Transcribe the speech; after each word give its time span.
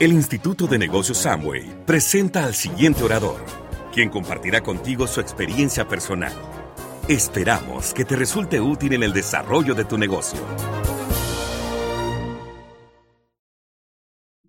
El 0.00 0.14
Instituto 0.14 0.66
de 0.66 0.78
Negocios 0.78 1.18
Samway 1.18 1.84
presenta 1.84 2.46
al 2.46 2.54
siguiente 2.54 3.04
orador, 3.04 3.44
quien 3.92 4.08
compartirá 4.08 4.62
contigo 4.62 5.06
su 5.06 5.20
experiencia 5.20 5.86
personal. 5.86 6.32
Esperamos 7.06 7.92
que 7.92 8.06
te 8.06 8.16
resulte 8.16 8.62
útil 8.62 8.94
en 8.94 9.02
el 9.02 9.12
desarrollo 9.12 9.74
de 9.74 9.84
tu 9.84 9.98
negocio. 9.98 10.40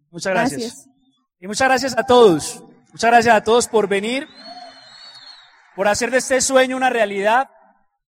Muchas 0.09 0.31
gracias. 0.31 0.89
Y 1.41 1.47
muchas 1.47 1.67
gracias 1.67 1.97
a 1.97 2.05
todos. 2.05 2.63
Muchas 2.93 3.11
gracias 3.11 3.35
a 3.35 3.43
todos 3.43 3.67
por 3.67 3.89
venir, 3.89 4.29
por 5.75 5.89
hacer 5.89 6.11
de 6.11 6.19
este 6.19 6.39
sueño 6.39 6.77
una 6.77 6.89
realidad. 6.89 7.49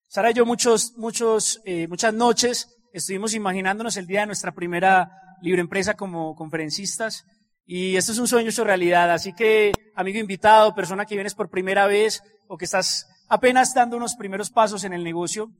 Sara 0.07 0.31
y 0.31 0.35
yo 0.35 0.47
muchos, 0.47 0.93
muchos, 0.97 1.61
eh, 1.65 1.89
muchas 1.89 2.15
noches 2.15 2.69
estuvimos 2.93 3.35
imaginándonos 3.35 3.97
el 3.97 4.07
día 4.07 4.21
de 4.21 4.27
nuestra 4.27 4.53
primera 4.53 5.22
libre 5.43 5.61
empresa 5.61 5.95
como 5.95 6.35
conferencistas. 6.35 7.25
Y 7.67 7.97
esto 7.97 8.13
es 8.13 8.19
un 8.19 8.29
sueño 8.29 8.49
hecho 8.49 8.65
realidad. 8.65 9.13
Así 9.13 9.35
que, 9.35 9.73
amigo 9.95 10.19
invitado, 10.19 10.75
persona 10.75 11.05
que 11.05 11.15
vienes 11.15 11.35
por 11.35 11.51
primera 11.51 11.87
vez 11.87 12.23
o 12.49 12.57
que 12.57 12.65
estás 12.65 13.07
apenas 13.29 13.75
dando 13.75 13.97
unos 13.97 14.15
primeros 14.15 14.51
pasos 14.51 14.85
en 14.85 14.93
el 14.93 15.05
negocio, 15.05 15.51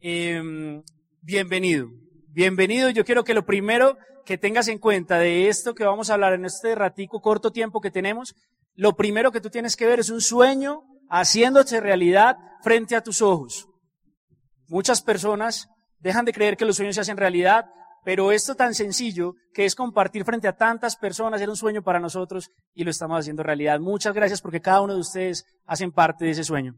eh, 0.00 0.40
bienvenido. 1.20 1.88
Bienvenido. 2.28 2.90
Yo 2.90 3.04
quiero 3.04 3.24
que 3.24 3.34
lo 3.34 3.44
primero 3.44 3.96
que 4.24 4.38
tengas 4.38 4.68
en 4.68 4.78
cuenta 4.78 5.18
de 5.18 5.48
esto 5.48 5.74
que 5.74 5.84
vamos 5.84 6.10
a 6.10 6.14
hablar 6.14 6.34
en 6.34 6.44
este 6.44 6.74
ratico 6.74 7.20
corto 7.20 7.52
tiempo 7.52 7.80
que 7.80 7.90
tenemos, 7.90 8.34
lo 8.74 8.94
primero 8.96 9.32
que 9.32 9.40
tú 9.40 9.48
tienes 9.48 9.76
que 9.76 9.86
ver 9.86 10.00
es 10.00 10.10
un 10.10 10.20
sueño 10.20 10.82
haciéndose 11.08 11.80
realidad 11.80 12.36
frente 12.62 12.96
a 12.96 13.02
tus 13.02 13.22
ojos. 13.22 13.68
Muchas 14.68 15.00
personas 15.00 15.68
dejan 16.00 16.24
de 16.24 16.32
creer 16.32 16.56
que 16.56 16.64
los 16.64 16.76
sueños 16.76 16.96
se 16.96 17.00
hacen 17.00 17.16
realidad, 17.16 17.66
pero 18.06 18.30
esto 18.30 18.54
tan 18.54 18.72
sencillo 18.72 19.34
que 19.52 19.64
es 19.64 19.74
compartir 19.74 20.24
frente 20.24 20.46
a 20.46 20.56
tantas 20.56 20.96
personas 20.96 21.40
era 21.40 21.50
un 21.50 21.56
sueño 21.56 21.82
para 21.82 21.98
nosotros 21.98 22.52
y 22.72 22.84
lo 22.84 22.92
estamos 22.92 23.18
haciendo 23.18 23.42
realidad. 23.42 23.80
Muchas 23.80 24.14
gracias 24.14 24.40
porque 24.40 24.60
cada 24.60 24.80
uno 24.80 24.94
de 24.94 25.00
ustedes 25.00 25.44
hacen 25.66 25.90
parte 25.90 26.24
de 26.24 26.30
ese 26.30 26.44
sueño. 26.44 26.76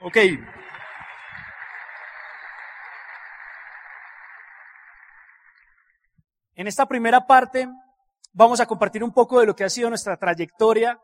Ok. 0.00 0.18
En 6.54 6.68
esta 6.68 6.86
primera 6.86 7.26
parte 7.26 7.68
vamos 8.32 8.60
a 8.60 8.66
compartir 8.66 9.02
un 9.02 9.12
poco 9.12 9.40
de 9.40 9.46
lo 9.46 9.56
que 9.56 9.64
ha 9.64 9.68
sido 9.68 9.88
nuestra 9.88 10.16
trayectoria, 10.16 11.00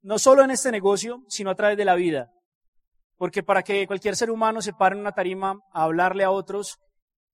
no 0.00 0.18
solo 0.18 0.42
en 0.42 0.52
este 0.52 0.72
negocio, 0.72 1.18
sino 1.28 1.50
a 1.50 1.54
través 1.54 1.76
de 1.76 1.84
la 1.84 1.94
vida. 1.94 2.30
Porque 3.18 3.42
para 3.42 3.62
que 3.62 3.86
cualquier 3.86 4.16
ser 4.16 4.30
humano 4.30 4.62
se 4.62 4.72
pare 4.72 4.94
en 4.94 5.02
una 5.02 5.12
tarima 5.12 5.60
a 5.70 5.82
hablarle 5.82 6.24
a 6.24 6.30
otros, 6.30 6.78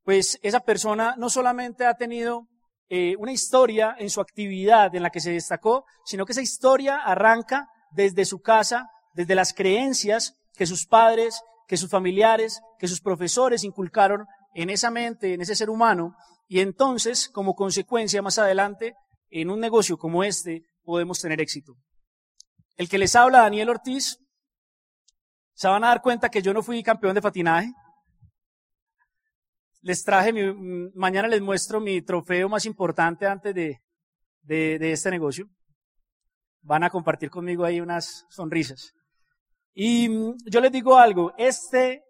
pues 0.05 0.39
esa 0.43 0.61
persona 0.61 1.15
no 1.17 1.31
solamente 1.31 1.87
ha 1.87 1.95
tenido 1.95 2.49
eh, 2.89 3.15
una 3.19 3.33
historia 3.33 3.97
en 3.99 4.11
su 4.11 4.21
actividad 4.21 4.95
en 4.95 5.03
la 5.03 5.11
que 5.11 5.21
se 5.21 5.33
destacó, 5.33 5.85
sino 6.05 6.27
que 6.27 6.33
esa 6.33 6.43
historia 6.43 6.99
arranca 6.99 7.69
desde 7.93 8.25
su 8.25 8.41
casa, 8.41 8.91
desde 9.15 9.35
las 9.35 9.55
creencias 9.55 10.35
que 10.55 10.67
sus 10.67 10.87
padres, 10.87 11.43
que 11.67 11.77
sus 11.77 11.91
familiares, 11.91 12.61
que 12.79 12.89
sus 12.89 13.01
profesores 13.01 13.65
inculcaron 13.65 14.27
en 14.55 14.71
esa 14.71 14.91
mente, 14.91 15.35
en 15.35 15.41
ese 15.41 15.57
ser 15.57 15.71
humano, 15.71 16.15
y 16.49 16.61
entonces, 16.61 17.31
como 17.31 17.55
consecuencia, 17.55 18.21
más 18.21 18.39
adelante, 18.39 18.95
en 19.31 19.49
un 19.49 19.61
negocio 19.61 19.97
como 19.97 20.23
este, 20.23 20.63
podemos 20.83 21.21
tener 21.21 21.41
éxito. 21.41 21.75
El 22.77 22.89
que 22.89 22.99
les 22.99 23.17
habla, 23.17 23.41
Daniel 23.41 23.71
Ortiz, 23.71 24.19
se 25.55 25.69
van 25.69 25.85
a 25.85 25.89
dar 25.89 26.03
cuenta 26.03 26.29
que 26.29 26.43
yo 26.43 26.53
no 26.53 26.63
fui 26.63 26.83
campeón 26.83 27.15
de 27.15 27.23
patinaje. 27.23 27.73
Les 29.83 30.03
traje, 30.05 30.33
mi, 30.33 30.91
mañana 30.95 31.29
les 31.29 31.43
muestro 31.43 31.81
mi 31.81 32.03
trofeo 32.03 32.49
más 32.49 32.65
importante 32.67 33.27
antes 33.27 33.55
de, 33.55 33.81
de, 34.43 34.79
de 34.79 34.93
este 34.93 35.11
negocio. 35.11 35.47
Van 36.63 36.85
a 36.85 36.91
compartir 36.91 37.31
conmigo 37.31 37.65
ahí 37.65 37.81
unas 37.81 38.25
sonrisas. 38.31 38.93
Y 39.75 40.09
mm, 40.09 40.37
yo 40.47 40.61
les 40.61 40.73
digo 40.73 40.97
algo, 40.97 41.33
este, 41.37 42.03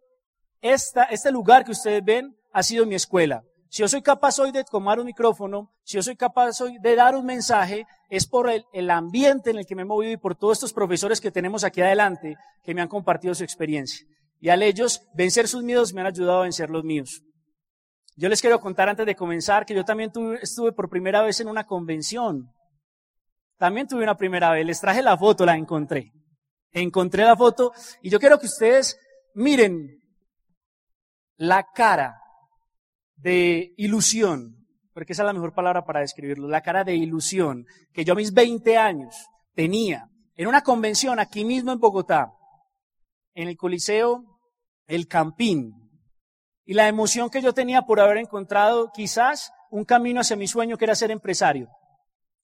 esta, 0.60 1.04
este 1.04 1.30
lugar 1.30 1.64
que 1.64 1.72
ustedes 1.72 2.04
ven 2.04 2.36
ha 2.52 2.62
sido 2.62 2.86
mi 2.86 2.94
escuela. 2.94 3.42
Si 3.68 3.80
yo 3.80 3.88
soy 3.88 4.02
capaz 4.02 4.38
hoy 4.38 4.52
de 4.52 4.64
tomar 4.64 5.00
un 5.00 5.06
micrófono, 5.06 5.72
si 5.82 5.96
yo 5.96 6.02
soy 6.02 6.14
capaz 6.14 6.60
hoy 6.60 6.76
de 6.78 6.94
dar 6.94 7.16
un 7.16 7.24
mensaje, 7.24 7.86
es 8.10 8.26
por 8.26 8.50
el, 8.50 8.66
el, 8.74 8.90
ambiente 8.90 9.50
en 9.50 9.56
el 9.56 9.66
que 9.66 9.74
me 9.74 9.82
he 9.82 9.86
movido 9.86 10.12
y 10.12 10.18
por 10.18 10.36
todos 10.36 10.58
estos 10.58 10.74
profesores 10.74 11.22
que 11.22 11.30
tenemos 11.30 11.64
aquí 11.64 11.80
adelante 11.80 12.36
que 12.62 12.74
me 12.74 12.82
han 12.82 12.88
compartido 12.88 13.34
su 13.34 13.44
experiencia. 13.44 14.06
Y 14.40 14.50
al 14.50 14.62
ellos 14.62 15.00
vencer 15.14 15.48
sus 15.48 15.62
miedos 15.62 15.94
me 15.94 16.02
han 16.02 16.08
ayudado 16.08 16.40
a 16.40 16.42
vencer 16.42 16.68
los 16.68 16.84
míos. 16.84 17.22
Yo 18.16 18.28
les 18.28 18.40
quiero 18.40 18.60
contar 18.60 18.88
antes 18.88 19.06
de 19.06 19.16
comenzar 19.16 19.64
que 19.64 19.74
yo 19.74 19.84
también 19.84 20.12
tuve, 20.12 20.38
estuve 20.42 20.72
por 20.72 20.88
primera 20.88 21.22
vez 21.22 21.40
en 21.40 21.48
una 21.48 21.66
convención. 21.66 22.52
También 23.56 23.86
tuve 23.88 24.02
una 24.02 24.16
primera 24.16 24.50
vez. 24.50 24.66
Les 24.66 24.80
traje 24.80 25.02
la 25.02 25.16
foto, 25.16 25.46
la 25.46 25.56
encontré. 25.56 26.12
Encontré 26.72 27.24
la 27.24 27.36
foto 27.36 27.72
y 28.02 28.10
yo 28.10 28.18
quiero 28.18 28.38
que 28.38 28.46
ustedes 28.46 28.98
miren 29.34 30.02
la 31.36 31.70
cara 31.72 32.20
de 33.16 33.72
ilusión, 33.76 34.66
porque 34.92 35.12
esa 35.12 35.22
es 35.22 35.26
la 35.26 35.32
mejor 35.32 35.54
palabra 35.54 35.84
para 35.84 36.00
describirlo, 36.00 36.48
la 36.48 36.62
cara 36.62 36.84
de 36.84 36.94
ilusión 36.94 37.66
que 37.92 38.04
yo 38.04 38.12
a 38.12 38.16
mis 38.16 38.32
20 38.32 38.76
años 38.76 39.14
tenía 39.54 40.08
en 40.34 40.48
una 40.48 40.62
convención 40.62 41.18
aquí 41.18 41.44
mismo 41.44 41.72
en 41.72 41.78
Bogotá, 41.78 42.32
en 43.34 43.48
el 43.48 43.56
Coliseo 43.56 44.24
El 44.86 45.08
Campín, 45.08 45.81
y 46.64 46.74
la 46.74 46.88
emoción 46.88 47.30
que 47.30 47.42
yo 47.42 47.52
tenía 47.52 47.82
por 47.82 48.00
haber 48.00 48.18
encontrado 48.18 48.90
quizás 48.92 49.52
un 49.70 49.84
camino 49.84 50.20
hacia 50.20 50.36
mi 50.36 50.46
sueño 50.46 50.76
que 50.76 50.84
era 50.84 50.94
ser 50.94 51.10
empresario. 51.10 51.68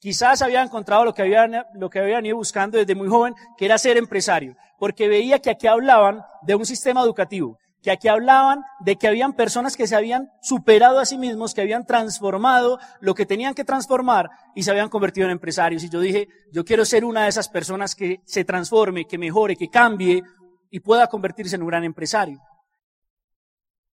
Quizás 0.00 0.42
había 0.42 0.62
encontrado 0.62 1.04
lo 1.04 1.12
que 1.12 1.22
había, 1.22 1.66
lo 1.74 1.90
que 1.90 1.98
había 1.98 2.20
ido 2.20 2.36
buscando 2.36 2.78
desde 2.78 2.94
muy 2.94 3.08
joven, 3.08 3.34
que 3.56 3.64
era 3.64 3.78
ser 3.78 3.96
empresario, 3.96 4.56
porque 4.78 5.08
veía 5.08 5.40
que 5.40 5.50
aquí 5.50 5.66
hablaban 5.66 6.22
de 6.42 6.54
un 6.54 6.64
sistema 6.64 7.02
educativo, 7.02 7.58
que 7.82 7.90
aquí 7.90 8.06
hablaban 8.06 8.62
de 8.80 8.96
que 8.96 9.08
habían 9.08 9.32
personas 9.32 9.76
que 9.76 9.88
se 9.88 9.96
habían 9.96 10.30
superado 10.40 11.00
a 11.00 11.06
sí 11.06 11.18
mismos, 11.18 11.52
que 11.52 11.62
habían 11.62 11.84
transformado 11.84 12.78
lo 13.00 13.14
que 13.14 13.26
tenían 13.26 13.54
que 13.54 13.64
transformar 13.64 14.30
y 14.54 14.62
se 14.62 14.70
habían 14.70 14.88
convertido 14.88 15.26
en 15.26 15.32
empresarios. 15.32 15.82
Y 15.82 15.88
yo 15.88 16.00
dije, 16.00 16.28
yo 16.52 16.64
quiero 16.64 16.84
ser 16.84 17.04
una 17.04 17.24
de 17.24 17.28
esas 17.28 17.48
personas 17.48 17.94
que 17.94 18.20
se 18.24 18.44
transforme, 18.44 19.04
que 19.04 19.18
mejore, 19.18 19.56
que 19.56 19.68
cambie 19.68 20.22
y 20.70 20.80
pueda 20.80 21.08
convertirse 21.08 21.56
en 21.56 21.62
un 21.62 21.68
gran 21.68 21.84
empresario. 21.84 22.40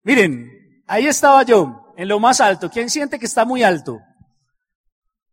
Miren, 0.04 0.84
ahí 0.86 1.06
estaba 1.06 1.42
yo, 1.44 1.94
en 1.96 2.08
lo 2.08 2.20
más 2.20 2.38
alto. 2.42 2.68
¿Quién 2.70 2.90
siente 2.90 3.18
que 3.18 3.24
está 3.24 3.46
muy 3.46 3.62
alto? 3.62 4.00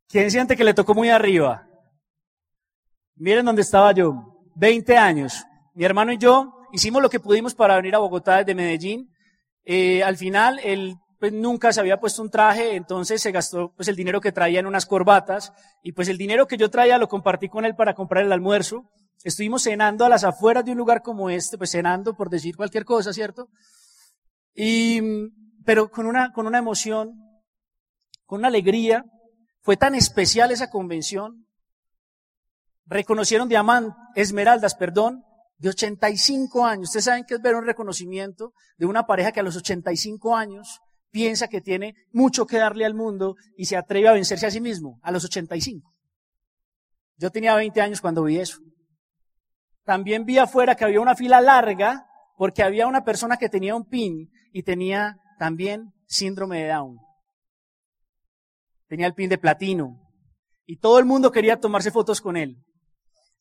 ¿Quién 0.08 0.32
siente 0.32 0.56
que 0.56 0.64
le 0.64 0.74
tocó 0.74 0.94
muy 0.94 1.10
arriba? 1.10 1.68
Miren 3.16 3.46
dónde 3.46 3.64
estaba 3.64 3.92
yo, 3.92 4.48
20 4.56 4.98
años. 4.98 5.44
Mi 5.76 5.84
hermano 5.84 6.14
y 6.14 6.18
yo 6.18 6.54
hicimos 6.72 7.02
lo 7.02 7.10
que 7.10 7.20
pudimos 7.20 7.54
para 7.54 7.76
venir 7.76 7.96
a 7.96 8.00
Bogotá 8.00 8.38
desde 8.38 8.56
Medellín. 8.56 9.14
Eh, 9.66 10.04
al 10.04 10.16
final, 10.16 10.58
él 10.64 10.96
pues, 11.20 11.34
nunca 11.34 11.74
se 11.74 11.82
había 11.82 12.00
puesto 12.00 12.22
un 12.22 12.32
traje, 12.32 12.76
entonces 12.78 13.22
se 13.22 13.32
gastó 13.32 13.74
pues, 13.76 13.90
el 13.90 13.98
dinero 13.98 14.22
que 14.22 14.32
traía 14.32 14.62
en 14.62 14.68
unas 14.68 14.86
corbatas, 14.86 15.52
y 15.84 15.92
pues 15.92 16.08
el 16.08 16.18
dinero 16.18 16.48
que 16.48 16.56
yo 16.56 16.70
traía 16.70 16.98
lo 16.98 17.10
compartí 17.10 17.50
con 17.50 17.66
él 17.66 17.76
para 17.76 17.94
comprar 17.94 18.24
el 18.24 18.32
almuerzo. 18.32 18.90
Estuvimos 19.22 19.64
cenando 19.64 20.06
a 20.06 20.10
las 20.10 20.24
afueras 20.24 20.64
de 20.64 20.72
un 20.72 20.78
lugar 20.78 21.02
como 21.02 21.30
este, 21.30 21.58
pues 21.58 21.72
cenando 21.72 22.16
por 22.16 22.30
decir 22.30 22.56
cualquier 22.56 22.86
cosa, 22.86 23.12
¿cierto? 23.12 23.50
Y, 24.54 25.02
pero 25.66 25.90
con 25.90 26.06
una, 26.06 26.32
con 26.34 26.48
una 26.48 26.58
emoción, 26.58 27.14
con 28.26 28.40
una 28.40 28.48
alegría, 28.48 29.06
fue 29.62 29.78
tan 29.78 29.96
especial 29.96 30.52
esa 30.52 30.70
convención. 30.70 31.48
Reconocieron 32.86 33.48
diamantes, 33.48 33.96
esmeraldas, 34.16 34.76
perdón, 34.76 35.24
de 35.58 35.70
85 35.70 36.66
años. 36.66 36.90
Ustedes 36.90 37.06
saben 37.06 37.24
que 37.26 37.36
es 37.36 37.42
ver 37.42 37.56
un 37.56 37.66
reconocimiento 37.66 38.54
de 38.78 38.88
una 38.88 39.06
pareja 39.06 39.32
que 39.32 39.40
a 39.40 39.44
los 39.44 39.56
85 39.56 40.36
años 40.36 40.82
piensa 41.12 41.48
que 41.48 41.62
tiene 41.62 41.96
mucho 42.12 42.48
que 42.48 42.58
darle 42.58 42.86
al 42.86 42.96
mundo 42.96 43.36
y 43.56 43.66
se 43.66 43.78
atreve 43.78 44.08
a 44.08 44.14
vencerse 44.14 44.48
a 44.48 44.52
sí 44.52 44.60
mismo, 44.60 45.00
a 45.04 45.12
los 45.12 45.24
85. 45.24 45.94
Yo 47.18 47.30
tenía 47.30 47.56
20 47.56 47.80
años 47.82 48.02
cuando 48.02 48.24
vi 48.24 48.40
eso. 48.40 48.60
También 49.84 50.26
vi 50.26 50.38
afuera 50.40 50.76
que 50.76 50.86
había 50.86 51.02
una 51.02 51.16
fila 51.16 51.42
larga 51.42 52.08
porque 52.38 52.64
había 52.64 52.88
una 52.88 53.04
persona 53.04 53.38
que 53.38 53.50
tenía 53.50 53.76
un 53.76 53.86
pin 53.86 54.32
y 54.52 54.64
tenía 54.64 55.20
también 55.40 55.94
síndrome 56.08 56.62
de 56.62 56.70
Down. 56.70 57.00
Tenía 58.88 59.08
el 59.08 59.14
pin 59.14 59.30
de 59.30 59.38
platino. 59.38 60.00
Y 60.66 60.78
todo 60.78 61.00
el 61.00 61.06
mundo 61.06 61.32
quería 61.32 61.60
tomarse 61.60 61.92
fotos 61.92 62.22
con 62.22 62.38
él. 62.38 62.64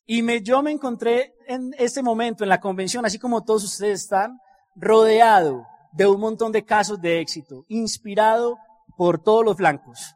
Y 0.07 0.23
me, 0.23 0.43
yo 0.43 0.63
me 0.63 0.71
encontré 0.71 1.35
en 1.47 1.75
este 1.79 2.03
momento, 2.03 2.43
en 2.43 2.49
la 2.49 2.61
convención, 2.61 3.05
así 3.05 3.19
como 3.19 3.45
todos 3.45 3.65
ustedes 3.65 4.03
están, 4.03 4.39
rodeado 4.75 5.67
de 5.93 6.07
un 6.07 6.21
montón 6.21 6.53
de 6.53 6.65
casos 6.65 7.01
de 7.01 7.21
éxito, 7.21 7.65
inspirado 7.69 8.57
por 8.97 9.23
todos 9.23 9.45
los 9.45 9.57
flancos. 9.57 10.15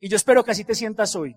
Y 0.00 0.08
yo 0.08 0.16
espero 0.16 0.44
que 0.44 0.52
así 0.52 0.64
te 0.64 0.74
sientas 0.74 1.16
hoy. 1.16 1.34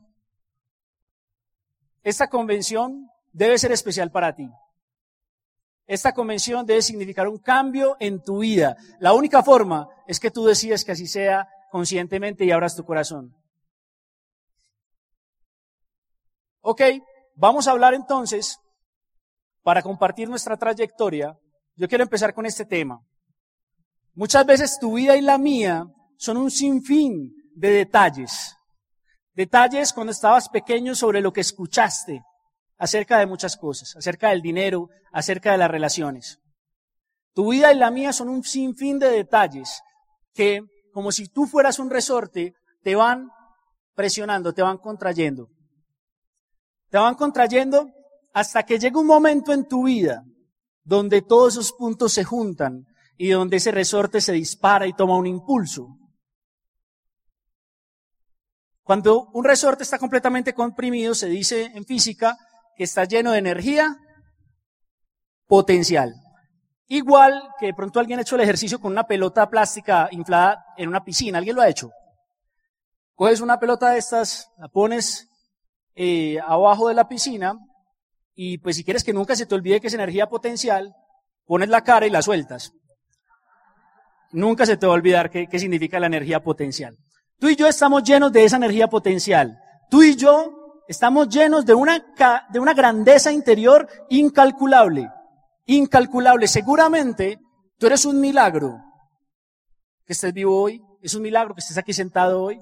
Esta 2.03 2.29
convención 2.29 3.07
debe 3.31 3.57
ser 3.57 3.71
especial 3.71 4.11
para 4.11 4.35
ti. 4.35 4.49
Esta 5.87 6.13
convención 6.13 6.65
debe 6.65 6.81
significar 6.81 7.27
un 7.27 7.37
cambio 7.37 7.97
en 7.99 8.23
tu 8.23 8.39
vida. 8.39 8.77
La 8.99 9.13
única 9.13 9.43
forma 9.43 9.89
es 10.07 10.19
que 10.19 10.31
tú 10.31 10.45
decides 10.45 10.85
que 10.85 10.93
así 10.93 11.07
sea 11.07 11.47
conscientemente 11.71 12.45
y 12.45 12.51
abras 12.51 12.75
tu 12.75 12.85
corazón. 12.85 13.35
Ok, 16.61 16.81
vamos 17.35 17.67
a 17.67 17.71
hablar 17.71 17.93
entonces, 17.93 18.59
para 19.63 19.81
compartir 19.81 20.29
nuestra 20.29 20.57
trayectoria, 20.57 21.37
yo 21.75 21.87
quiero 21.87 22.03
empezar 22.03 22.33
con 22.33 22.45
este 22.45 22.65
tema. 22.65 23.01
Muchas 24.13 24.45
veces 24.45 24.77
tu 24.79 24.93
vida 24.93 25.15
y 25.15 25.21
la 25.21 25.37
mía 25.37 25.85
son 26.17 26.37
un 26.37 26.51
sinfín 26.51 27.33
de 27.55 27.71
detalles. 27.71 28.55
Detalles 29.33 29.93
cuando 29.93 30.11
estabas 30.11 30.49
pequeño 30.49 30.93
sobre 30.93 31.21
lo 31.21 31.31
que 31.31 31.41
escuchaste, 31.41 32.21
acerca 32.81 33.19
de 33.19 33.27
muchas 33.27 33.57
cosas, 33.57 33.95
acerca 33.95 34.29
del 34.29 34.41
dinero, 34.41 34.89
acerca 35.11 35.51
de 35.51 35.59
las 35.59 35.69
relaciones. 35.69 36.39
Tu 37.35 37.51
vida 37.51 37.71
y 37.71 37.77
la 37.77 37.91
mía 37.91 38.11
son 38.11 38.27
un 38.27 38.43
sinfín 38.43 38.97
de 38.97 39.11
detalles 39.11 39.83
que, 40.33 40.63
como 40.91 41.11
si 41.11 41.27
tú 41.27 41.45
fueras 41.45 41.77
un 41.77 41.91
resorte, 41.91 42.55
te 42.81 42.95
van 42.95 43.29
presionando, 43.93 44.51
te 44.55 44.63
van 44.63 44.79
contrayendo. 44.79 45.49
Te 46.89 46.97
van 46.97 47.13
contrayendo 47.13 47.87
hasta 48.33 48.63
que 48.63 48.79
llega 48.79 48.99
un 48.99 49.05
momento 49.05 49.53
en 49.53 49.67
tu 49.67 49.83
vida 49.83 50.23
donde 50.83 51.21
todos 51.21 51.53
esos 51.53 51.73
puntos 51.73 52.13
se 52.13 52.23
juntan 52.23 52.87
y 53.15 53.29
donde 53.29 53.57
ese 53.57 53.69
resorte 53.69 54.21
se 54.21 54.31
dispara 54.31 54.87
y 54.87 54.93
toma 54.93 55.17
un 55.17 55.27
impulso. 55.27 55.87
Cuando 58.81 59.29
un 59.33 59.45
resorte 59.45 59.83
está 59.83 59.99
completamente 59.99 60.55
comprimido, 60.55 61.13
se 61.13 61.27
dice 61.27 61.65
en 61.75 61.85
física 61.85 62.35
que 62.75 62.83
está 62.83 63.05
lleno 63.05 63.31
de 63.31 63.39
energía 63.39 63.97
potencial. 65.47 66.13
Igual 66.87 67.41
que 67.59 67.67
de 67.67 67.73
pronto 67.73 67.99
alguien 67.99 68.19
ha 68.19 68.21
hecho 68.21 68.35
el 68.35 68.41
ejercicio 68.41 68.79
con 68.79 68.91
una 68.91 69.05
pelota 69.05 69.49
plástica 69.49 70.09
inflada 70.11 70.65
en 70.77 70.89
una 70.89 71.03
piscina. 71.03 71.37
¿Alguien 71.37 71.55
lo 71.55 71.61
ha 71.61 71.69
hecho? 71.69 71.89
Coges 73.15 73.39
una 73.39 73.59
pelota 73.59 73.91
de 73.91 73.99
estas, 73.99 74.49
la 74.57 74.67
pones 74.67 75.29
eh, 75.95 76.39
abajo 76.45 76.87
de 76.87 76.93
la 76.93 77.07
piscina 77.07 77.53
y 78.33 78.57
pues 78.57 78.75
si 78.75 78.83
quieres 78.83 79.03
que 79.03 79.13
nunca 79.13 79.35
se 79.35 79.45
te 79.45 79.55
olvide 79.55 79.79
que 79.79 79.87
es 79.87 79.93
energía 79.93 80.27
potencial, 80.27 80.93
pones 81.45 81.69
la 81.69 81.83
cara 81.83 82.07
y 82.07 82.09
la 82.09 82.21
sueltas. 82.21 82.71
Nunca 84.31 84.65
se 84.65 84.77
te 84.77 84.85
va 84.85 84.93
a 84.93 84.95
olvidar 84.95 85.29
qué, 85.29 85.47
qué 85.47 85.59
significa 85.59 85.99
la 85.99 86.07
energía 86.07 86.41
potencial. 86.41 86.97
Tú 87.39 87.49
y 87.49 87.55
yo 87.55 87.67
estamos 87.67 88.03
llenos 88.03 88.31
de 88.31 88.45
esa 88.45 88.57
energía 88.57 88.87
potencial. 88.87 89.57
Tú 89.89 90.03
y 90.03 90.15
yo 90.15 90.60
estamos 90.91 91.29
llenos 91.29 91.65
de 91.65 91.73
una, 91.73 92.05
de 92.49 92.59
una 92.59 92.73
grandeza 92.73 93.31
interior 93.31 93.87
incalculable. 94.09 95.09
Incalculable. 95.65 96.49
Seguramente 96.49 97.39
tú 97.77 97.87
eres 97.87 98.03
un 98.03 98.19
milagro 98.19 98.77
que 100.05 100.11
estés 100.11 100.33
vivo 100.33 100.61
hoy. 100.61 100.83
Es 101.01 101.15
un 101.15 101.21
milagro 101.21 101.55
que 101.55 101.61
estés 101.61 101.77
aquí 101.77 101.93
sentado 101.93 102.43
hoy. 102.43 102.61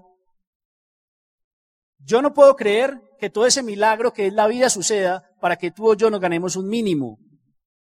Yo 1.98 2.22
no 2.22 2.32
puedo 2.32 2.56
creer 2.56 3.02
que 3.20 3.32
todo 3.32 3.48
ese 3.48 3.64
milagro 3.64 4.14
que 4.14 4.28
es 4.28 4.34
la 4.34 4.48
vida 4.48 4.70
suceda 4.70 5.24
para 5.42 5.56
que 5.56 5.72
tú 5.72 5.90
o 5.90 5.96
yo 5.96 6.12
nos 6.12 6.22
ganemos 6.22 6.56
un 6.56 6.70
mínimo. 6.70 7.18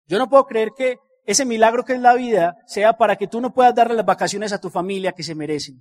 Yo 0.05 0.19
no 0.19 0.29
puedo 0.29 0.45
creer 0.45 0.71
que 0.75 0.97
ese 1.25 1.45
milagro 1.45 1.85
que 1.85 1.93
es 1.93 2.01
la 2.01 2.13
vida 2.13 2.57
sea 2.67 2.97
para 2.97 3.15
que 3.15 3.27
tú 3.27 3.39
no 3.39 3.53
puedas 3.53 3.73
darle 3.73 3.95
las 3.95 4.05
vacaciones 4.05 4.51
a 4.51 4.59
tu 4.59 4.69
familia 4.69 5.13
que 5.13 5.23
se 5.23 5.33
merecen. 5.33 5.79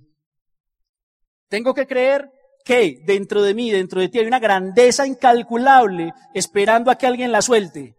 Tengo 1.49 1.73
que 1.73 1.85
creer 1.85 2.31
que 2.65 2.99
dentro 3.05 3.43
de 3.43 3.53
mí, 3.53 3.71
dentro 3.71 4.01
de 4.01 4.09
ti, 4.09 4.17
hay 4.17 4.25
una 4.25 4.39
grandeza 4.39 5.05
incalculable 5.05 6.13
esperando 6.33 6.89
a 6.89 6.95
que 6.95 7.05
alguien 7.05 7.31
la 7.31 7.43
suelte 7.43 7.95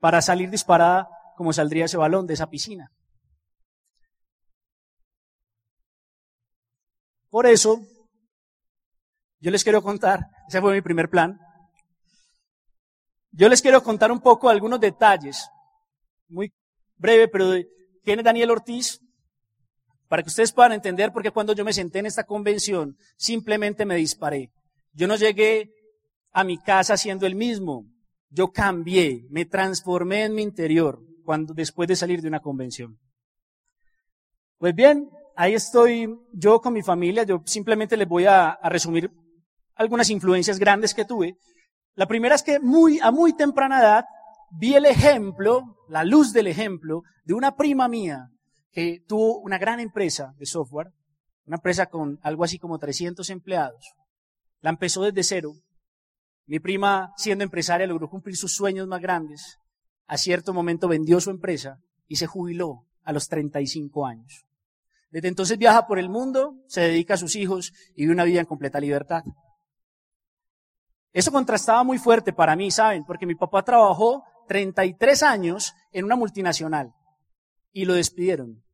para 0.00 0.20
salir 0.20 0.50
disparada 0.50 1.08
como 1.36 1.52
saldría 1.52 1.84
ese 1.84 1.96
balón 1.96 2.26
de 2.26 2.34
esa 2.34 2.50
piscina. 2.50 2.90
Por 7.30 7.46
eso, 7.46 7.80
yo 9.38 9.52
les 9.52 9.62
quiero 9.62 9.82
contar, 9.82 10.26
ese 10.48 10.60
fue 10.60 10.74
mi 10.74 10.80
primer 10.80 11.08
plan, 11.08 11.38
yo 13.30 13.48
les 13.48 13.62
quiero 13.62 13.82
contar 13.84 14.10
un 14.10 14.20
poco 14.20 14.48
algunos 14.48 14.80
detalles, 14.80 15.48
muy 16.28 16.52
breve, 16.96 17.28
pero 17.28 17.50
de 17.50 17.68
quién 18.02 18.18
es 18.18 18.24
Daniel 18.24 18.50
Ortiz, 18.50 19.00
para 20.08 20.22
que 20.22 20.28
ustedes 20.28 20.52
puedan 20.52 20.72
entender 20.72 21.12
por 21.12 21.22
qué 21.22 21.30
cuando 21.30 21.52
yo 21.52 21.64
me 21.64 21.72
senté 21.72 21.98
en 21.98 22.06
esta 22.06 22.24
convención 22.24 22.96
simplemente 23.16 23.84
me 23.84 23.96
disparé. 23.96 24.50
Yo 24.92 25.06
no 25.06 25.16
llegué 25.16 25.72
a 26.32 26.44
mi 26.44 26.58
casa 26.58 26.96
siendo 26.96 27.26
el 27.26 27.34
mismo. 27.34 27.86
Yo 28.30 28.48
cambié, 28.52 29.26
me 29.30 29.44
transformé 29.44 30.24
en 30.24 30.34
mi 30.34 30.42
interior 30.42 31.00
cuando, 31.24 31.54
después 31.54 31.88
de 31.88 31.96
salir 31.96 32.22
de 32.22 32.28
una 32.28 32.40
convención. 32.40 32.98
Pues 34.58 34.74
bien, 34.74 35.10
ahí 35.34 35.54
estoy 35.54 36.14
yo 36.32 36.60
con 36.60 36.72
mi 36.72 36.82
familia. 36.82 37.24
Yo 37.24 37.42
simplemente 37.44 37.96
les 37.96 38.08
voy 38.08 38.26
a, 38.26 38.50
a 38.50 38.68
resumir 38.68 39.10
algunas 39.74 40.08
influencias 40.10 40.58
grandes 40.58 40.94
que 40.94 41.04
tuve. 41.04 41.36
La 41.94 42.06
primera 42.06 42.34
es 42.34 42.42
que 42.42 42.60
muy, 42.60 43.00
a 43.00 43.10
muy 43.10 43.34
temprana 43.34 43.80
edad 43.80 44.04
vi 44.50 44.74
el 44.74 44.86
ejemplo, 44.86 45.62
la 45.88 46.04
luz 46.04 46.32
del 46.32 46.46
ejemplo 46.46 47.02
de 47.24 47.34
una 47.34 47.56
prima 47.56 47.88
mía 47.88 48.30
que 48.76 49.02
tuvo 49.08 49.38
una 49.38 49.56
gran 49.56 49.80
empresa 49.80 50.34
de 50.36 50.44
software, 50.44 50.92
una 51.46 51.56
empresa 51.56 51.86
con 51.86 52.20
algo 52.20 52.44
así 52.44 52.58
como 52.58 52.78
300 52.78 53.30
empleados. 53.30 53.94
La 54.60 54.68
empezó 54.68 55.02
desde 55.02 55.22
cero. 55.22 55.54
Mi 56.44 56.60
prima, 56.60 57.14
siendo 57.16 57.42
empresaria, 57.42 57.86
logró 57.86 58.10
cumplir 58.10 58.36
sus 58.36 58.54
sueños 58.54 58.86
más 58.86 59.00
grandes. 59.00 59.56
A 60.06 60.18
cierto 60.18 60.52
momento 60.52 60.88
vendió 60.88 61.22
su 61.22 61.30
empresa 61.30 61.80
y 62.06 62.16
se 62.16 62.26
jubiló 62.26 62.86
a 63.02 63.14
los 63.14 63.28
35 63.28 64.04
años. 64.04 64.44
Desde 65.08 65.28
entonces 65.28 65.56
viaja 65.56 65.86
por 65.86 65.98
el 65.98 66.10
mundo, 66.10 66.62
se 66.66 66.82
dedica 66.82 67.14
a 67.14 67.16
sus 67.16 67.34
hijos 67.34 67.72
y 67.94 68.02
vive 68.02 68.12
una 68.12 68.24
vida 68.24 68.40
en 68.40 68.46
completa 68.46 68.78
libertad. 68.78 69.22
Eso 71.14 71.32
contrastaba 71.32 71.82
muy 71.82 71.96
fuerte 71.96 72.34
para 72.34 72.54
mí, 72.56 72.70
¿saben? 72.70 73.06
Porque 73.06 73.24
mi 73.24 73.36
papá 73.36 73.64
trabajó 73.64 74.22
33 74.48 75.22
años 75.22 75.72
en 75.92 76.04
una 76.04 76.16
multinacional 76.16 76.92
y 77.72 77.86
lo 77.86 77.94
despidieron. 77.94 78.65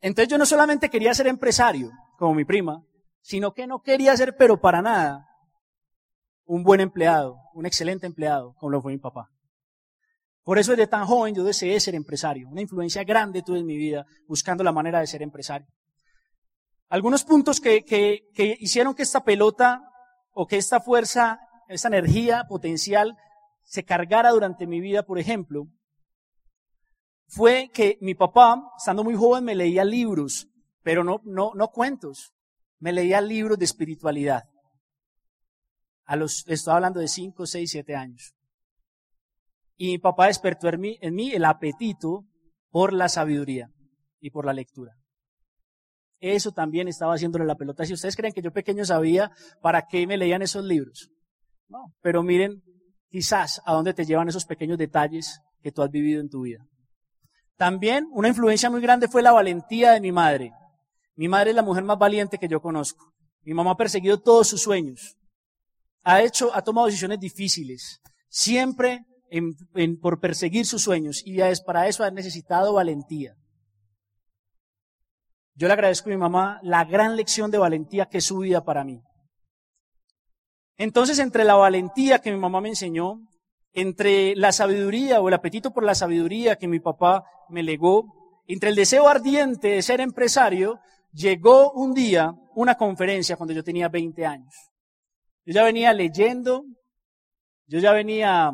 Entonces 0.00 0.28
yo 0.28 0.38
no 0.38 0.46
solamente 0.46 0.88
quería 0.88 1.14
ser 1.14 1.26
empresario, 1.26 1.90
como 2.18 2.34
mi 2.34 2.44
prima, 2.44 2.82
sino 3.20 3.52
que 3.52 3.66
no 3.66 3.82
quería 3.82 4.16
ser, 4.16 4.36
pero 4.36 4.60
para 4.60 4.80
nada, 4.80 5.28
un 6.46 6.62
buen 6.62 6.80
empleado, 6.80 7.36
un 7.54 7.66
excelente 7.66 8.06
empleado, 8.06 8.54
como 8.54 8.70
lo 8.70 8.82
fue 8.82 8.92
mi 8.92 8.98
papá. 8.98 9.30
Por 10.42 10.58
eso 10.58 10.72
desde 10.72 10.86
tan 10.86 11.06
joven 11.06 11.34
yo 11.34 11.44
deseé 11.44 11.78
ser 11.80 11.94
empresario. 11.94 12.48
Una 12.48 12.62
influencia 12.62 13.04
grande 13.04 13.42
tuve 13.42 13.58
en 13.58 13.66
mi 13.66 13.76
vida 13.76 14.06
buscando 14.26 14.64
la 14.64 14.72
manera 14.72 15.00
de 15.00 15.06
ser 15.06 15.22
empresario. 15.22 15.68
Algunos 16.88 17.24
puntos 17.24 17.60
que, 17.60 17.84
que, 17.84 18.28
que 18.34 18.56
hicieron 18.58 18.94
que 18.94 19.02
esta 19.02 19.22
pelota 19.22 19.82
o 20.32 20.46
que 20.46 20.56
esta 20.56 20.80
fuerza, 20.80 21.38
esta 21.68 21.88
energía 21.88 22.46
potencial 22.48 23.16
se 23.62 23.84
cargara 23.84 24.30
durante 24.30 24.66
mi 24.66 24.80
vida, 24.80 25.04
por 25.04 25.18
ejemplo, 25.18 25.68
fue 27.30 27.70
que 27.72 27.96
mi 28.00 28.14
papá, 28.14 28.60
estando 28.76 29.04
muy 29.04 29.14
joven, 29.14 29.44
me 29.44 29.54
leía 29.54 29.84
libros, 29.84 30.48
pero 30.82 31.04
no, 31.04 31.20
no, 31.24 31.52
no 31.54 31.68
cuentos. 31.68 32.32
Me 32.80 32.92
leía 32.92 33.20
libros 33.20 33.56
de 33.56 33.66
espiritualidad. 33.66 34.44
A 36.06 36.16
los, 36.16 36.44
estaba 36.48 36.78
hablando 36.78 36.98
de 36.98 37.06
5, 37.06 37.46
6, 37.46 37.70
7 37.70 37.94
años. 37.94 38.34
Y 39.76 39.92
mi 39.92 39.98
papá 39.98 40.26
despertó 40.26 40.68
en 40.68 40.80
mí, 40.80 40.98
en 41.00 41.14
mí 41.14 41.30
el 41.30 41.44
apetito 41.44 42.24
por 42.70 42.92
la 42.92 43.08
sabiduría 43.08 43.70
y 44.18 44.30
por 44.30 44.44
la 44.44 44.52
lectura. 44.52 44.96
Eso 46.18 46.50
también 46.50 46.88
estaba 46.88 47.14
haciéndole 47.14 47.44
la 47.44 47.54
pelota. 47.54 47.86
Si 47.86 47.94
ustedes 47.94 48.16
creen 48.16 48.32
que 48.32 48.42
yo 48.42 48.52
pequeño 48.52 48.84
sabía 48.84 49.30
para 49.62 49.86
qué 49.86 50.06
me 50.06 50.16
leían 50.18 50.42
esos 50.42 50.64
libros. 50.64 51.10
No, 51.68 51.94
pero 52.02 52.24
miren 52.24 52.62
quizás 53.08 53.62
a 53.64 53.72
dónde 53.72 53.94
te 53.94 54.04
llevan 54.04 54.28
esos 54.28 54.46
pequeños 54.46 54.78
detalles 54.78 55.40
que 55.62 55.70
tú 55.70 55.82
has 55.82 55.90
vivido 55.90 56.20
en 56.20 56.28
tu 56.28 56.42
vida. 56.42 56.66
También 57.60 58.08
una 58.12 58.28
influencia 58.28 58.70
muy 58.70 58.80
grande 58.80 59.06
fue 59.06 59.20
la 59.20 59.32
valentía 59.32 59.92
de 59.92 60.00
mi 60.00 60.12
madre. 60.12 60.50
Mi 61.14 61.28
madre 61.28 61.50
es 61.50 61.56
la 61.56 61.62
mujer 61.62 61.84
más 61.84 61.98
valiente 61.98 62.38
que 62.38 62.48
yo 62.48 62.58
conozco. 62.62 63.12
Mi 63.42 63.52
mamá 63.52 63.72
ha 63.72 63.76
perseguido 63.76 64.18
todos 64.18 64.48
sus 64.48 64.62
sueños. 64.62 65.18
Ha 66.02 66.22
hecho, 66.22 66.50
ha 66.54 66.62
tomado 66.62 66.86
decisiones 66.86 67.20
difíciles. 67.20 68.00
Siempre 68.30 69.04
por 70.00 70.20
perseguir 70.20 70.64
sus 70.64 70.80
sueños. 70.80 71.20
Y 71.26 71.42
es, 71.42 71.60
para 71.60 71.86
eso 71.86 72.02
ha 72.02 72.10
necesitado 72.10 72.72
valentía. 72.72 73.34
Yo 75.52 75.66
le 75.66 75.74
agradezco 75.74 76.08
a 76.08 76.12
mi 76.12 76.16
mamá 76.16 76.60
la 76.62 76.86
gran 76.86 77.14
lección 77.14 77.50
de 77.50 77.58
valentía 77.58 78.06
que 78.06 78.18
es 78.18 78.24
su 78.24 78.38
vida 78.38 78.64
para 78.64 78.84
mí. 78.84 79.02
Entonces, 80.78 81.18
entre 81.18 81.44
la 81.44 81.56
valentía 81.56 82.20
que 82.20 82.32
mi 82.32 82.38
mamá 82.38 82.62
me 82.62 82.70
enseñó 82.70 83.20
entre 83.72 84.34
la 84.36 84.52
sabiduría 84.52 85.20
o 85.20 85.28
el 85.28 85.34
apetito 85.34 85.72
por 85.72 85.84
la 85.84 85.94
sabiduría 85.94 86.56
que 86.56 86.68
mi 86.68 86.80
papá 86.80 87.24
me 87.48 87.62
legó, 87.62 88.42
entre 88.46 88.70
el 88.70 88.76
deseo 88.76 89.08
ardiente 89.08 89.68
de 89.68 89.82
ser 89.82 90.00
empresario, 90.00 90.80
llegó 91.12 91.72
un 91.72 91.94
día 91.94 92.34
una 92.54 92.74
conferencia 92.76 93.36
cuando 93.36 93.54
yo 93.54 93.62
tenía 93.62 93.88
20 93.88 94.26
años. 94.26 94.54
Yo 95.44 95.54
ya 95.54 95.64
venía 95.64 95.92
leyendo, 95.92 96.64
yo 97.66 97.78
ya 97.78 97.92
venía, 97.92 98.50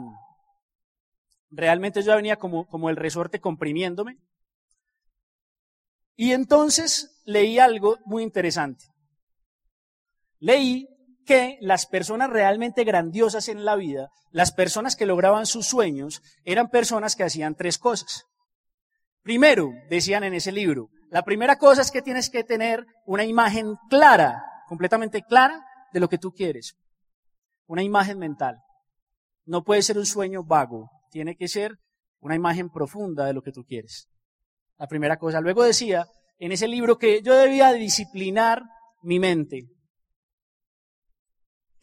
realmente 1.50 2.00
yo 2.02 2.08
ya 2.08 2.16
venía 2.16 2.36
como, 2.36 2.66
como 2.66 2.90
el 2.90 2.96
resorte 2.96 3.40
comprimiéndome. 3.40 4.18
Y 6.14 6.32
entonces 6.32 7.22
leí 7.24 7.58
algo 7.58 7.98
muy 8.04 8.22
interesante. 8.22 8.84
Leí 10.38 10.88
que 11.26 11.58
las 11.60 11.86
personas 11.86 12.30
realmente 12.30 12.84
grandiosas 12.84 13.48
en 13.48 13.64
la 13.64 13.76
vida, 13.76 14.08
las 14.30 14.52
personas 14.52 14.96
que 14.96 15.04
lograban 15.04 15.44
sus 15.44 15.66
sueños, 15.66 16.22
eran 16.44 16.70
personas 16.70 17.16
que 17.16 17.24
hacían 17.24 17.54
tres 17.54 17.76
cosas. 17.76 18.24
Primero, 19.22 19.72
decían 19.90 20.24
en 20.24 20.34
ese 20.34 20.52
libro, 20.52 20.88
la 21.10 21.22
primera 21.22 21.56
cosa 21.56 21.82
es 21.82 21.90
que 21.90 22.00
tienes 22.00 22.30
que 22.30 22.44
tener 22.44 22.86
una 23.04 23.24
imagen 23.24 23.74
clara, 23.90 24.42
completamente 24.68 25.22
clara, 25.22 25.64
de 25.92 26.00
lo 26.00 26.08
que 26.08 26.18
tú 26.18 26.32
quieres. 26.32 26.76
Una 27.66 27.82
imagen 27.82 28.18
mental. 28.18 28.62
No 29.44 29.64
puede 29.64 29.82
ser 29.82 29.98
un 29.98 30.06
sueño 30.06 30.44
vago, 30.44 30.90
tiene 31.10 31.36
que 31.36 31.48
ser 31.48 31.78
una 32.20 32.34
imagen 32.34 32.70
profunda 32.70 33.24
de 33.26 33.32
lo 33.32 33.42
que 33.42 33.52
tú 33.52 33.64
quieres. 33.64 34.08
La 34.78 34.86
primera 34.86 35.16
cosa. 35.16 35.40
Luego 35.40 35.64
decía 35.64 36.06
en 36.38 36.52
ese 36.52 36.68
libro 36.68 36.98
que 36.98 37.22
yo 37.22 37.34
debía 37.34 37.72
disciplinar 37.72 38.62
mi 39.02 39.18
mente. 39.18 39.68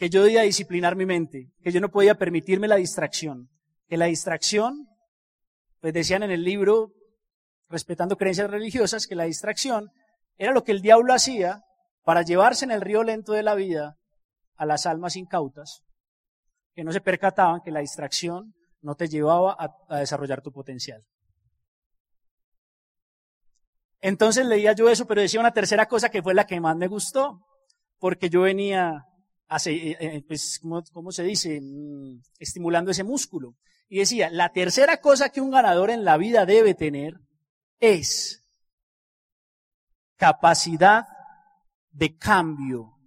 Que 0.04 0.10
yo 0.10 0.22
debía 0.22 0.42
disciplinar 0.42 0.98
mi 0.98 1.06
mente. 1.06 1.48
Que 1.64 1.72
yo 1.72 1.80
no 1.80 1.88
podía 1.88 2.16
permitirme 2.16 2.68
la 2.68 2.76
distracción. 2.76 3.48
Que 3.88 3.96
la 3.96 4.08
distracción, 4.08 4.90
pues 5.80 5.94
decían 5.94 6.24
en 6.24 6.32
el 6.32 6.44
libro, 6.44 6.92
respetando 7.70 8.18
creencias 8.18 8.52
religiosas, 8.52 9.08
que 9.08 9.16
la 9.16 9.24
distracción 9.24 9.92
era 10.36 10.52
lo 10.52 10.66
que 10.66 10.74
el 10.74 10.82
diablo 10.82 11.14
hacía 11.14 11.62
para 12.04 12.22
llevarse 12.22 12.66
en 12.66 12.72
el 12.72 12.82
río 12.82 13.02
lento 13.02 13.32
de 13.32 13.44
la 13.44 13.56
vida 13.56 13.96
a 14.58 14.66
las 14.66 14.86
almas 14.86 15.16
incautas, 15.16 15.84
que 16.76 16.84
no 16.84 16.92
se 16.92 17.00
percataban 17.00 17.62
que 17.64 17.72
la 17.72 17.80
distracción 17.80 18.54
no 18.82 18.96
te 18.96 19.08
llevaba 19.08 19.56
a, 19.58 20.00
desarrollar 20.00 20.42
tu 20.42 20.52
potencial. 20.52 21.02
Entonces 24.02 24.46
leía 24.46 24.74
yo 24.74 24.90
eso, 24.90 25.08
pero 25.08 25.22
decía 25.22 25.40
una 25.40 25.54
tercera 25.54 25.86
cosa 25.86 26.10
que 26.10 26.22
fue 26.22 26.34
la 26.34 26.46
que 26.46 26.60
más 26.60 26.76
me 26.76 26.88
gustó, 26.88 27.40
porque 28.00 28.30
yo 28.30 28.42
venía, 28.42 29.06
pues, 30.28 30.60
¿cómo, 30.92 31.12
se 31.12 31.24
dice? 31.24 31.60
Mm, 31.62 32.22
estimulando 32.40 32.92
ese 32.92 33.04
músculo. 33.04 33.56
Y 33.88 34.00
decía, 34.00 34.30
la 34.30 34.52
tercera 34.52 34.98
cosa 34.98 35.30
que 35.30 35.42
un 35.42 35.52
ganador 35.52 35.90
en 35.90 36.04
la 36.04 36.18
vida 36.18 36.46
debe 36.46 36.74
tener 36.74 37.20
es 37.80 38.44
capacidad 40.16 41.06
de 41.92 42.18
cambio. 42.18 42.98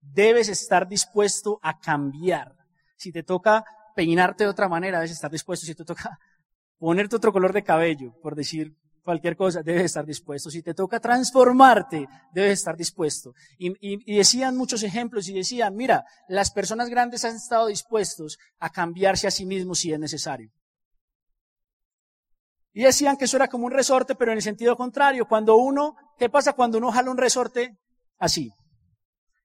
Debes 0.00 0.48
estar 0.48 0.88
dispuesto 0.88 1.60
a 1.62 1.78
cambiar. 1.78 2.56
Si 2.96 3.12
te 3.12 3.22
toca 3.22 3.64
peinarte 3.94 4.44
de 4.44 4.50
otra 4.50 4.68
manera, 4.68 4.98
debes 4.98 5.12
estar 5.12 5.30
dispuesto. 5.30 5.66
Si 5.66 5.74
te 5.74 5.84
toca 5.84 6.18
ponerte 6.78 7.16
otro 7.16 7.32
color 7.32 7.52
de 7.52 7.62
cabello, 7.62 8.18
por 8.20 8.34
decir 8.34 8.76
cualquier 9.08 9.38
cosa, 9.38 9.62
debes 9.62 9.84
estar 9.84 10.04
dispuesto. 10.04 10.50
Si 10.50 10.62
te 10.62 10.74
toca 10.74 11.00
transformarte, 11.00 12.06
debes 12.30 12.58
estar 12.58 12.76
dispuesto. 12.76 13.32
Y, 13.56 14.14
decían 14.14 14.54
muchos 14.54 14.82
ejemplos 14.82 15.26
y 15.28 15.32
decían, 15.32 15.74
mira, 15.74 16.04
las 16.28 16.50
personas 16.50 16.90
grandes 16.90 17.24
han 17.24 17.36
estado 17.36 17.68
dispuestos 17.68 18.38
a 18.58 18.68
cambiarse 18.68 19.26
a 19.26 19.30
sí 19.30 19.46
mismos 19.46 19.78
si 19.78 19.94
es 19.94 19.98
necesario. 19.98 20.50
Y 22.74 22.82
decían 22.82 23.16
que 23.16 23.24
eso 23.24 23.38
era 23.38 23.48
como 23.48 23.64
un 23.64 23.72
resorte, 23.72 24.14
pero 24.14 24.32
en 24.32 24.36
el 24.36 24.42
sentido 24.42 24.76
contrario. 24.76 25.26
Cuando 25.26 25.56
uno, 25.56 25.96
¿qué 26.18 26.28
pasa 26.28 26.52
cuando 26.52 26.76
uno 26.76 26.92
jala 26.92 27.10
un 27.10 27.16
resorte 27.16 27.78
así? 28.18 28.52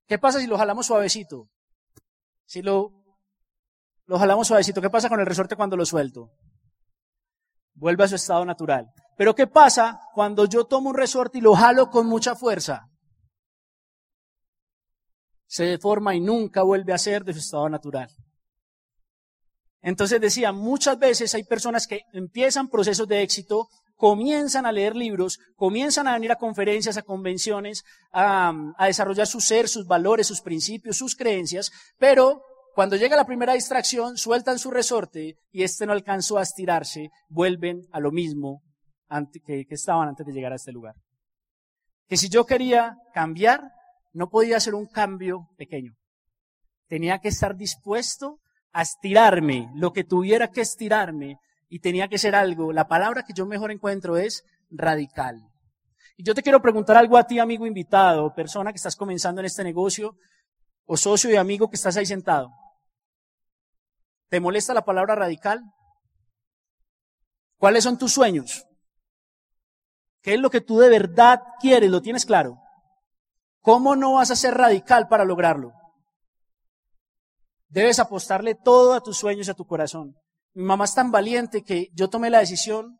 ¿Qué 0.07 0.19
pasa 0.19 0.41
si 0.41 0.47
lo 0.47 0.57
jalamos 0.57 0.87
suavecito? 0.87 1.47
Si 2.45 2.61
lo 2.61 2.91
lo 4.07 4.19
jalamos 4.19 4.45
suavecito. 4.45 4.81
¿Qué 4.81 4.89
pasa 4.89 5.07
con 5.07 5.21
el 5.21 5.25
resorte 5.25 5.55
cuando 5.55 5.77
lo 5.77 5.85
suelto? 5.85 6.33
Vuelve 7.75 8.03
a 8.03 8.09
su 8.09 8.15
estado 8.15 8.43
natural. 8.43 8.91
Pero 9.15 9.35
¿qué 9.35 9.47
pasa 9.47 9.99
cuando 10.13 10.45
yo 10.45 10.65
tomo 10.65 10.89
un 10.89 10.95
resorte 10.95 11.37
y 11.37 11.41
lo 11.41 11.53
jalo 11.53 11.89
con 11.89 12.07
mucha 12.07 12.35
fuerza? 12.35 12.89
Se 15.45 15.65
deforma 15.65 16.15
y 16.15 16.19
nunca 16.19 16.63
vuelve 16.63 16.93
a 16.93 16.97
ser 16.97 17.23
de 17.23 17.33
su 17.33 17.39
estado 17.39 17.69
natural. 17.69 18.09
Entonces 19.81 20.19
decía, 20.19 20.51
muchas 20.51 20.97
veces 20.97 21.35
hay 21.35 21.43
personas 21.43 21.85
que 21.85 22.01
empiezan 22.13 22.69
procesos 22.69 23.07
de 23.07 23.21
éxito, 23.21 23.67
comienzan 23.95 24.65
a 24.65 24.71
leer 24.71 24.95
libros, 24.95 25.39
comienzan 25.55 26.07
a 26.07 26.13
venir 26.13 26.31
a 26.31 26.37
conferencias, 26.37 26.97
a 26.97 27.03
convenciones, 27.03 27.83
a, 28.11 28.53
desarrollar 28.87 29.27
su 29.27 29.41
ser, 29.41 29.67
sus 29.67 29.85
valores, 29.85 30.25
sus 30.25 30.41
principios, 30.41 30.97
sus 30.97 31.15
creencias, 31.15 31.71
pero 31.99 32.41
cuando 32.73 32.95
llega 32.95 33.15
la 33.15 33.27
primera 33.27 33.53
distracción, 33.53 34.17
sueltan 34.17 34.57
su 34.57 34.71
resorte 34.71 35.37
y 35.51 35.61
este 35.61 35.85
no 35.85 35.91
alcanzó 35.91 36.39
a 36.39 36.43
estirarse, 36.43 37.11
vuelven 37.29 37.81
a 37.91 37.99
lo 37.99 38.11
mismo 38.11 38.63
que, 39.45 39.65
que 39.65 39.75
estaban 39.75 40.09
antes 40.09 40.25
de 40.25 40.33
llegar 40.33 40.53
a 40.53 40.55
este 40.55 40.71
lugar. 40.71 40.95
Que 42.07 42.17
si 42.17 42.29
yo 42.29 42.45
quería 42.45 42.97
cambiar, 43.13 43.61
no 44.13 44.29
podía 44.29 44.57
hacer 44.57 44.75
un 44.75 44.87
cambio 44.87 45.49
pequeño. 45.57 45.93
Tenía 46.87 47.19
que 47.19 47.29
estar 47.29 47.55
dispuesto 47.55 48.39
a 48.71 48.81
estirarme, 48.81 49.69
lo 49.75 49.93
que 49.93 50.03
tuviera 50.03 50.49
que 50.49 50.61
estirarme, 50.61 51.37
y 51.69 51.79
tenía 51.79 52.07
que 52.07 52.17
ser 52.17 52.35
algo. 52.35 52.71
La 52.71 52.87
palabra 52.87 53.23
que 53.23 53.33
yo 53.33 53.45
mejor 53.45 53.71
encuentro 53.71 54.17
es 54.17 54.43
radical. 54.69 55.41
Y 56.17 56.23
yo 56.23 56.35
te 56.35 56.43
quiero 56.43 56.61
preguntar 56.61 56.97
algo 56.97 57.17
a 57.17 57.25
ti, 57.25 57.39
amigo 57.39 57.65
invitado, 57.65 58.33
persona 58.33 58.71
que 58.71 58.77
estás 58.77 58.95
comenzando 58.95 59.41
en 59.41 59.45
este 59.45 59.63
negocio, 59.63 60.15
o 60.85 60.97
socio 60.97 61.31
y 61.31 61.35
amigo 61.35 61.69
que 61.69 61.75
estás 61.75 61.97
ahí 61.97 62.05
sentado. 62.05 62.51
¿Te 64.29 64.39
molesta 64.39 64.73
la 64.73 64.85
palabra 64.85 65.15
radical? 65.15 65.61
¿Cuáles 67.57 67.83
son 67.83 67.97
tus 67.97 68.13
sueños? 68.13 68.65
¿Qué 70.23 70.35
es 70.35 70.39
lo 70.39 70.49
que 70.49 70.61
tú 70.61 70.79
de 70.79 70.89
verdad 70.89 71.41
quieres? 71.59 71.91
¿Lo 71.91 72.01
tienes 72.01 72.25
claro? 72.25 72.57
¿Cómo 73.59 73.95
no 73.95 74.13
vas 74.13 74.31
a 74.31 74.37
ser 74.37 74.53
radical 74.53 75.09
para 75.09 75.25
lograrlo? 75.25 75.73
Debes 77.67 77.99
apostarle 77.99 78.55
todo 78.55 78.93
a 78.93 79.01
tus 79.01 79.17
sueños 79.17 79.47
y 79.47 79.51
a 79.51 79.53
tu 79.53 79.65
corazón. 79.65 80.15
Mi 80.53 80.63
mamá 80.63 80.85
es 80.85 80.95
tan 80.95 81.11
valiente 81.11 81.63
que 81.63 81.89
yo 81.93 82.09
tomé 82.09 82.29
la 82.29 82.39
decisión 82.39 82.99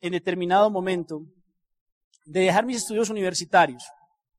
en 0.00 0.12
determinado 0.12 0.70
momento 0.70 1.22
de 2.26 2.40
dejar 2.40 2.64
mis 2.64 2.76
estudios 2.76 3.10
universitarios. 3.10 3.82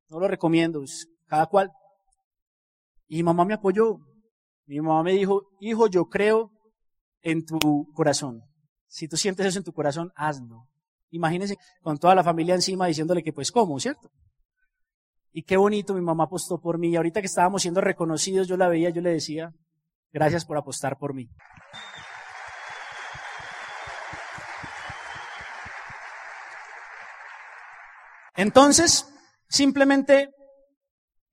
No 0.10 0.20
lo 0.20 0.30
recomiendo, 0.30 0.82
cada 1.26 1.48
cual. 1.48 1.74
Y 3.08 3.18
mi 3.18 3.24
mamá 3.24 3.44
me 3.44 3.56
apoyó. 3.56 3.98
Mi 4.66 4.80
mamá 4.80 5.04
me 5.04 5.12
dijo, 5.12 5.50
hijo, 5.60 5.88
yo 5.88 6.06
creo 6.06 6.52
en 7.22 7.46
tu 7.46 7.92
corazón. 7.94 8.44
Si 8.88 9.10
tú 9.10 9.18
sientes 9.18 9.46
eso 9.46 9.58
en 9.58 9.66
tu 9.66 9.74
corazón, 9.74 10.12
hazlo. 10.16 10.68
Imagínense 11.12 11.58
con 11.82 11.98
toda 11.98 12.16
la 12.16 12.24
familia 12.24 12.56
encima 12.56 12.88
diciéndole 12.88 13.24
que 13.24 13.34
pues 13.34 13.52
cómo, 13.52 13.80
¿cierto? 13.80 14.12
Y 15.32 15.44
qué 15.44 15.56
bonito, 15.58 15.94
mi 15.94 16.02
mamá 16.02 16.26
apostó 16.26 16.60
por 16.60 16.78
mí. 16.78 16.90
Y 16.90 16.96
ahorita 16.96 17.22
que 17.22 17.28
estábamos 17.28 17.62
siendo 17.62 17.82
reconocidos, 17.82 18.48
yo 18.48 18.58
la 18.58 18.68
veía, 18.68 18.90
yo 18.90 19.02
le 19.02 19.12
decía, 19.12 19.52
gracias 20.12 20.46
por 20.46 20.58
apostar 20.58 20.98
por 20.98 21.14
mí. 21.14 21.30
Entonces, 28.36 29.12
simplemente 29.50 30.30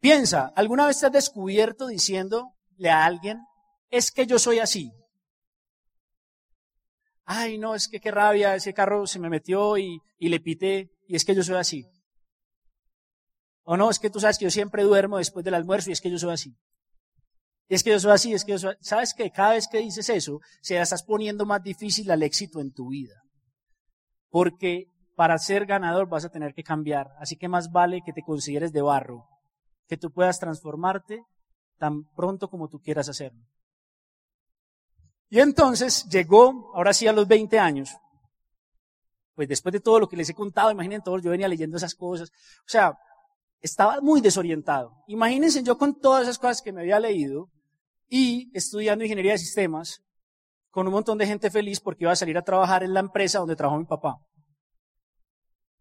piensa, 0.01 0.53
¿alguna 0.57 0.87
vez 0.87 1.01
te 1.01 1.07
has 1.07 1.13
descubierto 1.13 1.87
diciendo, 1.87 2.55
a 2.85 3.05
alguien, 3.05 3.39
es 3.91 4.11
que 4.11 4.27
yo 4.27 4.39
soy 4.39 4.59
así. 4.59 4.91
Ay, 7.25 7.59
no, 7.59 7.75
es 7.75 7.89
que 7.89 8.01
qué 8.01 8.11
rabia, 8.11 8.55
ese 8.55 8.75
carro 8.75 9.07
se 9.07 9.19
me 9.19 9.31
metió 9.31 9.79
y, 9.79 10.01
y 10.19 10.29
le 10.29 10.41
pité, 10.41 10.91
y 11.07 11.17
es 11.17 11.25
que 11.25 11.35
yo 11.35 11.43
soy 11.43 11.57
así. 11.57 11.87
O 13.65 13.77
no, 13.77 13.91
es 13.91 13.99
que 13.99 14.11
tú 14.11 14.21
sabes 14.21 14.39
que 14.39 14.45
yo 14.45 14.51
siempre 14.51 14.83
duermo 14.83 15.17
después 15.17 15.45
del 15.45 15.55
almuerzo 15.55 15.89
y 15.89 15.95
es 15.95 16.01
que 16.01 16.11
yo 16.11 16.19
soy 16.19 16.35
así. 16.35 16.55
Y 17.69 17.75
es 17.75 17.83
que 17.83 17.91
yo 17.91 18.01
soy 18.01 18.13
así, 18.13 18.35
es 18.35 18.45
que 18.45 18.53
yo 18.53 18.59
soy 18.59 18.75
¿Sabes 18.81 19.15
que 19.15 19.31
cada 19.31 19.55
vez 19.55 19.69
que 19.69 19.79
dices 19.79 20.09
eso, 20.11 20.41
se 20.61 20.79
estás 20.79 21.03
poniendo 21.03 21.47
más 21.47 21.63
difícil 21.63 22.11
al 22.11 22.23
éxito 22.23 22.61
en 22.61 22.73
tu 22.73 22.89
vida? 22.89 23.23
Porque 24.29 24.91
para 25.17 25.39
ser 25.39 25.65
ganador 25.65 26.09
vas 26.09 26.27
a 26.27 26.29
tener 26.29 26.53
que 26.53 26.63
cambiar. 26.63 27.09
Así 27.19 27.37
que 27.37 27.49
más 27.49 27.71
vale 27.71 28.03
que 28.05 28.13
te 28.13 28.23
consideres 28.23 28.73
de 28.73 28.83
barro, 28.83 29.25
que 29.89 29.97
tú 29.97 30.11
puedas 30.11 30.39
transformarte 30.39 31.23
tan 31.79 32.05
pronto 32.15 32.49
como 32.49 32.69
tú 32.69 32.81
quieras 32.81 33.09
hacerlo. 33.09 33.47
Y 35.35 35.41
entonces 35.41 36.07
llegó, 36.09 36.71
ahora 36.75 36.93
sí 36.93 37.09
a 37.09 37.13
los 37.13 37.27
20 37.27 37.59
años, 37.59 37.91
pues 39.35 39.49
después 39.49 39.73
de 39.73 39.81
todo 39.81 39.99
lo 39.99 40.09
que 40.09 40.17
les 40.17 40.29
he 40.29 40.35
contado, 40.35 40.71
imaginen 40.71 41.03
todos, 41.03 41.25
yo 41.25 41.33
venía 41.33 41.49
leyendo 41.49 41.77
esas 41.77 41.97
cosas, 41.97 42.31
o 42.31 42.69
sea, 42.69 42.97
estaba 43.61 44.01
muy 44.01 44.21
desorientado. 44.21 44.93
Imagínense 45.09 45.65
yo 45.65 45.77
con 45.77 45.99
todas 45.99 46.23
esas 46.23 46.39
cosas 46.39 46.63
que 46.63 46.71
me 46.71 46.83
había 46.83 47.01
leído 47.01 47.51
y 48.09 48.49
estudiando 48.57 49.03
ingeniería 49.03 49.33
de 49.33 49.39
sistemas, 49.39 50.05
con 50.71 50.87
un 50.87 50.93
montón 50.93 51.19
de 51.19 51.27
gente 51.27 51.51
feliz 51.51 51.81
porque 51.81 52.05
iba 52.05 52.13
a 52.13 52.17
salir 52.17 52.39
a 52.39 52.43
trabajar 52.43 52.85
en 52.85 52.95
la 52.95 53.01
empresa 53.01 53.41
donde 53.41 53.57
trabajó 53.57 53.81
mi 53.81 53.87
papá. 53.87 54.19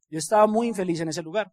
Yo 0.10 0.18
estaba 0.18 0.48
muy 0.48 0.70
infeliz 0.70 1.00
en 1.00 1.10
ese 1.10 1.22
lugar. 1.22 1.52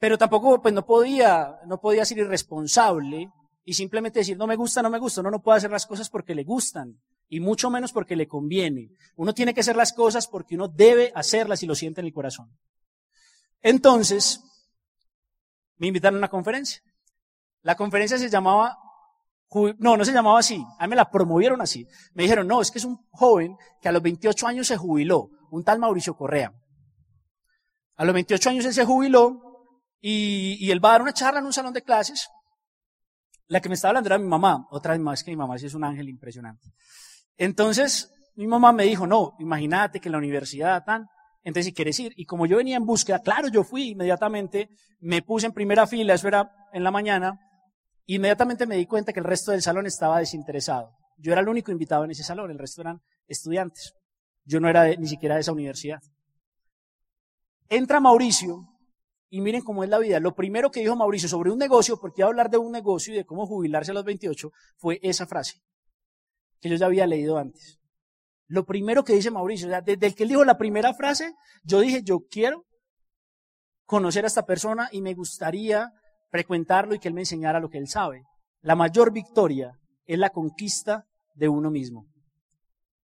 Pero 0.00 0.18
tampoco, 0.18 0.60
pues 0.60 0.74
no 0.74 0.84
podía, 0.84 1.60
no 1.66 1.80
podía 1.80 2.04
ser 2.04 2.18
irresponsable 2.18 3.30
y 3.64 3.74
simplemente 3.74 4.20
decir, 4.20 4.36
no 4.36 4.46
me 4.46 4.56
gusta, 4.56 4.82
no 4.82 4.90
me 4.90 4.98
gusta. 4.98 5.20
Uno 5.20 5.30
no 5.30 5.42
puede 5.42 5.58
hacer 5.58 5.70
las 5.70 5.86
cosas 5.86 6.08
porque 6.08 6.34
le 6.34 6.44
gustan 6.44 7.00
y 7.28 7.40
mucho 7.40 7.70
menos 7.70 7.92
porque 7.92 8.16
le 8.16 8.26
conviene. 8.26 8.90
Uno 9.16 9.32
tiene 9.32 9.54
que 9.54 9.60
hacer 9.60 9.76
las 9.76 9.92
cosas 9.92 10.26
porque 10.26 10.56
uno 10.56 10.68
debe 10.68 11.12
hacerlas 11.14 11.62
y 11.62 11.66
lo 11.66 11.74
siente 11.74 12.00
en 12.00 12.06
el 12.06 12.12
corazón. 12.12 12.50
Entonces, 13.62 14.42
me 15.76 15.86
invitaron 15.86 16.16
a 16.16 16.18
una 16.18 16.28
conferencia. 16.28 16.82
La 17.62 17.76
conferencia 17.76 18.18
se 18.18 18.28
llamaba, 18.28 18.76
no, 19.78 19.96
no 19.96 20.04
se 20.04 20.12
llamaba 20.12 20.38
así, 20.38 20.64
a 20.78 20.86
mí 20.86 20.90
me 20.90 20.96
la 20.96 21.10
promovieron 21.10 21.60
así. 21.60 21.86
Me 22.14 22.24
dijeron, 22.24 22.48
no, 22.48 22.60
es 22.60 22.70
que 22.70 22.78
es 22.78 22.84
un 22.84 22.98
joven 23.10 23.56
que 23.80 23.88
a 23.88 23.92
los 23.92 24.02
28 24.02 24.46
años 24.46 24.66
se 24.66 24.76
jubiló, 24.76 25.30
un 25.50 25.62
tal 25.62 25.78
Mauricio 25.78 26.16
Correa. 26.16 26.52
A 27.96 28.04
los 28.04 28.14
28 28.14 28.50
años 28.50 28.64
él 28.64 28.72
se 28.72 28.84
jubiló 28.84 29.40
y, 30.00 30.56
y 30.58 30.70
él 30.70 30.82
va 30.82 30.88
a 30.88 30.92
dar 30.92 31.02
una 31.02 31.12
charla 31.12 31.40
en 31.40 31.46
un 31.46 31.52
salón 31.52 31.74
de 31.74 31.82
clases. 31.82 32.28
La 33.50 33.60
que 33.60 33.68
me 33.68 33.74
estaba 33.74 33.90
hablando 33.90 34.06
era 34.06 34.18
mi 34.18 34.28
mamá, 34.28 34.68
otra 34.70 34.92
vez 34.92 35.00
más 35.00 35.24
que 35.24 35.32
mi 35.32 35.36
mamá, 35.36 35.58
sí 35.58 35.66
es 35.66 35.74
un 35.74 35.82
ángel 35.82 36.08
impresionante. 36.08 36.68
Entonces, 37.36 38.08
mi 38.36 38.46
mamá 38.46 38.72
me 38.72 38.84
dijo, 38.84 39.08
no, 39.08 39.34
imagínate 39.40 39.98
que 39.98 40.06
en 40.06 40.12
la 40.12 40.18
universidad 40.18 40.84
tan, 40.84 41.08
entonces 41.42 41.66
si 41.66 41.72
quieres 41.72 41.98
ir. 41.98 42.12
Y 42.14 42.26
como 42.26 42.46
yo 42.46 42.58
venía 42.58 42.76
en 42.76 42.86
búsqueda, 42.86 43.18
claro, 43.18 43.48
yo 43.48 43.64
fui 43.64 43.88
inmediatamente, 43.88 44.68
me 45.00 45.22
puse 45.22 45.46
en 45.46 45.52
primera 45.52 45.88
fila, 45.88 46.14
eso 46.14 46.28
era 46.28 46.48
en 46.72 46.84
la 46.84 46.92
mañana, 46.92 47.40
inmediatamente 48.06 48.68
me 48.68 48.76
di 48.76 48.86
cuenta 48.86 49.12
que 49.12 49.18
el 49.18 49.26
resto 49.26 49.50
del 49.50 49.62
salón 49.62 49.84
estaba 49.84 50.20
desinteresado. 50.20 50.92
Yo 51.16 51.32
era 51.32 51.40
el 51.40 51.48
único 51.48 51.72
invitado 51.72 52.04
en 52.04 52.12
ese 52.12 52.22
salón, 52.22 52.52
el 52.52 52.58
resto 52.58 52.82
eran 52.82 53.00
estudiantes. 53.26 53.94
Yo 54.44 54.60
no 54.60 54.68
era 54.68 54.86
ni 54.94 55.08
siquiera 55.08 55.34
de 55.34 55.40
esa 55.40 55.50
universidad. 55.50 56.00
Entra 57.68 57.98
Mauricio, 57.98 58.69
y 59.30 59.40
miren 59.40 59.62
cómo 59.62 59.84
es 59.84 59.90
la 59.90 59.98
vida. 59.98 60.20
Lo 60.20 60.34
primero 60.34 60.70
que 60.70 60.80
dijo 60.80 60.96
Mauricio 60.96 61.28
sobre 61.28 61.50
un 61.50 61.58
negocio, 61.58 61.98
porque 61.98 62.20
iba 62.20 62.26
a 62.26 62.30
hablar 62.30 62.50
de 62.50 62.58
un 62.58 62.72
negocio 62.72 63.14
y 63.14 63.16
de 63.16 63.24
cómo 63.24 63.46
jubilarse 63.46 63.92
a 63.92 63.94
los 63.94 64.04
28, 64.04 64.50
fue 64.76 64.98
esa 65.02 65.26
frase, 65.26 65.62
que 66.60 66.68
yo 66.68 66.76
ya 66.76 66.86
había 66.86 67.06
leído 67.06 67.38
antes. 67.38 67.78
Lo 68.48 68.66
primero 68.66 69.04
que 69.04 69.12
dice 69.12 69.30
Mauricio, 69.30 69.68
desde 69.68 70.06
el 70.06 70.14
que 70.16 70.24
él 70.24 70.30
dijo 70.30 70.44
la 70.44 70.58
primera 70.58 70.92
frase, 70.92 71.32
yo 71.62 71.78
dije, 71.78 72.02
yo 72.02 72.26
quiero 72.28 72.66
conocer 73.84 74.24
a 74.24 74.26
esta 74.26 74.44
persona 74.44 74.88
y 74.90 75.00
me 75.00 75.14
gustaría 75.14 75.92
frecuentarlo 76.30 76.94
y 76.94 76.98
que 76.98 77.06
él 77.06 77.14
me 77.14 77.22
enseñara 77.22 77.60
lo 77.60 77.70
que 77.70 77.78
él 77.78 77.86
sabe. 77.86 78.24
La 78.62 78.74
mayor 78.74 79.12
victoria 79.12 79.78
es 80.04 80.18
la 80.18 80.30
conquista 80.30 81.06
de 81.34 81.48
uno 81.48 81.70
mismo. 81.70 82.06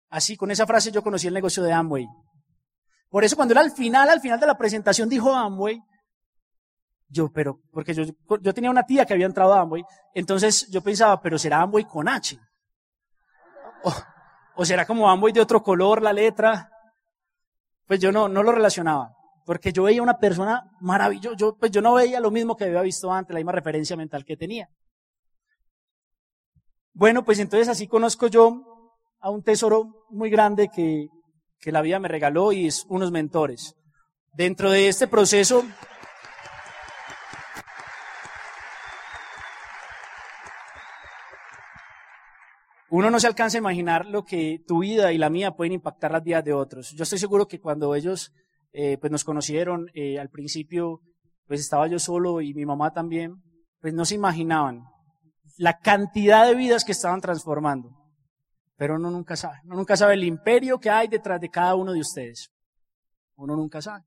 Así, 0.08 0.36
con 0.36 0.50
esa 0.50 0.66
frase 0.66 0.90
yo 0.90 1.02
conocí 1.02 1.28
el 1.28 1.34
negocio 1.34 1.62
de 1.62 1.72
Amway. 1.72 2.08
Por 3.08 3.22
eso 3.22 3.36
cuando 3.36 3.52
él 3.52 3.58
al 3.58 3.70
final, 3.70 4.08
al 4.08 4.20
final 4.20 4.40
de 4.40 4.46
la 4.46 4.58
presentación 4.58 5.08
dijo 5.08 5.32
Amway, 5.32 5.80
yo, 7.10 7.30
pero, 7.32 7.60
porque 7.72 7.92
yo, 7.92 8.04
yo 8.40 8.54
tenía 8.54 8.70
una 8.70 8.86
tía 8.86 9.04
que 9.04 9.12
había 9.14 9.26
entrado 9.26 9.52
a 9.52 9.60
Amway, 9.60 9.84
entonces 10.14 10.70
yo 10.70 10.80
pensaba, 10.80 11.20
pero 11.20 11.38
será 11.38 11.60
Amway 11.60 11.84
con 11.84 12.08
H. 12.08 12.38
O 14.54 14.64
será 14.64 14.86
como 14.86 15.10
Amway 15.10 15.32
de 15.32 15.40
otro 15.40 15.62
color 15.62 16.02
la 16.02 16.12
letra. 16.12 16.70
Pues 17.86 17.98
yo 17.98 18.12
no, 18.12 18.28
no 18.28 18.42
lo 18.42 18.52
relacionaba. 18.52 19.12
Porque 19.44 19.72
yo 19.72 19.84
veía 19.84 20.02
una 20.02 20.18
persona 20.18 20.70
maravillosa. 20.80 21.36
Yo, 21.36 21.56
pues 21.56 21.70
yo 21.72 21.80
no 21.80 21.94
veía 21.94 22.20
lo 22.20 22.30
mismo 22.30 22.56
que 22.56 22.64
había 22.64 22.82
visto 22.82 23.12
antes, 23.12 23.32
la 23.34 23.40
misma 23.40 23.52
referencia 23.52 23.96
mental 23.96 24.24
que 24.24 24.36
tenía. 24.36 24.68
Bueno, 26.92 27.24
pues 27.24 27.38
entonces 27.38 27.68
así 27.68 27.88
conozco 27.88 28.26
yo 28.26 28.96
a 29.20 29.30
un 29.30 29.42
tesoro 29.42 30.06
muy 30.10 30.30
grande 30.30 30.68
que, 30.68 31.08
que 31.58 31.72
la 31.72 31.82
vida 31.82 31.98
me 31.98 32.08
regaló 32.08 32.52
y 32.52 32.66
es 32.66 32.84
unos 32.88 33.10
mentores. 33.10 33.74
Dentro 34.34 34.70
de 34.70 34.88
este 34.88 35.08
proceso, 35.08 35.64
uno 42.90 43.10
no 43.10 43.20
se 43.20 43.28
alcanza 43.28 43.56
a 43.56 43.60
imaginar 43.60 44.06
lo 44.06 44.24
que 44.24 44.62
tu 44.66 44.80
vida 44.80 45.12
y 45.12 45.18
la 45.18 45.30
mía 45.30 45.52
pueden 45.52 45.72
impactar 45.72 46.10
las 46.10 46.24
vidas 46.24 46.44
de 46.44 46.52
otros. 46.52 46.90
Yo 46.96 47.04
estoy 47.04 47.18
seguro 47.18 47.46
que 47.46 47.60
cuando 47.60 47.94
ellos 47.94 48.32
eh, 48.72 48.98
pues 48.98 49.12
nos 49.12 49.24
conocieron, 49.24 49.90
eh, 49.94 50.18
al 50.18 50.28
principio 50.28 51.00
pues 51.46 51.60
estaba 51.60 51.86
yo 51.86 51.98
solo 51.98 52.40
y 52.40 52.52
mi 52.52 52.66
mamá 52.66 52.92
también, 52.92 53.34
pues 53.80 53.94
no 53.94 54.04
se 54.04 54.16
imaginaban 54.16 54.84
la 55.56 55.78
cantidad 55.78 56.46
de 56.46 56.54
vidas 56.54 56.84
que 56.84 56.92
estaban 56.92 57.20
transformando. 57.20 57.90
Pero 58.76 58.96
uno 58.96 59.10
nunca 59.10 59.36
sabe, 59.36 59.58
uno 59.64 59.76
nunca 59.76 59.96
sabe 59.96 60.14
el 60.14 60.24
imperio 60.24 60.78
que 60.78 60.90
hay 60.90 61.06
detrás 61.06 61.40
de 61.40 61.50
cada 61.50 61.74
uno 61.74 61.92
de 61.92 62.00
ustedes. 62.00 62.50
Uno 63.36 63.54
nunca 63.56 63.80
sabe. 63.82 64.04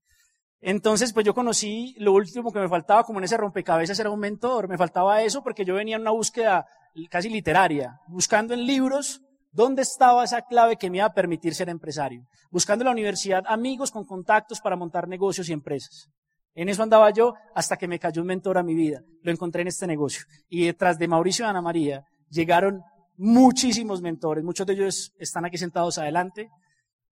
Entonces, 0.59 1.13
pues 1.13 1.25
yo 1.25 1.33
conocí, 1.33 1.95
lo 1.99 2.13
último 2.13 2.51
que 2.51 2.59
me 2.59 2.69
faltaba 2.69 3.03
como 3.03 3.19
en 3.19 3.25
ese 3.25 3.37
rompecabezas 3.37 3.99
era 3.99 4.09
un 4.09 4.19
mentor, 4.19 4.67
me 4.67 4.77
faltaba 4.77 5.21
eso 5.21 5.43
porque 5.43 5.65
yo 5.65 5.75
venía 5.75 5.95
en 5.97 6.01
una 6.01 6.11
búsqueda 6.11 6.65
casi 7.09 7.29
literaria, 7.29 7.99
buscando 8.07 8.53
en 8.53 8.65
libros 8.65 9.21
dónde 9.51 9.81
estaba 9.83 10.23
esa 10.23 10.41
clave 10.41 10.77
que 10.77 10.89
me 10.89 10.97
iba 10.97 11.05
a 11.05 11.13
permitir 11.13 11.55
ser 11.55 11.69
empresario, 11.69 12.25
buscando 12.51 12.83
en 12.83 12.87
la 12.87 12.91
universidad 12.91 13.43
amigos 13.47 13.91
con 13.91 14.05
contactos 14.05 14.59
para 14.61 14.75
montar 14.75 15.07
negocios 15.07 15.49
y 15.49 15.53
empresas. 15.53 16.09
En 16.55 16.69
eso 16.69 16.83
andaba 16.83 17.09
yo 17.11 17.33
hasta 17.55 17.77
que 17.77 17.87
me 17.87 17.99
cayó 17.99 18.21
un 18.21 18.27
mentor 18.27 18.57
a 18.57 18.63
mi 18.63 18.75
vida. 18.75 19.01
Lo 19.21 19.31
encontré 19.31 19.63
en 19.63 19.69
este 19.69 19.87
negocio. 19.87 20.23
Y 20.49 20.65
detrás 20.65 20.99
de 20.99 21.07
Mauricio 21.07 21.45
y 21.45 21.47
Ana 21.47 21.61
María 21.61 22.03
llegaron 22.29 22.83
muchísimos 23.17 24.01
mentores. 24.01 24.43
Muchos 24.43 24.67
de 24.67 24.73
ellos 24.73 25.13
están 25.17 25.45
aquí 25.45 25.57
sentados 25.57 25.97
adelante 25.97 26.49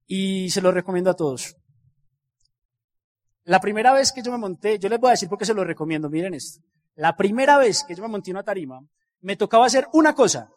y 0.05 0.49
se 0.51 0.61
los 0.61 0.73
recomiendo 0.73 1.09
a 1.09 1.15
todos. 1.15 1.55
La 3.45 3.59
primera 3.59 3.93
vez 3.93 4.11
que 4.11 4.21
yo 4.21 4.31
me 4.31 4.37
monté, 4.37 4.77
yo 4.77 4.89
les 4.89 4.99
voy 4.99 5.09
a 5.09 5.11
decir 5.11 5.27
por 5.27 5.39
qué 5.39 5.45
se 5.45 5.55
los 5.55 5.65
recomiendo, 5.65 6.09
miren 6.09 6.35
esto. 6.35 6.61
La 6.95 7.15
primera 7.15 7.57
vez 7.57 7.83
que 7.83 7.95
yo 7.95 8.03
me 8.03 8.09
monté 8.09 8.29
en 8.29 8.37
una 8.37 8.43
tarima, 8.43 8.79
me 9.21 9.35
tocaba 9.35 9.65
hacer 9.65 9.87
una 9.93 10.13
cosa, 10.13 10.51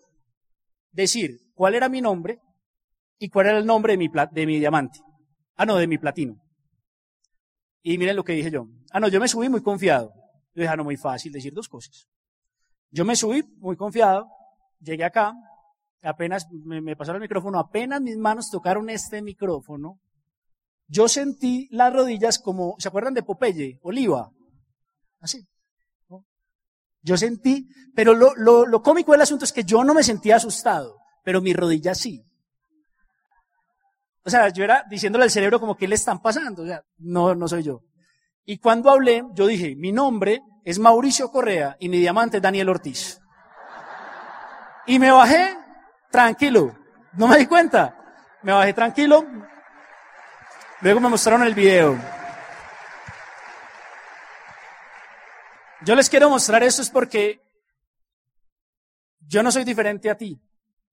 decir 0.91 1.41
cuál 1.55 1.75
era 1.75 1.89
mi 1.89 2.01
nombre 2.01 2.41
y 3.19 3.29
cuál 3.29 3.47
era 3.47 3.59
el 3.59 3.67
nombre 3.67 3.93
de 3.93 3.99
mi, 3.99 4.09
de 4.09 4.47
mi 4.47 4.59
diamante. 4.59 5.01
Ah, 5.57 5.67
no, 5.67 5.77
de 5.77 5.87
mi 5.87 5.99
platino. 5.99 6.41
Y 7.83 7.99
miren 7.99 8.17
lo 8.17 8.25
que 8.25 8.33
dije 8.33 8.51
yo. 8.51 8.67
Ah, 8.91 9.01
no, 9.01 9.09
yo 9.09 9.21
me 9.21 9.29
subí 9.29 9.49
muy 9.49 9.63
confiado. 9.63 10.13
Yo 10.55 10.63
dije, 10.63 10.69
ah, 10.69 10.77
no, 10.77 10.85
muy 10.85 10.97
fácil 10.97 11.33
decir 11.33 11.53
dos 11.53 11.69
cosas. 11.69 12.09
Yo 12.91 13.05
me 13.05 13.17
subí 13.17 13.43
muy 13.59 13.77
confiado, 13.77 14.29
llegué 14.81 15.05
acá, 15.05 15.35
apenas 16.03 16.49
me, 16.51 16.81
me 16.81 16.97
pasaron 16.97 17.21
el 17.21 17.27
micrófono, 17.27 17.59
apenas 17.59 18.01
mis 18.01 18.17
manos 18.17 18.51
tocaron 18.51 18.89
este 18.89 19.21
micrófono, 19.21 19.99
yo 20.87 21.09
sentí 21.09 21.69
las 21.71 21.93
rodillas 21.93 22.39
como, 22.39 22.77
¿se 22.79 22.89
acuerdan 22.89 23.15
de 23.15 23.23
Popeye? 23.23 23.79
Oliva. 23.83 24.31
Así. 25.21 25.47
Yo 27.05 27.17
sentí, 27.17 27.69
pero 27.95 28.15
lo, 28.15 28.35
lo, 28.35 28.67
lo 28.67 28.83
cómico 28.83 29.13
del 29.13 29.21
asunto 29.21 29.45
es 29.45 29.53
que 29.53 29.63
yo 29.63 29.85
no 29.85 29.95
me 29.95 30.03
sentía 30.03 30.37
asustado, 30.37 30.97
pero 31.23 31.41
mi 31.41 31.53
rodilla 31.53 31.95
sí. 31.95 32.25
O 34.25 34.31
sea, 34.31 34.49
yo 34.49 34.65
era 34.65 34.85
diciéndole 34.91 35.25
al 35.25 35.31
cerebro 35.31 35.61
como 35.61 35.77
que 35.77 35.87
le 35.87 35.95
están 35.95 36.21
pasando, 36.21 36.63
o 36.63 36.67
sea, 36.67 36.83
no, 36.99 37.37
no 37.37 37.47
soy 37.47 37.63
yo. 37.63 37.83
Y 38.45 38.59
cuando 38.59 38.91
hablé, 38.91 39.25
yo 39.35 39.47
dije, 39.47 39.77
mi 39.77 39.93
nombre 39.93 40.43
es 40.65 40.79
Mauricio 40.81 41.31
Correa 41.31 41.77
y 41.79 41.89
mi 41.89 41.99
diamante 41.99 42.39
es 42.39 42.43
Daniel 42.43 42.71
Ortiz. 42.71 43.21
Y 44.87 44.99
me 44.99 45.11
bajé 45.13 45.57
tranquilo, 46.11 46.75
no 47.13 47.29
me 47.29 47.39
di 47.39 47.47
cuenta. 47.47 48.01
Me 48.45 48.53
bajé 48.53 48.75
tranquilo. 48.75 49.25
Luego 50.83 51.01
me 51.01 51.09
mostraron 51.09 51.43
el 51.45 51.55
video. 51.55 51.99
Yo 55.85 55.95
les 55.95 56.09
quiero 56.09 56.31
mostrar 56.31 56.63
esto 56.63 56.81
es 56.81 56.89
porque 56.89 57.43
yo 59.21 59.43
no 59.43 59.53
soy 59.53 59.65
diferente 59.65 60.09
a 60.09 60.17
ti. 60.17 60.41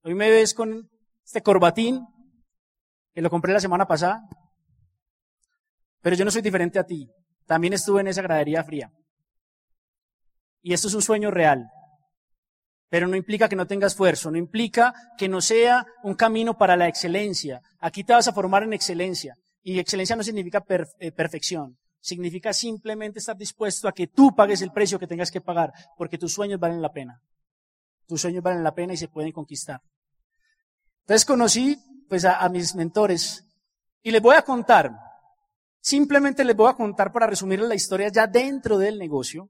Hoy 0.03 0.15
me 0.15 0.29
ves 0.29 0.53
con 0.53 0.89
este 1.23 1.41
corbatín 1.41 2.05
que 3.13 3.21
lo 3.21 3.29
compré 3.29 3.53
la 3.53 3.61
semana 3.61 3.87
pasada, 3.87 4.21
pero 6.01 6.17
yo 6.17 6.25
no 6.25 6.31
soy 6.31 6.41
diferente 6.41 6.77
a 6.77 6.83
ti. 6.83 7.09
También 7.45 7.71
estuve 7.73 8.01
en 8.01 8.07
esa 8.07 8.21
gradería 8.21 8.65
fría. 8.65 8.91
Y 10.61 10.73
esto 10.73 10.89
es 10.89 10.93
un 10.93 11.01
sueño 11.01 11.31
real. 11.31 11.69
Pero 12.89 13.07
no 13.07 13.15
implica 13.15 13.47
que 13.47 13.55
no 13.55 13.67
tenga 13.67 13.87
esfuerzo, 13.87 14.29
no 14.29 14.37
implica 14.37 14.93
que 15.17 15.29
no 15.29 15.39
sea 15.39 15.85
un 16.03 16.15
camino 16.15 16.57
para 16.57 16.75
la 16.75 16.89
excelencia. 16.89 17.61
Aquí 17.79 18.03
te 18.03 18.11
vas 18.11 18.27
a 18.27 18.33
formar 18.33 18.63
en 18.63 18.73
excelencia. 18.73 19.35
Y 19.63 19.79
excelencia 19.79 20.17
no 20.17 20.23
significa 20.23 20.65
eh, 20.99 21.13
perfección 21.13 21.77
significa 22.01 22.51
simplemente 22.51 23.19
estar 23.19 23.37
dispuesto 23.37 23.87
a 23.87 23.93
que 23.93 24.07
tú 24.07 24.35
pagues 24.35 24.61
el 24.61 24.71
precio 24.71 24.99
que 24.99 25.07
tengas 25.07 25.31
que 25.31 25.39
pagar, 25.39 25.71
porque 25.95 26.17
tus 26.17 26.33
sueños 26.33 26.59
valen 26.59 26.81
la 26.81 26.91
pena. 26.91 27.21
Tus 28.07 28.21
sueños 28.21 28.43
valen 28.43 28.63
la 28.63 28.73
pena 28.73 28.93
y 28.93 28.97
se 28.97 29.07
pueden 29.07 29.31
conquistar. 29.31 29.81
Entonces 31.01 31.25
conocí 31.25 31.77
pues 32.09 32.25
a, 32.25 32.47
mis 32.49 32.75
mentores 32.75 33.45
y 34.01 34.11
les 34.11 34.21
voy 34.21 34.35
a 34.35 34.41
contar, 34.41 34.91
simplemente 35.79 36.43
les 36.43 36.55
voy 36.55 36.69
a 36.69 36.73
contar 36.73 37.11
para 37.11 37.27
resumir 37.27 37.61
la 37.61 37.75
historia 37.75 38.09
ya 38.09 38.27
dentro 38.27 38.77
del 38.77 38.97
negocio. 38.97 39.49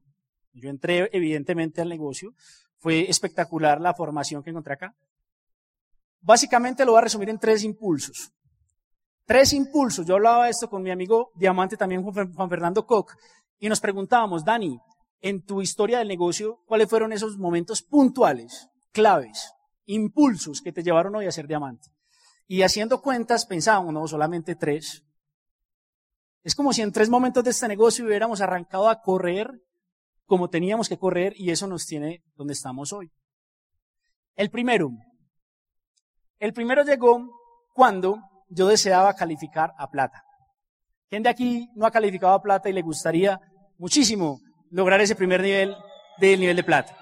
Yo 0.52 0.68
entré 0.68 1.08
evidentemente 1.12 1.80
al 1.80 1.88
negocio, 1.88 2.34
fue 2.78 3.08
espectacular 3.08 3.80
la 3.80 3.94
formación 3.94 4.42
que 4.42 4.50
encontré 4.50 4.74
acá. 4.74 4.94
Básicamente 6.20 6.84
lo 6.84 6.92
voy 6.92 6.98
a 6.98 7.02
resumir 7.02 7.30
en 7.30 7.38
tres 7.38 7.64
impulsos. 7.64 8.30
Tres 9.32 9.54
impulsos. 9.54 10.04
Yo 10.04 10.16
hablaba 10.16 10.44
de 10.44 10.50
esto 10.50 10.68
con 10.68 10.82
mi 10.82 10.90
amigo 10.90 11.32
diamante 11.34 11.78
también, 11.78 12.02
Juan 12.02 12.50
Fernando 12.50 12.84
Koch, 12.84 13.14
y 13.58 13.66
nos 13.66 13.80
preguntábamos, 13.80 14.44
Dani, 14.44 14.78
en 15.22 15.42
tu 15.42 15.62
historia 15.62 16.00
del 16.00 16.08
negocio, 16.08 16.58
¿cuáles 16.66 16.86
fueron 16.90 17.14
esos 17.14 17.38
momentos 17.38 17.80
puntuales, 17.82 18.68
claves, 18.92 19.54
impulsos 19.86 20.60
que 20.60 20.70
te 20.70 20.82
llevaron 20.82 21.14
hoy 21.14 21.24
a 21.24 21.32
ser 21.32 21.46
diamante? 21.46 21.88
Y 22.46 22.60
haciendo 22.60 23.00
cuentas 23.00 23.46
pensábamos, 23.46 23.94
no, 23.94 24.06
solamente 24.06 24.54
tres. 24.54 25.02
Es 26.42 26.54
como 26.54 26.74
si 26.74 26.82
en 26.82 26.92
tres 26.92 27.08
momentos 27.08 27.42
de 27.42 27.52
este 27.52 27.68
negocio 27.68 28.04
hubiéramos 28.04 28.42
arrancado 28.42 28.90
a 28.90 29.00
correr 29.00 29.62
como 30.26 30.50
teníamos 30.50 30.90
que 30.90 30.98
correr 30.98 31.32
y 31.38 31.52
eso 31.52 31.66
nos 31.66 31.86
tiene 31.86 32.22
donde 32.34 32.52
estamos 32.52 32.92
hoy. 32.92 33.10
El 34.36 34.50
primero. 34.50 34.90
El 36.38 36.52
primero 36.52 36.84
llegó 36.84 37.30
cuando 37.72 38.18
yo 38.52 38.68
deseaba 38.68 39.14
calificar 39.14 39.72
a 39.78 39.90
plata. 39.90 40.24
¿Quién 41.08 41.22
de 41.22 41.30
aquí 41.30 41.68
no 41.74 41.86
ha 41.86 41.90
calificado 41.90 42.34
a 42.34 42.42
plata 42.42 42.68
y 42.68 42.72
le 42.72 42.82
gustaría 42.82 43.40
muchísimo 43.78 44.40
lograr 44.70 45.00
ese 45.00 45.16
primer 45.16 45.42
nivel 45.42 45.76
del 46.18 46.40
nivel 46.40 46.56
de 46.56 46.64
plata? 46.64 46.96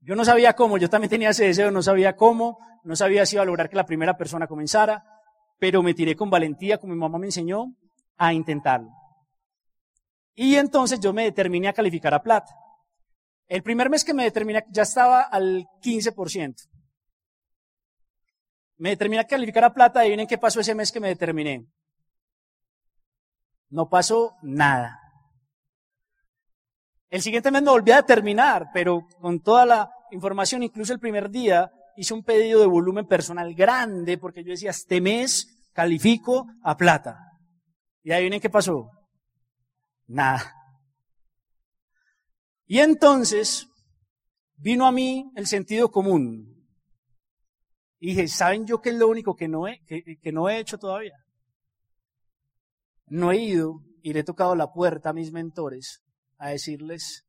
Yo 0.00 0.14
no 0.14 0.24
sabía 0.24 0.54
cómo, 0.54 0.78
yo 0.78 0.88
también 0.88 1.10
tenía 1.10 1.30
ese 1.30 1.44
deseo, 1.44 1.70
no 1.70 1.82
sabía 1.82 2.16
cómo, 2.16 2.58
no 2.82 2.96
sabía 2.96 3.26
si 3.26 3.36
iba 3.36 3.42
a 3.42 3.46
lograr 3.46 3.68
que 3.68 3.76
la 3.76 3.84
primera 3.84 4.16
persona 4.16 4.46
comenzara, 4.46 5.04
pero 5.58 5.82
me 5.82 5.94
tiré 5.94 6.16
con 6.16 6.30
valentía, 6.30 6.78
como 6.78 6.94
mi 6.94 6.98
mamá 6.98 7.18
me 7.18 7.26
enseñó, 7.26 7.74
a 8.16 8.32
intentarlo. 8.32 8.90
Y 10.34 10.54
entonces 10.54 11.00
yo 11.00 11.12
me 11.12 11.24
determiné 11.24 11.68
a 11.68 11.72
calificar 11.72 12.14
a 12.14 12.22
plata. 12.22 12.54
El 13.48 13.62
primer 13.62 13.90
mes 13.90 14.04
que 14.04 14.14
me 14.14 14.24
determiné, 14.24 14.64
ya 14.70 14.82
estaba 14.82 15.22
al 15.22 15.66
15%. 15.82 16.54
Me 18.78 18.90
determiné 18.90 19.20
a 19.20 19.26
calificar 19.26 19.64
a 19.64 19.74
plata, 19.74 20.02
miren 20.04 20.26
qué 20.26 20.38
pasó 20.38 20.60
ese 20.60 20.74
mes 20.74 20.90
que 20.90 21.00
me 21.00 21.08
determiné. 21.08 21.66
No 23.70 23.88
pasó 23.88 24.36
nada. 24.42 24.98
El 27.10 27.22
siguiente 27.22 27.50
mes 27.50 27.62
me 27.62 27.70
volví 27.70 27.90
a 27.90 27.96
determinar, 27.96 28.68
pero 28.72 29.06
con 29.20 29.40
toda 29.40 29.66
la 29.66 29.90
información, 30.10 30.62
incluso 30.62 30.92
el 30.92 31.00
primer 31.00 31.30
día, 31.30 31.70
hice 31.96 32.14
un 32.14 32.22
pedido 32.22 32.60
de 32.60 32.66
volumen 32.66 33.06
personal 33.06 33.54
grande, 33.54 34.18
porque 34.18 34.44
yo 34.44 34.50
decía, 34.50 34.70
este 34.70 35.00
mes 35.00 35.70
califico 35.72 36.46
a 36.62 36.76
plata. 36.76 37.18
Y 38.02 38.12
ahí 38.12 38.22
vienen 38.22 38.40
qué 38.40 38.50
pasó. 38.50 38.90
Nada. 40.06 40.54
Y 42.66 42.78
entonces 42.80 43.68
vino 44.56 44.86
a 44.86 44.92
mí 44.92 45.32
el 45.34 45.46
sentido 45.46 45.90
común. 45.90 46.57
Y 48.00 48.10
dije, 48.10 48.28
¿saben 48.28 48.66
yo 48.66 48.80
qué 48.80 48.90
es 48.90 48.96
lo 48.96 49.08
único 49.08 49.34
que 49.34 49.48
no 49.48 49.66
he, 49.66 49.80
que 49.84 50.32
no 50.32 50.48
he 50.48 50.58
hecho 50.58 50.78
todavía? 50.78 51.16
No 53.06 53.32
he 53.32 53.38
ido 53.38 53.82
y 54.02 54.12
le 54.12 54.20
he 54.20 54.24
tocado 54.24 54.54
la 54.54 54.72
puerta 54.72 55.10
a 55.10 55.12
mis 55.12 55.32
mentores 55.32 56.02
a 56.38 56.50
decirles, 56.50 57.26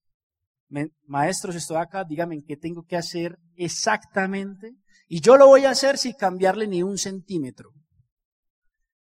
maestros, 1.06 1.56
estoy 1.56 1.78
acá, 1.78 2.04
díganme 2.04 2.44
qué 2.46 2.58
tengo 2.58 2.84
que 2.84 2.96
hacer 2.96 3.40
exactamente. 3.56 4.76
Y 5.08 5.22
yo 5.22 5.38
lo 5.38 5.48
voy 5.48 5.66
a 5.66 5.72
hacer 5.72 5.98
sin 5.98 6.14
cambiarle 6.14 6.68
ni 6.68 6.84
un 6.84 6.98
centímetro. 6.98 7.72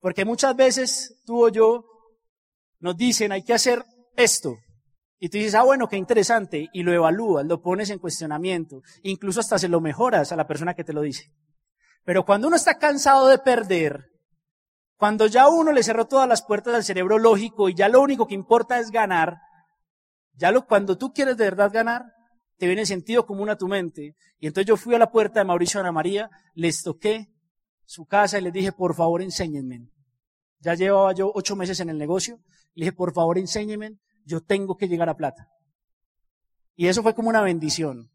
Porque 0.01 0.25
muchas 0.25 0.55
veces 0.55 1.23
tú 1.25 1.47
o 1.47 1.49
yo 1.49 1.87
nos 2.81 2.97
dicen, 2.97 3.33
hay 3.33 3.43
que 3.43 3.55
hacer 3.55 3.83
esto. 4.17 4.57
Y 5.19 5.31
tú 5.31 5.39
dices, 5.39 5.55
ah, 5.55 5.63
bueno, 5.63 5.89
qué 5.89 5.97
interesante. 5.97 6.69
Y 6.75 6.83
lo 6.83 6.93
evalúas, 6.93 7.47
lo 7.47 7.63
pones 7.63 7.89
en 7.89 7.99
cuestionamiento. 7.99 8.83
Incluso 9.03 9.41
hasta 9.41 9.59
se 9.59 9.69
lo 9.69 9.81
mejoras 9.81 10.31
a 10.33 10.37
la 10.37 10.47
persona 10.47 10.75
que 10.75 10.85
te 10.85 10.93
lo 10.93 11.01
dice. 11.01 11.33
Pero 12.05 12.25
cuando 12.25 12.49
uno 12.49 12.57
está 12.57 12.79
cansado 12.79 13.29
de 13.29 13.39
perder, 13.39 14.11
cuando 14.97 15.27
ya 15.27 15.49
uno 15.49 15.73
le 15.73 15.83
cerró 15.83 16.07
todas 16.07 16.29
las 16.29 16.43
puertas 16.43 16.75
al 16.75 16.85
cerebro 16.85 17.19
lógico 17.19 17.69
y 17.69 17.75
ya 17.75 17.89
lo 17.89 18.01
único 18.01 18.27
que 18.27 18.35
importa 18.35 18.79
es 18.79 18.91
ganar, 18.91 19.39
ya 20.35 20.51
lo, 20.51 20.67
cuando 20.67 20.99
tú 20.99 21.13
quieres 21.13 21.37
de 21.37 21.45
verdad 21.45 21.73
ganar, 21.73 22.05
te 22.59 22.67
viene 22.67 22.87
sentido 22.87 23.27
común 23.27 23.51
a 23.51 23.57
tu 23.57 23.69
mente. 23.69 24.17
Y 24.39 24.47
entonces 24.47 24.67
yo 24.67 24.77
fui 24.77 24.95
a 24.95 24.99
la 24.99 25.11
puerta 25.11 25.41
de 25.41 25.45
Mauricio 25.45 25.81
Ana 25.81 25.93
María, 25.93 26.31
les 26.55 26.83
toqué 26.83 27.29
su 27.85 28.07
casa 28.07 28.39
y 28.39 28.43
les 28.43 28.53
dije, 28.53 28.73
por 28.73 28.95
favor, 28.95 29.23
enséñenme. 29.23 29.89
Ya 30.61 30.75
llevaba 30.75 31.13
yo 31.13 31.31
ocho 31.35 31.57
meses 31.57 31.81
en 31.81 31.91
el 31.91 31.99
negocio. 31.99 32.39
Le 32.75 32.87
dije, 32.87 32.93
por 32.97 33.13
favor, 33.13 33.39
enséñenme. 33.39 33.99
Yo 34.25 34.41
tengo 34.41 34.77
que 34.77 34.89
llegar 34.89 35.09
a 35.09 35.17
plata. 35.17 35.49
Y 36.75 36.89
eso 36.89 37.03
fue 37.03 37.15
como 37.15 37.29
una 37.29 37.43
bendición. 37.43 38.11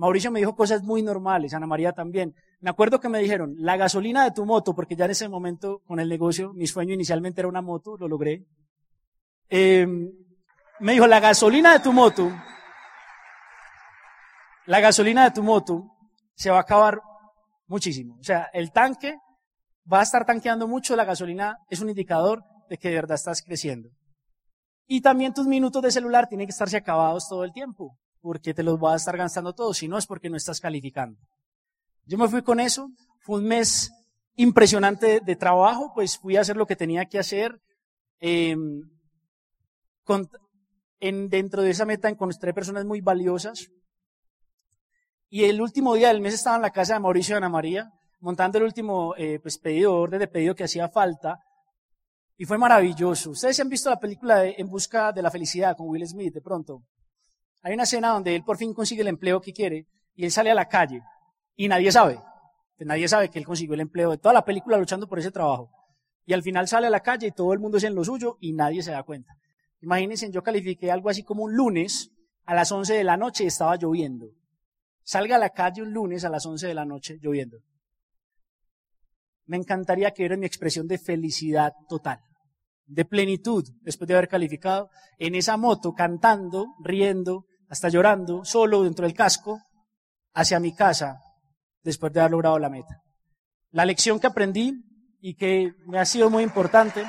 Mauricio 0.00 0.30
me 0.30 0.38
dijo 0.38 0.56
cosas 0.56 0.82
muy 0.82 1.02
normales, 1.02 1.52
Ana 1.52 1.66
María 1.66 1.92
también. 1.92 2.34
Me 2.60 2.70
acuerdo 2.70 3.00
que 3.00 3.10
me 3.10 3.18
dijeron, 3.18 3.54
la 3.58 3.76
gasolina 3.76 4.24
de 4.24 4.30
tu 4.30 4.46
moto, 4.46 4.74
porque 4.74 4.96
ya 4.96 5.04
en 5.04 5.10
ese 5.10 5.28
momento 5.28 5.82
con 5.86 6.00
el 6.00 6.08
negocio, 6.08 6.54
mi 6.54 6.66
sueño 6.66 6.94
inicialmente 6.94 7.42
era 7.42 7.48
una 7.48 7.60
moto, 7.60 7.98
lo 7.98 8.08
logré. 8.08 8.46
Eh, 9.50 9.86
me 10.78 10.92
dijo, 10.92 11.06
la 11.06 11.20
gasolina 11.20 11.74
de 11.74 11.80
tu 11.80 11.92
moto, 11.92 12.32
la 14.64 14.80
gasolina 14.80 15.24
de 15.24 15.32
tu 15.32 15.42
moto 15.42 15.84
se 16.34 16.48
va 16.48 16.56
a 16.56 16.62
acabar 16.62 17.02
muchísimo. 17.66 18.16
O 18.20 18.24
sea, 18.24 18.48
el 18.54 18.72
tanque 18.72 19.18
va 19.92 20.00
a 20.00 20.04
estar 20.04 20.24
tanqueando 20.24 20.66
mucho, 20.66 20.96
la 20.96 21.04
gasolina 21.04 21.58
es 21.68 21.82
un 21.82 21.90
indicador 21.90 22.42
de 22.70 22.78
que 22.78 22.88
de 22.88 22.94
verdad 22.94 23.16
estás 23.16 23.42
creciendo. 23.42 23.90
Y 24.86 25.02
también 25.02 25.34
tus 25.34 25.46
minutos 25.46 25.82
de 25.82 25.90
celular 25.90 26.26
tienen 26.26 26.46
que 26.46 26.52
estarse 26.52 26.78
acabados 26.78 27.28
todo 27.28 27.44
el 27.44 27.52
tiempo, 27.52 27.98
porque 28.20 28.54
te 28.54 28.62
los 28.62 28.78
vas 28.78 28.92
a 28.92 28.96
estar 28.96 29.16
gastando 29.16 29.54
todos, 29.54 29.78
si 29.78 29.88
no 29.88 29.98
es 29.98 30.06
porque 30.06 30.30
no 30.30 30.36
estás 30.36 30.60
calificando. 30.60 31.18
Yo 32.06 32.18
me 32.18 32.28
fui 32.28 32.42
con 32.42 32.60
eso, 32.60 32.90
fue 33.20 33.38
un 33.38 33.46
mes 33.46 33.90
impresionante 34.36 35.20
de 35.20 35.36
trabajo, 35.36 35.92
pues 35.94 36.18
fui 36.18 36.36
a 36.36 36.40
hacer 36.40 36.56
lo 36.56 36.66
que 36.66 36.76
tenía 36.76 37.04
que 37.06 37.18
hacer. 37.18 37.60
Con, 40.04 40.28
en, 41.00 41.28
dentro 41.28 41.62
de 41.62 41.70
esa 41.70 41.86
meta 41.86 42.08
encontré 42.08 42.54
personas 42.54 42.84
muy 42.84 43.00
valiosas. 43.00 43.68
Y 45.28 45.44
el 45.44 45.60
último 45.60 45.94
día 45.94 46.08
del 46.08 46.20
mes 46.20 46.34
estaba 46.34 46.56
en 46.56 46.62
la 46.62 46.70
casa 46.70 46.94
de 46.94 47.00
Mauricio 47.00 47.34
y 47.34 47.38
Ana 47.38 47.48
María, 47.48 47.90
montando 48.18 48.58
el 48.58 48.64
último 48.64 49.14
eh, 49.16 49.38
pues, 49.40 49.58
pedido, 49.58 49.94
orden 49.94 50.18
de 50.18 50.28
pedido 50.28 50.54
que 50.54 50.64
hacía 50.64 50.88
falta. 50.88 51.38
Y 52.36 52.44
fue 52.46 52.58
maravilloso. 52.58 53.30
Ustedes 53.30 53.60
han 53.60 53.68
visto 53.68 53.90
la 53.90 54.00
película 54.00 54.46
En 54.46 54.68
Busca 54.68 55.12
de 55.12 55.22
la 55.22 55.30
Felicidad 55.30 55.76
con 55.76 55.88
Will 55.88 56.06
Smith 56.06 56.34
de 56.34 56.40
pronto. 56.40 56.82
Hay 57.62 57.74
una 57.74 57.82
escena 57.82 58.10
donde 58.10 58.34
él 58.34 58.44
por 58.44 58.56
fin 58.56 58.72
consigue 58.72 59.02
el 59.02 59.08
empleo 59.08 59.40
que 59.40 59.52
quiere 59.52 59.86
y 60.14 60.24
él 60.24 60.30
sale 60.30 60.50
a 60.50 60.54
la 60.54 60.68
calle 60.68 61.02
y 61.56 61.68
nadie 61.68 61.92
sabe. 61.92 62.18
Nadie 62.78 63.08
sabe 63.08 63.28
que 63.28 63.38
él 63.38 63.44
consiguió 63.44 63.74
el 63.74 63.80
empleo 63.80 64.10
de 64.10 64.18
toda 64.18 64.32
la 64.32 64.44
película 64.44 64.78
luchando 64.78 65.06
por 65.06 65.18
ese 65.18 65.30
trabajo. 65.30 65.70
Y 66.24 66.32
al 66.32 66.42
final 66.42 66.66
sale 66.66 66.86
a 66.86 66.90
la 66.90 67.00
calle 67.00 67.26
y 67.26 67.32
todo 67.32 67.52
el 67.52 67.58
mundo 67.58 67.76
es 67.76 67.84
en 67.84 67.94
lo 67.94 68.04
suyo 68.04 68.38
y 68.40 68.54
nadie 68.54 68.82
se 68.82 68.92
da 68.92 69.02
cuenta. 69.02 69.34
Imagínense, 69.82 70.30
yo 70.30 70.42
califiqué 70.42 70.90
algo 70.90 71.10
así 71.10 71.22
como 71.22 71.44
un 71.44 71.54
lunes 71.54 72.10
a 72.44 72.54
las 72.54 72.72
11 72.72 72.94
de 72.94 73.04
la 73.04 73.16
noche 73.16 73.44
y 73.44 73.48
estaba 73.48 73.76
lloviendo. 73.76 74.30
Salga 75.02 75.36
a 75.36 75.38
la 75.38 75.50
calle 75.50 75.82
un 75.82 75.92
lunes 75.92 76.24
a 76.24 76.30
las 76.30 76.46
11 76.46 76.68
de 76.68 76.74
la 76.74 76.84
noche 76.84 77.18
lloviendo. 77.20 77.58
Me 79.46 79.56
encantaría 79.56 80.12
que 80.12 80.22
vieran 80.22 80.40
mi 80.40 80.46
expresión 80.46 80.86
de 80.86 80.98
felicidad 80.98 81.72
total, 81.88 82.20
de 82.86 83.04
plenitud, 83.04 83.64
después 83.82 84.06
de 84.06 84.14
haber 84.14 84.28
calificado, 84.28 84.90
en 85.18 85.34
esa 85.34 85.56
moto, 85.56 85.92
cantando, 85.92 86.76
riendo, 86.82 87.46
hasta 87.70 87.88
llorando, 87.88 88.44
solo 88.44 88.82
dentro 88.82 89.06
del 89.06 89.14
casco, 89.14 89.62
hacia 90.34 90.60
mi 90.60 90.74
casa, 90.74 91.20
después 91.82 92.12
de 92.12 92.20
haber 92.20 92.32
logrado 92.32 92.58
la 92.58 92.68
meta. 92.68 93.00
La 93.70 93.84
lección 93.84 94.18
que 94.18 94.26
aprendí 94.26 94.74
y 95.20 95.36
que 95.36 95.72
me 95.86 96.00
ha 96.00 96.04
sido 96.04 96.28
muy 96.28 96.42
importante 96.42 97.04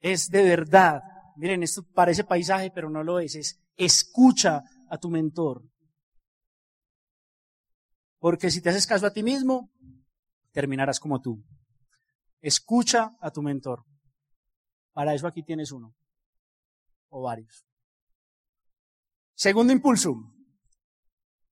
es 0.00 0.28
de 0.28 0.42
verdad. 0.42 1.00
Miren, 1.36 1.62
esto 1.62 1.82
parece 1.94 2.24
paisaje, 2.24 2.70
pero 2.70 2.90
no 2.90 3.02
lo 3.02 3.18
es. 3.18 3.34
Es 3.34 3.62
escucha 3.76 4.62
a 4.90 4.98
tu 4.98 5.08
mentor. 5.10 5.62
Porque 8.18 8.50
si 8.50 8.60
te 8.60 8.68
haces 8.68 8.86
caso 8.86 9.06
a 9.06 9.12
ti 9.12 9.22
mismo, 9.22 9.70
terminarás 10.52 11.00
como 11.00 11.20
tú. 11.20 11.42
Escucha 12.40 13.16
a 13.20 13.30
tu 13.30 13.42
mentor. 13.42 13.84
Para 14.92 15.14
eso 15.14 15.26
aquí 15.26 15.42
tienes 15.42 15.72
uno. 15.72 15.94
O 17.08 17.22
varios. 17.22 17.66
Segundo 19.34 19.72
impulso. 19.72 20.14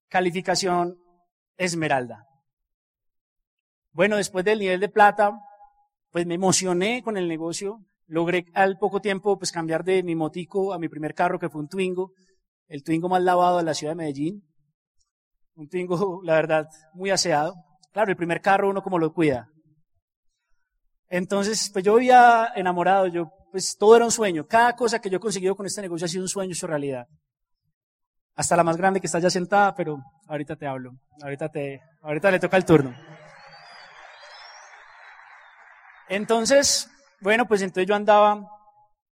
Calificación 0.07 0.97
esmeralda. 1.57 2.27
Bueno, 3.91 4.17
después 4.17 4.43
del 4.43 4.59
nivel 4.59 4.79
de 4.79 4.89
plata, 4.89 5.39
pues 6.11 6.25
me 6.25 6.35
emocioné 6.35 7.01
con 7.03 7.17
el 7.17 7.27
negocio 7.27 7.85
Logré 8.07 8.45
al 8.53 8.77
poco 8.77 9.01
tiempo 9.01 9.37
pues 9.37 9.51
cambiar 9.51 9.83
de 9.83 10.03
mi 10.03 10.15
motico 10.15 10.73
a 10.73 10.79
mi 10.79 10.87
primer 10.87 11.15
carro 11.15 11.39
que 11.39 11.49
fue 11.49 11.61
un 11.61 11.67
Twingo, 11.67 12.13
el 12.67 12.83
Twingo 12.83 13.09
más 13.09 13.23
lavado 13.23 13.57
de 13.57 13.63
la 13.63 13.73
ciudad 13.73 13.91
de 13.91 13.97
Medellín. 13.97 14.43
Un 15.55 15.67
Twingo, 15.67 16.21
la 16.23 16.33
verdad, 16.35 16.67
muy 16.93 17.09
aseado. 17.09 17.55
Claro, 17.91 18.11
el 18.11 18.17
primer 18.17 18.41
carro 18.41 18.69
uno 18.69 18.83
como 18.83 18.99
lo 18.99 19.13
cuida. 19.13 19.49
Entonces, 21.09 21.69
pues 21.71 21.85
yo 21.85 21.95
había 21.95 22.51
enamorado, 22.55 23.07
yo, 23.07 23.31
pues 23.51 23.77
todo 23.77 23.95
era 23.95 24.05
un 24.05 24.11
sueño. 24.11 24.47
Cada 24.47 24.75
cosa 24.75 24.99
que 24.99 25.09
yo 25.09 25.17
he 25.17 25.55
con 25.55 25.65
este 25.65 25.81
negocio 25.81 26.05
ha 26.05 26.09
sido 26.09 26.23
un 26.23 26.29
sueño 26.29 26.53
su 26.55 26.67
realidad. 26.67 27.07
Hasta 28.35 28.55
la 28.55 28.63
más 28.63 28.77
grande 28.77 28.99
que 28.99 29.07
está 29.07 29.19
ya 29.19 29.29
sentada, 29.29 29.73
pero 29.75 29.97
ahorita 30.27 30.55
te 30.55 30.67
hablo. 30.67 30.91
Ahorita 31.21 31.49
te, 31.49 31.81
ahorita 32.01 32.31
le 32.31 32.39
toca 32.39 32.57
el 32.57 32.65
turno. 32.65 32.95
Entonces, 36.09 36.89
bueno, 37.21 37.47
pues 37.47 37.61
entonces 37.61 37.87
yo 37.87 37.95
andaba 37.95 38.47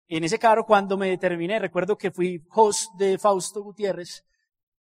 en 0.08 0.24
ese 0.24 0.40
carro 0.40 0.66
cuando 0.66 0.98
me 0.98 1.10
determiné, 1.10 1.60
recuerdo 1.60 1.98
que 1.98 2.12
fui 2.12 2.42
host 2.52 2.94
de 2.98 3.18
Fausto 3.18 3.62
Gutiérrez, 3.62 4.24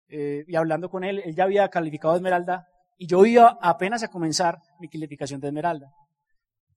eh, 0.07 0.45
y 0.47 0.55
hablando 0.55 0.89
con 0.89 1.03
él, 1.03 1.21
él 1.25 1.35
ya 1.35 1.45
había 1.45 1.67
calificado 1.69 2.15
Esmeralda 2.15 2.67
Y 2.97 3.07
yo 3.07 3.25
iba 3.25 3.57
apenas 3.61 4.03
a 4.03 4.09
comenzar 4.09 4.59
mi 4.79 4.87
calificación 4.87 5.41
de 5.41 5.47
Esmeralda. 5.47 5.91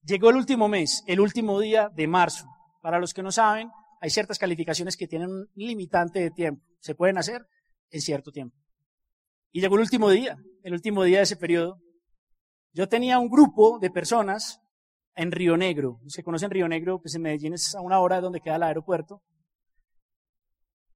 Llegó 0.03 0.31
el 0.31 0.37
último 0.37 0.69
mes, 0.69 1.03
el 1.07 1.21
último 1.21 1.61
día 1.61 1.91
de 1.95 2.07
marzo. 2.07 2.47
Para 2.81 2.99
los 2.99 3.13
que 3.13 3.23
no 3.23 3.33
saben, 3.33 3.71
hay 4.01 4.11
ciertas 4.11 4.39
calificaciones 4.39 4.97
que 4.97 5.09
tienen 5.09 5.31
un 5.31 5.49
limitante 5.55 6.21
de 6.21 6.31
tiempo. 6.31 6.65
Se 6.81 6.95
pueden 6.95 7.19
hacer 7.19 7.47
en 7.91 8.01
cierto 8.01 8.31
tiempo. 8.31 8.57
Y 9.51 9.61
llegó 9.61 9.75
el 9.77 9.83
último 9.83 10.11
día, 10.11 10.37
el 10.63 10.73
último 10.73 11.03
día 11.03 11.19
de 11.19 11.25
ese 11.25 11.37
periodo. 11.37 11.81
Yo 12.73 12.89
tenía 12.89 13.19
un 13.19 13.29
grupo 13.29 13.79
de 13.81 13.91
personas 13.91 14.61
en 15.15 15.33
Río 15.33 15.57
Negro. 15.57 16.01
Se 16.07 16.23
conocen 16.23 16.51
Río 16.51 16.69
Negro, 16.69 17.01
pues 17.01 17.15
en 17.15 17.23
Medellín 17.23 17.55
es 17.55 17.75
a 17.75 17.81
una 17.81 17.99
hora 17.99 18.17
de 18.17 18.23
donde 18.23 18.41
queda 18.41 18.57
el 18.57 18.63
aeropuerto. 18.63 19.23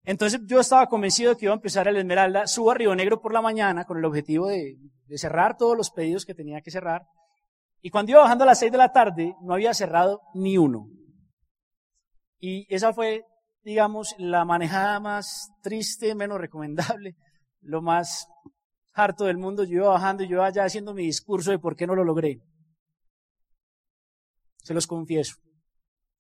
Entonces 0.05 0.41
yo 0.47 0.61
estaba 0.61 0.87
convencido 0.87 1.31
de 1.31 1.37
que 1.37 1.47
iba 1.47 1.55
a 1.55 1.57
empezar 1.57 1.89
el 1.89 1.97
Esmeralda. 1.97 2.47
Subo 2.47 2.71
a 2.71 2.75
Río 2.75 2.95
Negro 2.95 3.21
por 3.21 3.33
la 3.33 3.43
mañana 3.43 3.85
con 3.85 3.99
el 3.99 4.05
objetivo 4.05 4.49
de 4.49 4.79
cerrar 5.17 5.57
todos 5.57 5.77
los 5.77 5.91
pedidos 5.91 6.25
que 6.25 6.35
tenía 6.35 6.61
que 6.61 6.71
cerrar. 6.71 7.03
Y 7.83 7.91
cuando 7.91 8.13
iba 8.13 8.21
bajando 8.21 8.45
a 8.45 8.47
las 8.47 8.61
seis 8.61 8.71
de 8.71 8.79
la 8.79 8.93
tarde, 8.93 9.35
no 9.43 9.55
había 9.55 9.75
cerrado 9.75 10.23
ni 10.35 10.57
uno. 10.57 10.89
Y 12.39 12.73
esa 12.73 12.93
fue, 12.93 13.25
digamos, 13.65 14.15
la 14.19 14.45
manejada 14.45 15.01
más 15.01 15.51
triste, 15.63 16.15
menos 16.15 16.41
recomendable, 16.41 17.17
lo 17.61 17.83
más 17.83 18.29
harto 18.95 19.25
del 19.25 19.37
mundo. 19.37 19.65
Yo 19.65 19.79
iba 19.79 19.89
bajando 19.89 20.23
y 20.23 20.29
yo 20.29 20.37
iba 20.37 20.51
ya 20.51 20.65
haciendo 20.65 20.95
mi 20.95 21.03
discurso 21.05 21.51
de 21.51 21.59
por 21.59 21.75
qué 21.75 21.89
no 21.89 21.97
lo 21.97 22.05
logré. 22.05 22.41
Se 24.59 24.75
los 24.75 24.87
confieso. 24.87 25.35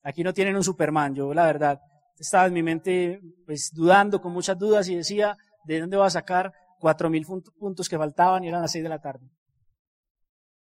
Aquí 0.02 0.24
no 0.24 0.34
tienen 0.34 0.56
un 0.56 0.64
Superman. 0.64 1.14
Yo, 1.14 1.32
la 1.32 1.46
verdad, 1.46 1.80
estaba 2.18 2.46
en 2.46 2.54
mi 2.54 2.62
mente, 2.64 3.20
pues, 3.46 3.70
dudando, 3.72 4.20
con 4.20 4.32
muchas 4.32 4.58
dudas 4.58 4.88
y 4.88 4.96
decía, 4.96 5.36
¿de 5.64 5.78
dónde 5.78 5.96
va 5.96 6.06
a 6.06 6.10
sacar 6.10 6.52
cuatro 6.80 7.08
mil 7.08 7.24
puntos 7.24 7.88
que 7.88 7.96
faltaban 7.96 8.42
y 8.42 8.48
eran 8.48 8.62
las 8.62 8.72
seis 8.72 8.82
de 8.82 8.90
la 8.90 9.00
tarde? 9.00 9.30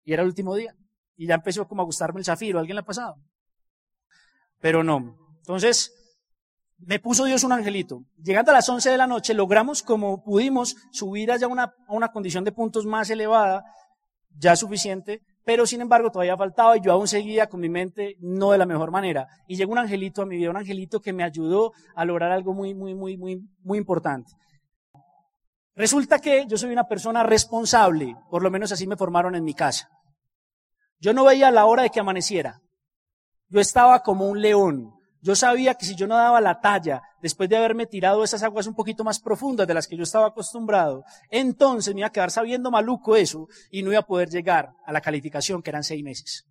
Y 0.04 0.14
era 0.14 0.24
el 0.24 0.30
último 0.30 0.56
día. 0.56 0.76
Y 1.18 1.28
ya 1.28 1.36
empezó 1.36 1.68
como 1.68 1.82
a 1.82 1.86
gustarme 1.86 2.20
el 2.20 2.26
zafiro. 2.26 2.60
¿Alguien 2.60 2.76
le 2.76 2.82
ha 2.82 2.86
pasado? 2.86 3.18
Pero 4.62 4.84
no. 4.84 5.18
Entonces, 5.40 5.92
me 6.80 7.00
puso 7.00 7.26
Dios 7.26 7.44
un 7.44 7.52
angelito. 7.52 8.04
Llegando 8.24 8.52
a 8.52 8.56
las 8.56 8.70
once 8.70 8.90
de 8.90 8.98
la 8.98 9.08
noche, 9.08 9.34
logramos 9.34 9.82
como 9.84 10.24
pudimos 10.24 10.76
subir 10.92 11.32
allá 11.32 11.48
una, 11.48 11.74
a 11.88 11.94
una 11.94 12.12
condición 12.12 12.44
de 12.44 12.52
puntos 12.52 12.86
más 12.86 13.10
elevada, 13.10 13.64
ya 14.38 14.56
suficiente, 14.56 15.22
pero 15.44 15.66
sin 15.66 15.82
embargo 15.82 16.12
todavía 16.12 16.38
faltaba 16.38 16.78
y 16.78 16.82
yo 16.82 16.92
aún 16.92 17.08
seguía 17.08 17.48
con 17.48 17.62
mi 17.62 17.70
mente 17.70 18.18
no 18.20 18.52
de 18.52 18.58
la 18.58 18.66
mejor 18.66 18.92
manera. 18.92 19.28
Y 19.48 19.56
llegó 19.56 19.72
un 19.72 19.80
angelito 19.80 20.22
a 20.22 20.26
mi 20.26 20.38
vida, 20.38 20.50
un 20.50 20.58
angelito 20.58 21.00
que 21.00 21.14
me 21.14 21.24
ayudó 21.24 21.72
a 21.96 22.06
lograr 22.06 22.32
algo 22.32 22.54
muy, 22.54 22.76
muy, 22.76 22.94
muy, 22.94 23.18
muy, 23.18 23.42
muy 23.64 23.78
importante. 23.78 24.32
Resulta 25.74 26.20
que 26.20 26.46
yo 26.48 26.58
soy 26.58 26.72
una 26.72 26.88
persona 26.88 27.24
responsable, 27.24 28.16
por 28.30 28.44
lo 28.44 28.52
menos 28.52 28.72
así 28.72 28.88
me 28.88 28.98
formaron 28.98 29.36
en 29.36 29.44
mi 29.44 29.54
casa. 29.54 29.90
Yo 31.00 31.14
no 31.14 31.26
veía 31.26 31.52
la 31.52 31.66
hora 31.66 31.84
de 31.84 31.90
que 31.90 32.00
amaneciera. 32.00 32.62
Yo 33.50 33.60
estaba 33.60 34.02
como 34.04 34.28
un 34.28 34.42
león. 34.42 34.94
Yo 35.22 35.36
sabía 35.36 35.76
que 35.76 35.86
si 35.86 35.96
yo 35.96 36.08
no 36.08 36.16
daba 36.16 36.40
la 36.42 36.60
talla, 36.60 37.02
después 37.22 37.50
de 37.50 37.58
haberme 37.58 37.86
tirado 37.86 38.24
esas 38.24 38.44
aguas 38.44 38.68
un 38.68 38.76
poquito 38.76 39.04
más 39.04 39.20
profundas 39.20 39.68
de 39.68 39.74
las 39.74 39.88
que 39.88 39.98
yo 39.98 40.04
estaba 40.04 40.28
acostumbrado, 40.28 41.04
entonces 41.30 41.94
me 41.94 42.02
iba 42.02 42.08
a 42.08 42.12
quedar 42.12 42.32
sabiendo 42.32 42.72
maluco 42.72 43.16
eso 43.16 43.48
y 43.72 43.84
no 43.84 43.92
iba 43.92 44.00
a 44.00 44.06
poder 44.06 44.30
llegar 44.30 44.74
a 44.86 44.92
la 44.92 45.02
calificación 45.02 45.62
que 45.62 45.70
eran 45.70 45.84
seis 45.84 46.04
meses. 46.04 46.46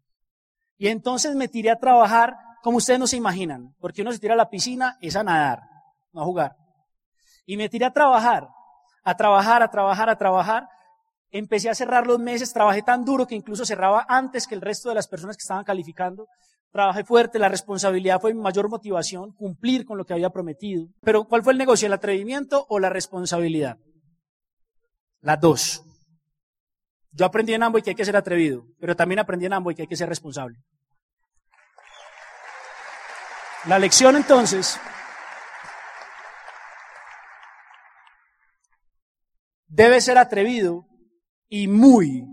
Y 0.79 0.89
entonces 0.89 1.35
me 1.35 1.49
tiré 1.49 1.71
a 1.71 1.79
trabajar 1.79 2.37
como 2.67 2.79
ustedes 2.79 2.99
no 2.99 3.07
se 3.07 3.17
imaginan, 3.17 3.77
porque 3.79 4.03
uno 4.03 4.13
se 4.13 4.19
tira 4.19 4.35
a 4.35 4.37
la 4.37 4.51
piscina 4.51 4.99
es 5.01 5.15
a 5.15 5.23
nadar, 5.23 5.63
no 6.13 6.23
a 6.23 6.25
jugar. 6.25 6.57
Y 7.47 7.57
me 7.57 7.69
tiré 7.69 7.85
a 7.85 7.93
trabajar, 7.93 8.49
a 9.05 9.17
trabajar, 9.17 9.63
a 9.63 9.71
trabajar, 9.71 10.11
a 10.11 10.19
trabajar, 10.19 10.69
Empecé 11.37 11.69
a 11.69 11.75
cerrar 11.75 12.07
los 12.07 12.19
meses, 12.19 12.55
trabajé 12.55 12.81
tan 12.81 13.05
duro 13.05 13.27
que 13.27 13.35
incluso 13.35 13.67
cerraba 13.67 14.07
antes 14.09 14.47
que 14.47 14.55
el 14.55 14.63
resto 14.63 14.89
de 14.89 14.95
las 14.95 15.07
personas 15.07 15.37
que 15.37 15.43
estaban 15.43 15.65
calificando. 15.65 16.29
Trabajé 16.73 17.05
fuerte, 17.05 17.39
la 17.39 17.51
responsabilidad 17.51 18.19
fue 18.23 18.33
mi 18.33 18.41
mayor 18.41 18.71
motivación, 18.71 19.33
cumplir 19.33 19.85
con 19.85 19.99
lo 19.99 20.07
que 20.07 20.15
había 20.15 20.31
prometido. 20.31 20.89
Pero 21.03 21.25
¿cuál 21.25 21.43
fue 21.43 21.53
el 21.53 21.59
negocio? 21.59 21.85
¿El 21.87 21.93
atrevimiento 21.93 22.65
o 22.71 22.79
la 22.79 22.89
responsabilidad? 22.89 23.77
Las 25.21 25.39
dos. 25.39 25.85
Yo 27.13 27.27
aprendí 27.27 27.53
en 27.53 27.65
ambos 27.65 27.83
que 27.83 27.91
hay 27.91 27.97
que 27.97 28.07
ser 28.07 28.17
atrevido, 28.17 28.65
pero 28.81 28.97
también 28.97 29.19
aprendí 29.19 29.45
en 29.45 29.53
ambos 29.53 29.75
que 29.75 29.83
hay 29.83 29.89
que 29.89 29.97
ser 29.97 30.09
responsable. 30.09 30.57
La 33.67 33.79
lección 33.79 34.17
entonces 34.17 34.81
debe 39.67 40.01
ser 40.01 40.17
atrevido 40.17 40.87
y 41.49 41.69
muy, 41.69 42.25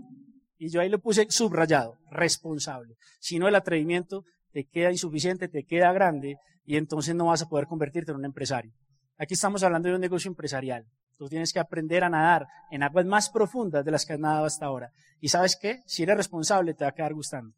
y 0.58 0.70
yo 0.70 0.80
ahí 0.80 0.88
lo 0.88 0.98
puse 0.98 1.26
subrayado, 1.30 1.98
responsable. 2.10 2.96
Si 3.20 3.38
no, 3.38 3.48
el 3.48 3.54
atrevimiento 3.54 4.24
te 4.52 4.64
queda 4.64 4.90
insuficiente, 4.90 5.48
te 5.48 5.64
queda 5.64 5.92
grande 5.92 6.38
y 6.64 6.76
entonces 6.76 7.14
no 7.14 7.26
vas 7.26 7.42
a 7.42 7.48
poder 7.48 7.66
convertirte 7.66 8.12
en 8.12 8.18
un 8.18 8.24
empresario. 8.24 8.72
Aquí 9.18 9.34
estamos 9.34 9.62
hablando 9.62 9.88
de 9.88 9.94
un 9.94 10.00
negocio 10.00 10.28
empresarial. 10.28 10.86
Tú 11.16 11.28
tienes 11.28 11.52
que 11.52 11.60
aprender 11.60 12.02
a 12.02 12.08
nadar 12.08 12.46
en 12.70 12.82
aguas 12.82 13.06
más 13.06 13.30
profundas 13.30 13.84
de 13.84 13.90
las 13.90 14.04
que 14.04 14.14
has 14.14 14.18
nadado 14.18 14.46
hasta 14.46 14.66
ahora. 14.66 14.90
Y 15.20 15.28
sabes 15.28 15.56
qué? 15.56 15.82
Si 15.86 16.02
eres 16.02 16.16
responsable, 16.16 16.74
te 16.74 16.84
va 16.84 16.90
a 16.90 16.94
quedar 16.94 17.14
gustando. 17.14 17.54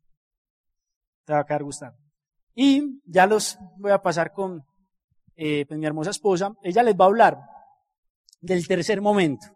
Te 1.24 1.32
va 1.32 1.40
a 1.40 1.46
quedar 1.46 1.62
gustando. 1.62 1.98
Y 2.54 3.00
ya 3.06 3.26
los 3.26 3.58
voy 3.78 3.92
a 3.92 4.02
pasar 4.02 4.32
con 4.32 4.62
eh, 5.34 5.64
pues, 5.66 5.78
mi 5.78 5.86
hermosa 5.86 6.10
esposa. 6.10 6.54
Ella 6.62 6.82
les 6.82 6.94
va 6.94 7.04
a 7.04 7.08
hablar 7.08 7.38
del 8.40 8.66
tercer 8.66 9.00
momento. 9.00 9.55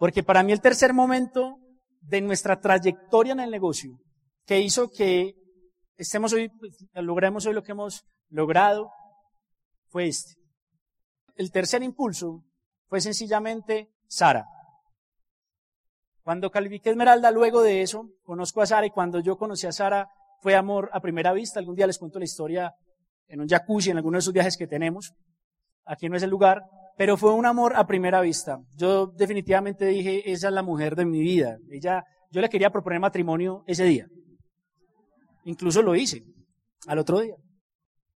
Porque 0.00 0.22
para 0.22 0.42
mí 0.42 0.50
el 0.52 0.62
tercer 0.62 0.94
momento 0.94 1.58
de 2.00 2.22
nuestra 2.22 2.58
trayectoria 2.58 3.34
en 3.34 3.40
el 3.40 3.50
negocio, 3.50 3.98
que 4.46 4.58
hizo 4.58 4.88
que 4.90 5.34
estemos 5.94 6.32
hoy, 6.32 6.48
pues, 6.48 6.72
logremos 6.94 7.44
hoy 7.44 7.52
lo 7.52 7.62
que 7.62 7.72
hemos 7.72 8.06
logrado, 8.30 8.88
fue 9.88 10.08
este. 10.08 10.40
El 11.34 11.52
tercer 11.52 11.82
impulso 11.82 12.42
fue 12.88 13.02
sencillamente 13.02 13.90
Sara. 14.08 14.46
Cuando 16.22 16.50
califiqué 16.50 16.88
Esmeralda, 16.88 17.30
luego 17.30 17.60
de 17.60 17.82
eso, 17.82 18.08
conozco 18.22 18.62
a 18.62 18.66
Sara 18.66 18.86
y 18.86 18.90
cuando 18.90 19.20
yo 19.20 19.36
conocí 19.36 19.66
a 19.66 19.72
Sara 19.72 20.08
fue 20.40 20.56
amor 20.56 20.88
a 20.94 21.00
primera 21.00 21.34
vista. 21.34 21.60
Algún 21.60 21.76
día 21.76 21.86
les 21.86 21.98
cuento 21.98 22.18
la 22.18 22.24
historia 22.24 22.74
en 23.26 23.42
un 23.42 23.48
jacuzzi, 23.48 23.90
en 23.90 23.98
alguno 23.98 24.16
de 24.16 24.20
esos 24.20 24.32
viajes 24.32 24.56
que 24.56 24.66
tenemos. 24.66 25.12
Aquí 25.90 26.08
no 26.08 26.16
es 26.16 26.22
el 26.22 26.30
lugar, 26.30 26.62
pero 26.96 27.16
fue 27.16 27.34
un 27.34 27.44
amor 27.46 27.74
a 27.74 27.84
primera 27.84 28.20
vista. 28.20 28.60
Yo 28.76 29.08
definitivamente 29.08 29.86
dije, 29.86 30.30
esa 30.30 30.46
es 30.46 30.54
la 30.54 30.62
mujer 30.62 30.94
de 30.94 31.04
mi 31.04 31.20
vida. 31.20 31.58
Ella, 31.68 32.04
yo 32.30 32.40
le 32.40 32.48
quería 32.48 32.70
proponer 32.70 33.00
matrimonio 33.00 33.64
ese 33.66 33.82
día. 33.82 34.06
Incluso 35.46 35.82
lo 35.82 35.96
hice 35.96 36.22
al 36.86 37.00
otro 37.00 37.18
día. 37.18 37.34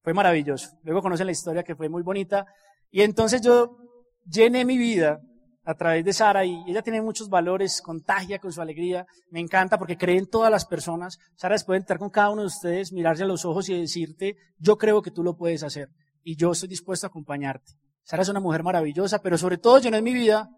Fue 0.04 0.14
maravilloso. 0.14 0.68
Luego 0.84 1.02
conocen 1.02 1.26
la 1.26 1.32
historia 1.32 1.64
que 1.64 1.74
fue 1.74 1.88
muy 1.88 2.04
bonita. 2.04 2.46
Y 2.92 3.02
entonces 3.02 3.40
yo 3.40 3.76
llené 4.24 4.64
mi 4.64 4.78
vida 4.78 5.18
a 5.64 5.74
través 5.74 6.04
de 6.04 6.12
Sara 6.12 6.44
y 6.44 6.62
ella 6.68 6.82
tiene 6.82 7.02
muchos 7.02 7.28
valores, 7.28 7.82
contagia 7.82 8.38
con 8.38 8.52
su 8.52 8.60
alegría. 8.60 9.04
Me 9.30 9.40
encanta 9.40 9.78
porque 9.78 9.96
cree 9.96 10.16
en 10.16 10.28
todas 10.28 10.50
las 10.52 10.64
personas. 10.64 11.18
Sara 11.34 11.56
puede 11.66 11.80
entrar 11.80 11.98
con 11.98 12.10
cada 12.10 12.30
uno 12.30 12.42
de 12.42 12.48
ustedes, 12.48 12.92
mirarse 12.92 13.24
a 13.24 13.26
los 13.26 13.44
ojos 13.44 13.68
y 13.68 13.80
decirte, 13.80 14.36
yo 14.58 14.76
creo 14.76 15.02
que 15.02 15.10
tú 15.10 15.24
lo 15.24 15.36
puedes 15.36 15.64
hacer 15.64 15.88
y 16.24 16.36
yo 16.36 16.52
estoy 16.52 16.68
dispuesto 16.68 17.06
a 17.06 17.08
acompañarte. 17.08 17.72
Sara 18.02 18.22
es 18.22 18.28
una 18.28 18.40
mujer 18.40 18.62
maravillosa, 18.62 19.20
pero 19.20 19.38
sobre 19.38 19.58
todo 19.58 19.78
llenó 19.78 20.00
mi 20.02 20.12
vida, 20.12 20.48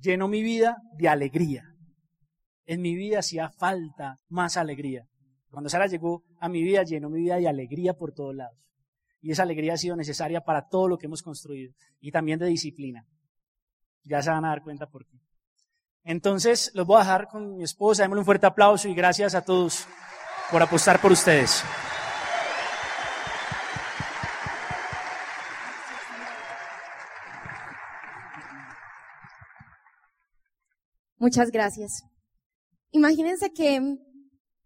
llenó 0.00 0.28
mi 0.28 0.42
vida 0.42 0.78
de 0.96 1.08
alegría. 1.08 1.64
En 2.64 2.80
mi 2.80 2.94
vida 2.94 3.18
hacía 3.18 3.50
falta 3.50 4.18
más 4.28 4.56
alegría. 4.56 5.06
Cuando 5.50 5.68
Sara 5.68 5.86
llegó 5.86 6.24
a 6.40 6.48
mi 6.48 6.62
vida, 6.62 6.84
llenó 6.84 7.10
mi 7.10 7.20
vida 7.20 7.36
de 7.36 7.48
alegría 7.48 7.94
por 7.94 8.12
todos 8.12 8.34
lados. 8.34 8.56
Y 9.20 9.32
esa 9.32 9.42
alegría 9.42 9.74
ha 9.74 9.76
sido 9.76 9.94
necesaria 9.96 10.40
para 10.40 10.68
todo 10.68 10.88
lo 10.88 10.98
que 10.98 11.06
hemos 11.06 11.22
construido. 11.22 11.74
Y 12.00 12.10
también 12.10 12.38
de 12.38 12.46
disciplina. 12.46 13.06
Ya 14.04 14.22
se 14.22 14.30
van 14.30 14.44
a 14.44 14.48
dar 14.48 14.62
cuenta 14.62 14.86
por 14.86 15.06
qué. 15.06 15.18
Entonces, 16.04 16.72
los 16.74 16.86
voy 16.86 16.96
a 16.96 17.00
dejar 17.00 17.28
con 17.28 17.56
mi 17.56 17.62
esposa. 17.62 18.02
Démosle 18.02 18.20
un 18.20 18.24
fuerte 18.24 18.46
aplauso 18.46 18.88
y 18.88 18.94
gracias 18.94 19.34
a 19.34 19.44
todos 19.44 19.86
por 20.50 20.62
apostar 20.62 21.00
por 21.00 21.12
ustedes. 21.12 21.62
Muchas 31.22 31.52
gracias. 31.52 32.02
Imagínense 32.90 33.52
que 33.52 33.80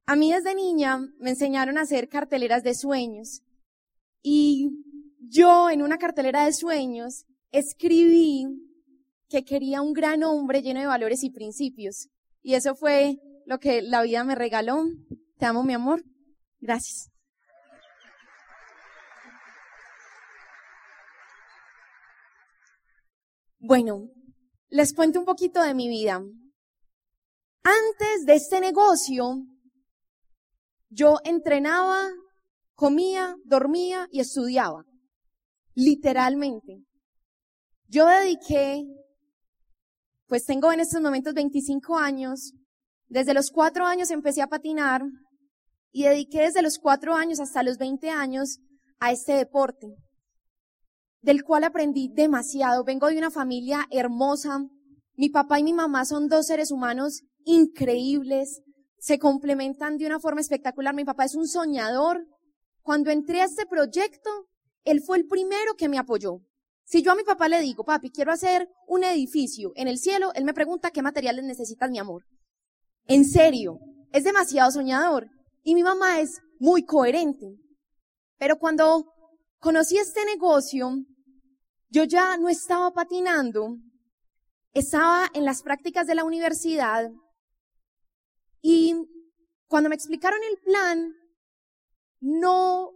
a 0.07 0.17
mí 0.17 0.33
desde 0.33 0.55
niña 0.55 1.07
me 1.19 1.29
enseñaron 1.29 1.77
a 1.77 1.83
hacer 1.83 2.09
carteleras 2.09 2.63
de 2.63 2.75
sueños 2.75 3.43
y 4.23 4.71
yo 5.21 5.69
en 5.69 5.83
una 5.83 5.99
cartelera 5.99 6.47
de 6.47 6.55
sueños 6.55 7.27
escribí 7.51 8.47
que 9.29 9.45
quería 9.45 9.83
un 9.83 9.93
gran 9.93 10.23
hombre 10.23 10.63
lleno 10.63 10.81
de 10.81 10.87
valores 10.87 11.25
y 11.25 11.31
principios. 11.31 12.09
Y 12.41 12.55
eso 12.55 12.75
fue 12.75 13.19
lo 13.45 13.59
que 13.59 13.83
la 13.83 14.01
vida 14.01 14.25
me 14.25 14.35
regaló. 14.35 14.83
Te 15.37 15.45
amo, 15.45 15.63
mi 15.63 15.75
amor. 15.75 16.03
Gracias. 16.59 17.11
Bueno, 23.59 24.09
les 24.71 24.95
cuento 24.95 25.19
un 25.19 25.27
poquito 25.27 25.63
de 25.63 25.75
mi 25.75 25.87
vida. 25.91 26.23
Antes 27.67 28.27
de 28.27 28.35
este 28.35 28.61
negocio, 28.61 29.43
yo 30.89 31.17
entrenaba, 31.25 32.11
comía, 32.77 33.35
dormía 33.45 34.07
y 34.13 34.21
estudiaba. 34.21 34.85
Literalmente. 35.75 36.85
Yo 37.89 38.07
dediqué, 38.07 38.85
pues 40.29 40.45
tengo 40.45 40.71
en 40.71 40.79
estos 40.79 41.03
momentos 41.03 41.35
25 41.35 41.99
años, 41.99 42.53
desde 43.09 43.35
los 43.35 43.51
cuatro 43.51 43.85
años 43.85 44.13
empecé 44.13 44.43
a 44.43 44.47
patinar 44.47 45.03
y 45.91 46.05
dediqué 46.05 46.43
desde 46.43 46.63
los 46.63 46.79
cuatro 46.79 47.17
años 47.17 47.41
hasta 47.41 47.65
los 47.65 47.79
20 47.79 48.11
años 48.11 48.61
a 49.01 49.11
este 49.11 49.33
deporte, 49.33 49.89
del 51.21 51.43
cual 51.43 51.65
aprendí 51.65 52.13
demasiado. 52.15 52.85
Vengo 52.85 53.09
de 53.09 53.19
una 53.19 53.33
familia 53.33 53.89
hermosa. 53.91 54.61
Mi 55.17 55.31
papá 55.31 55.59
y 55.59 55.65
mi 55.65 55.73
mamá 55.73 56.05
son 56.05 56.29
dos 56.29 56.47
seres 56.47 56.71
humanos 56.71 57.23
increíbles, 57.45 58.63
se 58.99 59.19
complementan 59.19 59.97
de 59.97 60.07
una 60.07 60.21
forma 60.21 60.41
espectacular. 60.41 60.95
Mi 60.95 61.05
papá 61.05 61.25
es 61.25 61.35
un 61.35 61.47
soñador. 61.47 62.27
Cuando 62.83 63.11
entré 63.11 63.41
a 63.41 63.45
este 63.45 63.67
proyecto, 63.67 64.31
él 64.85 65.01
fue 65.01 65.19
el 65.19 65.27
primero 65.27 65.75
que 65.75 65.89
me 65.89 65.99
apoyó. 65.99 66.41
Si 66.85 67.03
yo 67.03 67.13
a 67.13 67.17
mi 67.17 67.25
papá 67.25 67.49
le 67.49 67.61
digo, 67.61 67.85
papi, 67.85 68.11
quiero 68.11 68.31
hacer 68.31 68.69
un 68.87 69.05
edificio 69.05 69.73
en 69.75 69.89
el 69.89 69.99
cielo, 69.99 70.33
él 70.35 70.45
me 70.45 70.55
pregunta 70.55 70.91
qué 70.91 71.03
materiales 71.03 71.45
necesitas, 71.45 71.91
mi 71.91 71.99
amor. 71.99 72.25
En 73.07 73.25
serio, 73.25 73.79
es 74.13 74.25
demasiado 74.25 74.71
soñador. 74.71 75.29
Y 75.63 75.75
mi 75.75 75.83
mamá 75.83 76.21
es 76.21 76.41
muy 76.61 76.85
coherente. 76.85 77.57
Pero 78.39 78.59
cuando 78.59 79.05
conocí 79.59 79.97
este 79.97 80.25
negocio, 80.25 80.93
yo 81.89 82.05
ya 82.05 82.37
no 82.37 82.49
estaba 82.49 82.93
patinando, 82.93 83.77
estaba 84.79 85.31
en 85.33 85.47
las 85.47 85.63
prácticas 85.63 86.07
de 86.07 86.15
la 86.15 86.25
universidad 86.25 87.11
y 88.61 88.95
cuando 89.69 89.89
me 89.89 89.95
explicaron 89.95 90.39
el 90.51 90.59
plan, 90.59 91.15
no 92.21 92.91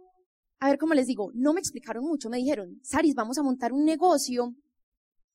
a 0.59 0.69
ver 0.69 0.77
cómo 0.77 0.93
les 0.93 1.07
digo, 1.07 1.31
no 1.33 1.53
me 1.53 1.59
explicaron 1.59 2.03
mucho, 2.03 2.29
me 2.29 2.37
dijeron, 2.37 2.79
Saris, 2.83 3.15
vamos 3.15 3.39
a 3.39 3.43
montar 3.43 3.73
un 3.73 3.83
negocio 3.83 4.53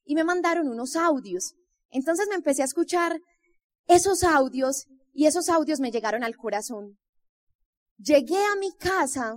y 0.05 0.15
me 0.15 0.23
mandaron 0.23 0.69
unos 0.69 0.95
audios. 0.95 1.55
Entonces 1.91 2.29
me 2.29 2.37
empecé 2.37 2.63
a 2.63 2.67
escuchar 2.67 3.21
esos 3.89 4.23
audios 4.23 4.87
y 5.13 5.27
esos 5.27 5.49
audios 5.49 5.81
me 5.81 5.91
llegaron 5.91 6.23
al 6.23 6.37
corazón. 6.37 6.97
Llegué 7.99 8.39
a 8.39 8.55
mi 8.55 8.73
casa 8.77 9.37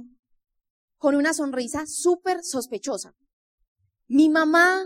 con 0.97 1.15
una 1.15 1.33
sonrisa 1.33 1.87
súper 1.87 2.43
sospechosa. 2.43 3.13
Mi 4.07 4.29
mamá 4.29 4.85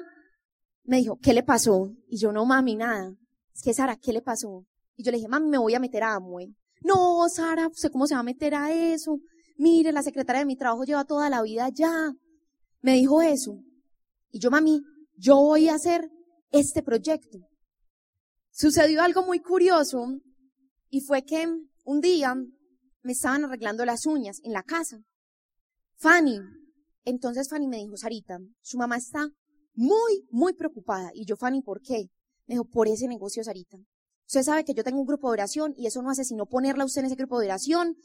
me 0.83 0.97
dijo, 0.97 1.17
¿qué 1.21 1.33
le 1.33 1.43
pasó? 1.43 1.91
Y 2.07 2.17
yo, 2.17 2.31
no, 2.31 2.45
mami, 2.45 2.75
nada. 2.75 3.13
Es 3.53 3.61
que, 3.61 3.73
Sara, 3.73 3.95
¿qué 3.95 4.13
le 4.13 4.21
pasó? 4.21 4.65
Y 4.95 5.03
yo 5.03 5.11
le 5.11 5.17
dije, 5.17 5.29
mami, 5.29 5.49
me 5.49 5.57
voy 5.57 5.75
a 5.75 5.79
meter 5.79 6.03
a 6.03 6.15
Amway. 6.15 6.53
No, 6.81 7.27
Sara, 7.29 7.69
sé 7.73 7.89
cómo 7.89 8.07
se 8.07 8.13
va 8.13 8.19
a 8.19 8.23
meter 8.23 8.55
a 8.55 8.71
eso 8.71 9.19
mire, 9.57 9.91
la 9.91 10.03
secretaria 10.03 10.39
de 10.39 10.45
mi 10.45 10.55
trabajo 10.55 10.83
lleva 10.83 11.05
toda 11.05 11.29
la 11.29 11.41
vida 11.41 11.69
ya. 11.73 12.13
Me 12.81 12.93
dijo 12.95 13.21
eso. 13.21 13.59
Y 14.31 14.39
yo, 14.39 14.51
mami, 14.51 14.81
yo 15.15 15.37
voy 15.37 15.69
a 15.69 15.75
hacer 15.75 16.09
este 16.51 16.83
proyecto. 16.83 17.39
Sucedió 18.51 19.01
algo 19.01 19.25
muy 19.25 19.39
curioso 19.39 20.19
y 20.89 21.01
fue 21.01 21.23
que 21.23 21.47
un 21.85 22.01
día 22.01 22.35
me 23.01 23.11
estaban 23.11 23.45
arreglando 23.45 23.85
las 23.85 24.05
uñas 24.05 24.39
en 24.43 24.53
la 24.53 24.63
casa. 24.63 24.99
Fanny. 25.95 26.39
Entonces 27.05 27.49
Fanny 27.49 27.67
me 27.67 27.77
dijo, 27.77 27.97
Sarita, 27.97 28.39
su 28.61 28.77
mamá 28.77 28.97
está 28.97 29.29
muy, 29.73 30.27
muy 30.29 30.53
preocupada. 30.53 31.11
Y 31.13 31.25
yo, 31.25 31.35
Fanny, 31.35 31.61
¿por 31.61 31.81
qué? 31.81 32.09
Me 32.47 32.55
dijo, 32.55 32.65
por 32.65 32.87
ese 32.87 33.07
negocio, 33.07 33.43
Sarita. 33.43 33.77
Usted 34.27 34.43
sabe 34.43 34.63
que 34.63 34.73
yo 34.73 34.83
tengo 34.83 34.99
un 34.99 35.05
grupo 35.05 35.29
de 35.29 35.33
oración 35.33 35.73
y 35.77 35.87
eso 35.87 36.01
no 36.01 36.09
hace 36.09 36.23
sino 36.23 36.45
ponerla 36.45 36.85
usted 36.85 37.01
en 37.01 37.07
ese 37.07 37.15
grupo 37.15 37.39
de 37.39 37.47
oración, 37.47 37.95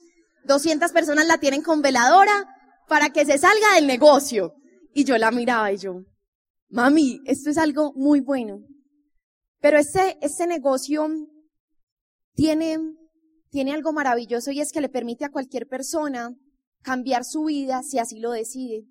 200 0.45 0.93
personas 0.93 1.27
la 1.27 1.39
tienen 1.39 1.63
con 1.63 1.83
veladora 1.83 2.47
para 2.89 3.11
que 3.11 3.25
se 3.25 3.39
salga 3.39 3.75
del 3.75 3.87
negocio. 3.87 4.55
Y 4.95 5.05
yo 5.05 5.17
la 5.19 5.31
miraba 5.31 5.73
y 5.73 5.77
yo, 5.77 6.03
mami, 6.69 7.21
esto 7.27 7.51
es 7.51 7.59
algo 7.59 7.93
muy 7.95 8.21
bueno. 8.21 8.61
Pero 9.61 9.79
este, 9.79 10.19
este 10.21 10.47
negocio 10.47 11.09
tiene, 12.35 12.79
tiene 13.51 13.73
algo 13.73 13.93
maravilloso 13.93 14.51
y 14.51 14.61
es 14.61 14.73
que 14.73 14.81
le 14.81 14.89
permite 14.89 15.25
a 15.25 15.31
cualquier 15.31 15.67
persona 15.67 16.35
cambiar 16.83 17.25
su 17.25 17.45
vida 17.45 17.83
si 17.83 17.99
así 17.99 18.19
lo 18.19 18.33
decide. 18.33 18.85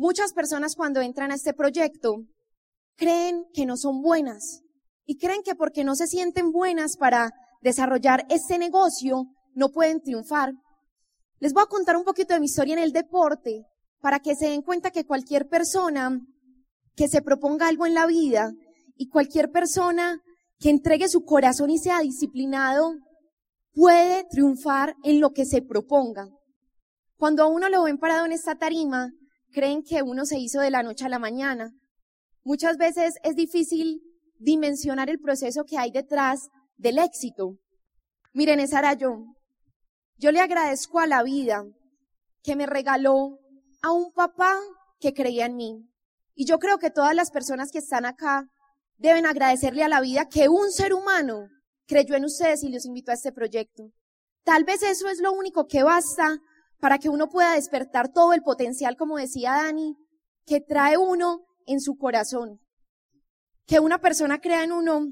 Muchas 0.00 0.32
personas 0.32 0.76
cuando 0.76 1.02
entran 1.02 1.30
a 1.30 1.34
este 1.34 1.52
proyecto 1.52 2.24
creen 2.96 3.44
que 3.52 3.66
no 3.66 3.76
son 3.76 4.00
buenas 4.00 4.62
y 5.04 5.18
creen 5.18 5.42
que 5.42 5.54
porque 5.54 5.84
no 5.84 5.94
se 5.94 6.06
sienten 6.06 6.52
buenas 6.52 6.96
para 6.96 7.32
desarrollar 7.60 8.24
este 8.30 8.56
negocio, 8.56 9.26
no 9.52 9.68
pueden 9.68 10.00
triunfar. 10.00 10.54
Les 11.38 11.52
voy 11.52 11.64
a 11.64 11.68
contar 11.68 11.98
un 11.98 12.04
poquito 12.04 12.32
de 12.32 12.40
mi 12.40 12.46
historia 12.46 12.72
en 12.72 12.82
el 12.82 12.92
deporte 12.92 13.66
para 14.00 14.20
que 14.20 14.34
se 14.36 14.48
den 14.48 14.62
cuenta 14.62 14.90
que 14.90 15.04
cualquier 15.04 15.48
persona 15.48 16.18
que 16.96 17.06
se 17.06 17.20
proponga 17.20 17.68
algo 17.68 17.84
en 17.84 17.92
la 17.92 18.06
vida 18.06 18.54
y 18.96 19.10
cualquier 19.10 19.50
persona 19.50 20.22
que 20.58 20.70
entregue 20.70 21.10
su 21.10 21.26
corazón 21.26 21.68
y 21.68 21.76
sea 21.76 22.00
disciplinado 22.00 22.94
puede 23.74 24.24
triunfar 24.30 24.96
en 25.04 25.20
lo 25.20 25.32
que 25.32 25.44
se 25.44 25.60
proponga. 25.60 26.26
Cuando 27.18 27.42
a 27.42 27.48
uno 27.48 27.68
lo 27.68 27.82
ven 27.82 27.98
parado 27.98 28.24
en 28.24 28.32
esta 28.32 28.54
tarima, 28.54 29.10
creen 29.50 29.82
que 29.82 30.02
uno 30.02 30.24
se 30.24 30.38
hizo 30.38 30.60
de 30.60 30.70
la 30.70 30.82
noche 30.82 31.04
a 31.04 31.08
la 31.08 31.18
mañana. 31.18 31.72
Muchas 32.44 32.76
veces 32.76 33.14
es 33.22 33.34
difícil 33.34 34.00
dimensionar 34.38 35.10
el 35.10 35.18
proceso 35.18 35.64
que 35.64 35.78
hay 35.78 35.90
detrás 35.90 36.48
del 36.76 36.98
éxito. 36.98 37.56
Miren, 38.32 38.60
esa 38.60 38.78
era 38.78 38.94
yo. 38.94 39.24
Yo 40.16 40.32
le 40.32 40.40
agradezco 40.40 40.98
a 40.98 41.06
la 41.06 41.22
vida 41.22 41.64
que 42.42 42.56
me 42.56 42.66
regaló 42.66 43.38
a 43.82 43.92
un 43.92 44.12
papá 44.12 44.58
que 44.98 45.12
creía 45.12 45.46
en 45.46 45.56
mí. 45.56 45.86
Y 46.34 46.46
yo 46.46 46.58
creo 46.58 46.78
que 46.78 46.90
todas 46.90 47.14
las 47.14 47.30
personas 47.30 47.70
que 47.70 47.78
están 47.78 48.06
acá 48.06 48.46
deben 48.96 49.26
agradecerle 49.26 49.82
a 49.82 49.88
la 49.88 50.00
vida 50.00 50.28
que 50.28 50.48
un 50.48 50.70
ser 50.70 50.92
humano 50.94 51.48
creyó 51.86 52.14
en 52.14 52.24
ustedes 52.24 52.62
y 52.62 52.68
los 52.68 52.86
invitó 52.86 53.10
a 53.10 53.14
este 53.14 53.32
proyecto. 53.32 53.90
Tal 54.44 54.64
vez 54.64 54.82
eso 54.82 55.08
es 55.08 55.20
lo 55.20 55.32
único 55.32 55.66
que 55.66 55.82
basta 55.82 56.38
para 56.80 56.98
que 56.98 57.08
uno 57.08 57.28
pueda 57.28 57.54
despertar 57.54 58.12
todo 58.12 58.32
el 58.32 58.42
potencial, 58.42 58.96
como 58.96 59.18
decía 59.18 59.52
Dani, 59.52 59.96
que 60.46 60.60
trae 60.60 60.96
uno 60.96 61.46
en 61.66 61.80
su 61.80 61.96
corazón. 61.96 62.60
Que 63.66 63.78
una 63.80 64.00
persona 64.00 64.40
crea 64.40 64.64
en 64.64 64.72
uno 64.72 65.06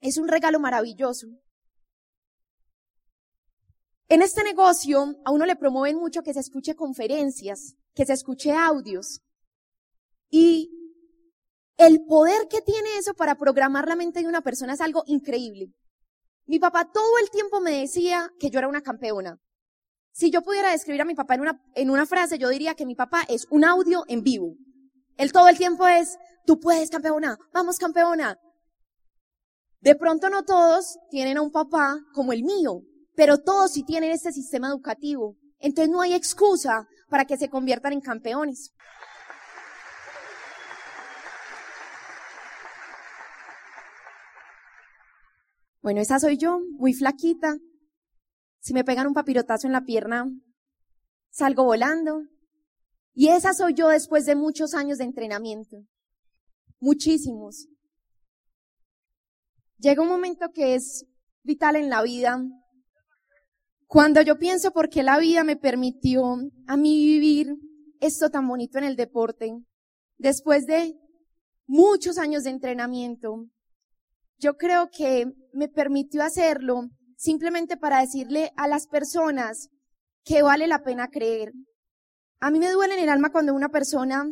es 0.00 0.18
un 0.18 0.28
regalo 0.28 0.60
maravilloso. 0.60 1.28
En 4.08 4.22
este 4.22 4.44
negocio 4.44 5.16
a 5.24 5.32
uno 5.32 5.46
le 5.46 5.56
promueven 5.56 5.96
mucho 5.96 6.22
que 6.22 6.34
se 6.34 6.40
escuche 6.40 6.74
conferencias, 6.74 7.74
que 7.94 8.04
se 8.04 8.12
escuche 8.12 8.52
audios. 8.52 9.20
Y 10.30 10.70
el 11.76 12.04
poder 12.04 12.48
que 12.48 12.60
tiene 12.60 12.98
eso 12.98 13.14
para 13.14 13.36
programar 13.36 13.88
la 13.88 13.96
mente 13.96 14.20
de 14.20 14.28
una 14.28 14.42
persona 14.42 14.74
es 14.74 14.80
algo 14.80 15.02
increíble. 15.06 15.72
Mi 16.46 16.58
papá 16.58 16.90
todo 16.92 17.18
el 17.18 17.30
tiempo 17.30 17.60
me 17.60 17.80
decía 17.80 18.30
que 18.38 18.50
yo 18.50 18.58
era 18.58 18.68
una 18.68 18.82
campeona. 18.82 19.40
Si 20.16 20.30
yo 20.30 20.40
pudiera 20.40 20.70
describir 20.70 21.02
a 21.02 21.04
mi 21.04 21.14
papá 21.14 21.34
en 21.34 21.42
una, 21.42 21.62
en 21.74 21.90
una 21.90 22.06
frase, 22.06 22.38
yo 22.38 22.48
diría 22.48 22.74
que 22.74 22.86
mi 22.86 22.94
papá 22.94 23.24
es 23.28 23.46
un 23.50 23.66
audio 23.66 24.02
en 24.08 24.22
vivo. 24.22 24.54
Él 25.18 25.30
todo 25.30 25.46
el 25.48 25.58
tiempo 25.58 25.86
es, 25.86 26.16
tú 26.46 26.58
puedes 26.58 26.88
campeona, 26.88 27.36
vamos 27.52 27.76
campeona. 27.76 28.38
De 29.82 29.94
pronto 29.94 30.30
no 30.30 30.42
todos 30.42 30.98
tienen 31.10 31.36
a 31.36 31.42
un 31.42 31.50
papá 31.50 31.98
como 32.14 32.32
el 32.32 32.44
mío, 32.44 32.80
pero 33.14 33.36
todos 33.36 33.72
sí 33.72 33.82
tienen 33.82 34.10
este 34.10 34.32
sistema 34.32 34.68
educativo. 34.68 35.36
Entonces 35.58 35.92
no 35.92 36.00
hay 36.00 36.14
excusa 36.14 36.88
para 37.10 37.26
que 37.26 37.36
se 37.36 37.50
conviertan 37.50 37.92
en 37.92 38.00
campeones. 38.00 38.72
Bueno, 45.82 46.00
esa 46.00 46.18
soy 46.18 46.38
yo, 46.38 46.58
muy 46.78 46.94
flaquita. 46.94 47.58
Si 48.66 48.74
me 48.74 48.82
pegan 48.82 49.06
un 49.06 49.14
papirotazo 49.14 49.68
en 49.68 49.72
la 49.72 49.84
pierna, 49.84 50.28
salgo 51.30 51.62
volando. 51.62 52.24
Y 53.14 53.28
esa 53.28 53.54
soy 53.54 53.74
yo 53.74 53.86
después 53.90 54.26
de 54.26 54.34
muchos 54.34 54.74
años 54.74 54.98
de 54.98 55.04
entrenamiento. 55.04 55.84
Muchísimos. 56.80 57.68
Llega 59.78 60.02
un 60.02 60.08
momento 60.08 60.50
que 60.52 60.74
es 60.74 61.06
vital 61.44 61.76
en 61.76 61.88
la 61.88 62.02
vida 62.02 62.42
cuando 63.86 64.20
yo 64.22 64.36
pienso 64.36 64.72
por 64.72 64.88
qué 64.88 65.04
la 65.04 65.20
vida 65.20 65.44
me 65.44 65.54
permitió 65.54 66.24
a 66.66 66.76
mí 66.76 67.04
vivir 67.04 67.54
esto 68.00 68.30
tan 68.30 68.48
bonito 68.48 68.78
en 68.78 68.84
el 68.84 68.96
deporte, 68.96 69.56
después 70.18 70.66
de 70.66 70.98
muchos 71.68 72.18
años 72.18 72.42
de 72.42 72.50
entrenamiento, 72.50 73.46
yo 74.38 74.56
creo 74.56 74.90
que 74.90 75.32
me 75.52 75.68
permitió 75.68 76.24
hacerlo 76.24 76.90
simplemente 77.16 77.76
para 77.76 78.00
decirle 78.00 78.52
a 78.56 78.68
las 78.68 78.86
personas 78.86 79.68
que 80.24 80.42
vale 80.42 80.66
la 80.66 80.82
pena 80.82 81.08
creer. 81.08 81.52
A 82.40 82.50
mí 82.50 82.58
me 82.58 82.70
duele 82.70 82.94
en 82.94 83.00
el 83.00 83.08
alma 83.08 83.32
cuando 83.32 83.54
una 83.54 83.68
persona 83.68 84.26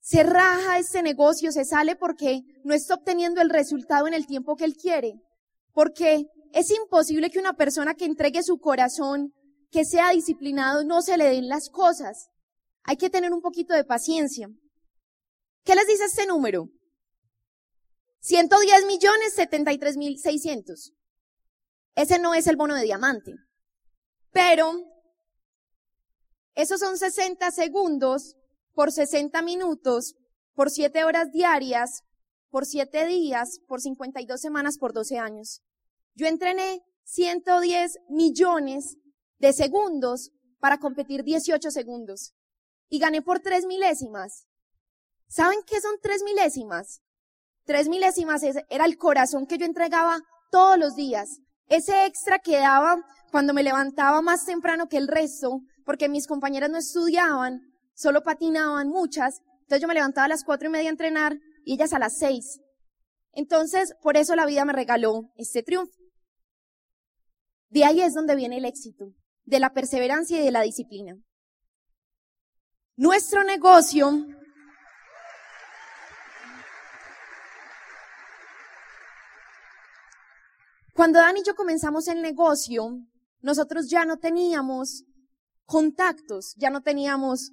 se 0.00 0.22
raja 0.22 0.78
este 0.78 1.02
negocio, 1.02 1.52
se 1.52 1.64
sale 1.64 1.96
porque 1.96 2.40
no 2.64 2.72
está 2.74 2.94
obteniendo 2.94 3.40
el 3.40 3.50
resultado 3.50 4.06
en 4.06 4.14
el 4.14 4.26
tiempo 4.26 4.56
que 4.56 4.64
él 4.64 4.76
quiere 4.76 5.20
porque 5.78 6.26
es 6.54 6.72
imposible 6.72 7.30
que 7.30 7.38
una 7.38 7.52
persona 7.52 7.94
que 7.94 8.04
entregue 8.04 8.42
su 8.42 8.58
corazón, 8.58 9.32
que 9.70 9.84
sea 9.84 10.10
disciplinado, 10.10 10.82
no 10.82 11.02
se 11.02 11.16
le 11.16 11.26
den 11.26 11.46
las 11.46 11.70
cosas. 11.70 12.30
Hay 12.82 12.96
que 12.96 13.10
tener 13.10 13.32
un 13.32 13.40
poquito 13.40 13.74
de 13.74 13.84
paciencia. 13.84 14.48
¿Qué 15.62 15.76
les 15.76 15.86
dice 15.86 16.06
este 16.06 16.26
número? 16.26 16.68
110 18.22 18.86
millones 18.86 19.34
73 19.36 19.96
mil 19.98 20.18
600. 20.18 20.94
Ese 21.98 22.20
no 22.20 22.32
es 22.32 22.46
el 22.46 22.54
bono 22.54 22.76
de 22.76 22.84
diamante. 22.84 23.34
Pero 24.30 24.72
esos 26.54 26.78
son 26.78 26.96
60 26.96 27.50
segundos 27.50 28.36
por 28.72 28.92
60 28.92 29.42
minutos, 29.42 30.14
por 30.54 30.70
7 30.70 31.02
horas 31.02 31.32
diarias, 31.32 32.04
por 32.50 32.66
7 32.66 33.04
días, 33.06 33.58
por 33.66 33.80
52 33.80 34.40
semanas, 34.40 34.78
por 34.78 34.92
12 34.92 35.18
años. 35.18 35.64
Yo 36.14 36.28
entrené 36.28 36.84
110 37.02 37.98
millones 38.08 38.96
de 39.40 39.52
segundos 39.52 40.30
para 40.60 40.78
competir 40.78 41.24
18 41.24 41.72
segundos 41.72 42.32
y 42.88 43.00
gané 43.00 43.22
por 43.22 43.40
3 43.40 43.66
milésimas. 43.66 44.46
¿Saben 45.26 45.58
qué 45.66 45.80
son 45.80 45.96
3 46.00 46.22
milésimas? 46.22 47.02
3 47.64 47.88
milésimas 47.88 48.44
era 48.44 48.84
el 48.84 48.96
corazón 48.98 49.48
que 49.48 49.58
yo 49.58 49.66
entregaba 49.66 50.20
todos 50.52 50.78
los 50.78 50.94
días. 50.94 51.40
Ese 51.68 52.06
extra 52.06 52.38
que 52.38 52.56
daba 52.56 52.96
cuando 53.30 53.52
me 53.52 53.62
levantaba 53.62 54.22
más 54.22 54.44
temprano 54.46 54.88
que 54.88 54.96
el 54.96 55.08
resto, 55.08 55.60
porque 55.84 56.08
mis 56.08 56.26
compañeras 56.26 56.70
no 56.70 56.78
estudiaban, 56.78 57.60
solo 57.94 58.22
patinaban 58.22 58.88
muchas, 58.88 59.40
entonces 59.60 59.82
yo 59.82 59.88
me 59.88 59.94
levantaba 59.94 60.24
a 60.24 60.28
las 60.28 60.44
cuatro 60.44 60.68
y 60.68 60.72
media 60.72 60.88
a 60.88 60.92
entrenar 60.92 61.38
y 61.64 61.74
ellas 61.74 61.92
a 61.92 61.98
las 61.98 62.16
seis. 62.16 62.60
Entonces, 63.32 63.94
por 64.02 64.16
eso 64.16 64.34
la 64.34 64.46
vida 64.46 64.64
me 64.64 64.72
regaló 64.72 65.30
este 65.36 65.62
triunfo. 65.62 65.92
De 67.68 67.84
ahí 67.84 68.00
es 68.00 68.14
donde 68.14 68.34
viene 68.34 68.56
el 68.56 68.64
éxito, 68.64 69.12
de 69.44 69.60
la 69.60 69.74
perseverancia 69.74 70.40
y 70.40 70.44
de 70.44 70.50
la 70.50 70.62
disciplina. 70.62 71.16
Nuestro 72.96 73.44
negocio 73.44 74.26
Cuando 80.98 81.20
Dan 81.20 81.36
y 81.36 81.44
yo 81.44 81.54
comenzamos 81.54 82.08
el 82.08 82.22
negocio, 82.22 82.98
nosotros 83.40 83.88
ya 83.88 84.04
no 84.04 84.16
teníamos 84.16 85.04
contactos, 85.64 86.56
ya 86.56 86.70
no 86.70 86.82
teníamos 86.82 87.52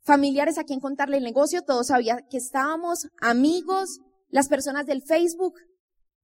familiares 0.00 0.58
a 0.58 0.64
quien 0.64 0.80
contarle 0.80 1.18
el 1.18 1.22
negocio, 1.22 1.62
todos 1.62 1.86
sabían 1.86 2.26
que 2.28 2.38
estábamos 2.38 3.06
amigos, 3.20 4.00
las 4.30 4.48
personas 4.48 4.86
del 4.86 5.02
Facebook. 5.02 5.54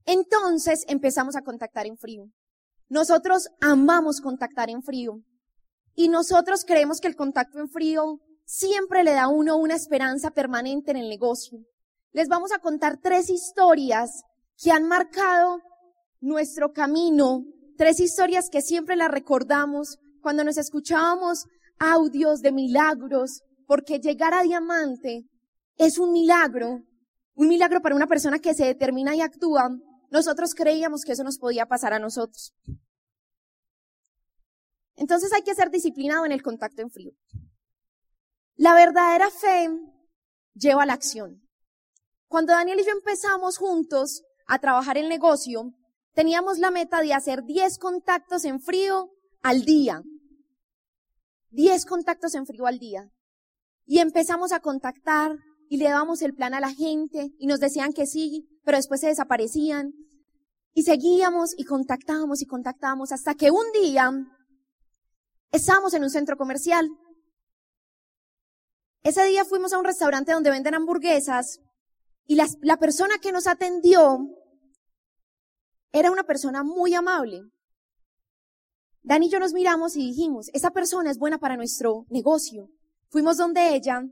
Entonces 0.07 0.85
empezamos 0.89 1.37
a 1.37 1.43
contactar 1.43 1.87
en 1.87 1.97
frío. 1.97 2.25
Nosotros 2.89 3.49
amamos 3.61 4.21
contactar 4.21 4.71
en 4.71 4.83
frío. 4.83 5.21
Y 5.95 6.09
nosotros 6.09 6.65
creemos 6.65 7.01
que 7.01 7.07
el 7.07 7.15
contacto 7.15 7.61
en 7.61 7.69
frío 7.69 8.19
siempre 8.45 9.05
le 9.05 9.13
da 9.13 9.23
a 9.23 9.29
uno 9.29 9.57
una 9.57 9.77
esperanza 9.77 10.33
permanente 10.33 10.91
en 10.91 10.97
el 10.97 11.09
negocio. 11.09 11.61
Les 12.11 12.27
vamos 12.27 12.51
a 12.51 12.59
contar 12.59 12.99
tres 13.01 13.31
historias 13.31 14.25
que 14.61 14.73
han 14.73 14.89
marcado 14.89 15.63
nuestro 16.25 16.73
camino, 16.73 17.45
tres 17.77 18.01
historias 18.01 18.49
que 18.49 18.63
siempre 18.63 18.97
las 18.97 19.11
recordamos 19.11 19.99
cuando 20.23 20.43
nos 20.43 20.57
escuchábamos 20.57 21.45
audios 21.79 22.41
de 22.41 22.51
milagros, 22.51 23.43
porque 23.67 24.01
llegar 24.01 24.33
a 24.33 24.43
diamante 24.43 25.29
es 25.77 25.99
un 25.99 26.13
milagro, 26.13 26.83
un 27.35 27.49
milagro 27.49 27.83
para 27.83 27.95
una 27.95 28.07
persona 28.07 28.39
que 28.39 28.55
se 28.55 28.65
determina 28.65 29.15
y 29.15 29.21
actúa. 29.21 29.69
Nosotros 30.11 30.55
creíamos 30.55 31.03
que 31.03 31.13
eso 31.13 31.25
nos 31.25 31.39
podía 31.39 31.67
pasar 31.67 31.93
a 31.93 31.99
nosotros. 31.99 32.55
Entonces 34.97 35.31
hay 35.35 35.43
que 35.43 35.55
ser 35.55 35.71
disciplinado 35.71 36.25
en 36.25 36.33
el 36.33 36.43
contacto 36.43 36.81
en 36.81 36.91
frío. 36.91 37.13
La 38.57 38.75
verdadera 38.75 39.29
fe 39.29 39.69
lleva 40.55 40.85
a 40.85 40.87
la 40.87 40.95
acción. 40.95 41.43
Cuando 42.29 42.55
Daniel 42.55 42.81
y 42.81 42.85
yo 42.85 42.93
empezamos 42.93 43.59
juntos 43.59 44.23
a 44.47 44.59
trabajar 44.59 44.97
el 44.97 45.09
negocio, 45.09 45.75
teníamos 46.15 46.59
la 46.59 46.71
meta 46.71 47.03
de 47.03 47.13
hacer 47.13 47.45
10 47.45 47.79
contactos 47.79 48.45
en 48.45 48.61
frío 48.61 49.11
al 49.43 49.65
día. 49.65 50.03
10 51.51 51.87
contactos 51.87 52.35
en 52.35 52.47
frío 52.47 52.67
al 52.67 52.79
día. 52.79 53.11
Y 53.85 53.99
empezamos 53.99 54.53
a 54.53 54.61
contactar 54.61 55.37
y 55.69 55.77
le 55.77 55.85
dábamos 55.85 56.23
el 56.23 56.35
plan 56.35 56.55
a 56.55 56.61
la 56.61 56.73
gente 56.73 57.33
y 57.39 57.47
nos 57.47 57.61
decían 57.61 57.93
que 57.93 58.07
sí, 58.07 58.49
pero 58.65 58.79
después 58.79 59.01
se 59.01 59.09
desaparecían. 59.09 59.93
Y 60.73 60.83
seguíamos 60.83 61.55
y 61.57 61.65
contactábamos 61.65 62.43
y 62.43 62.47
contactábamos 62.47 63.13
hasta 63.13 63.35
que 63.35 63.51
un 63.51 63.71
día 63.73 64.11
estábamos 65.53 65.95
en 65.95 66.03
un 66.03 66.11
centro 66.11 66.37
comercial. 66.37 66.89
Ese 69.03 69.25
día 69.27 69.45
fuimos 69.45 69.73
a 69.73 69.79
un 69.79 69.85
restaurante 69.85 70.33
donde 70.33 70.51
venden 70.51 70.75
hamburguesas 70.75 71.61
y 72.27 72.37
la, 72.37 72.49
la 72.63 72.79
persona 72.79 73.19
que 73.19 73.33
nos 73.33 73.47
atendió 73.47 74.19
era 75.95 76.11
una 76.11 76.25
persona 76.25 76.65
muy 76.65 76.93
amable. 76.93 77.43
Dani 79.05 79.27
y 79.27 79.31
yo 79.31 79.39
nos 79.39 79.53
miramos 79.53 79.95
y 79.95 80.01
dijimos, 80.01 80.51
esa 80.53 80.73
persona 80.73 81.09
es 81.09 81.19
buena 81.19 81.39
para 81.39 81.57
nuestro 81.57 82.05
negocio. 82.11 82.69
Fuimos 83.11 83.37
donde 83.37 83.77
ella, 83.77 84.03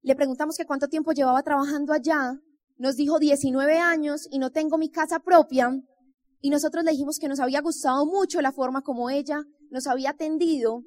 le 0.00 0.16
preguntamos 0.16 0.56
que 0.56 0.64
cuánto 0.64 0.88
tiempo 0.88 1.12
llevaba 1.12 1.42
trabajando 1.42 1.92
allá, 1.92 2.40
nos 2.78 2.96
dijo 2.96 3.18
19 3.18 3.78
años 3.78 4.26
y 4.30 4.38
no 4.38 4.50
tengo 4.50 4.78
mi 4.78 4.90
casa 4.90 5.18
propia, 5.18 5.70
y 6.40 6.48
nosotros 6.48 6.82
le 6.82 6.92
dijimos 6.92 7.18
que 7.18 7.28
nos 7.28 7.40
había 7.40 7.60
gustado 7.60 8.06
mucho 8.06 8.40
la 8.40 8.50
forma 8.50 8.80
como 8.80 9.10
ella 9.10 9.44
nos 9.70 9.86
había 9.86 10.10
atendido, 10.10 10.82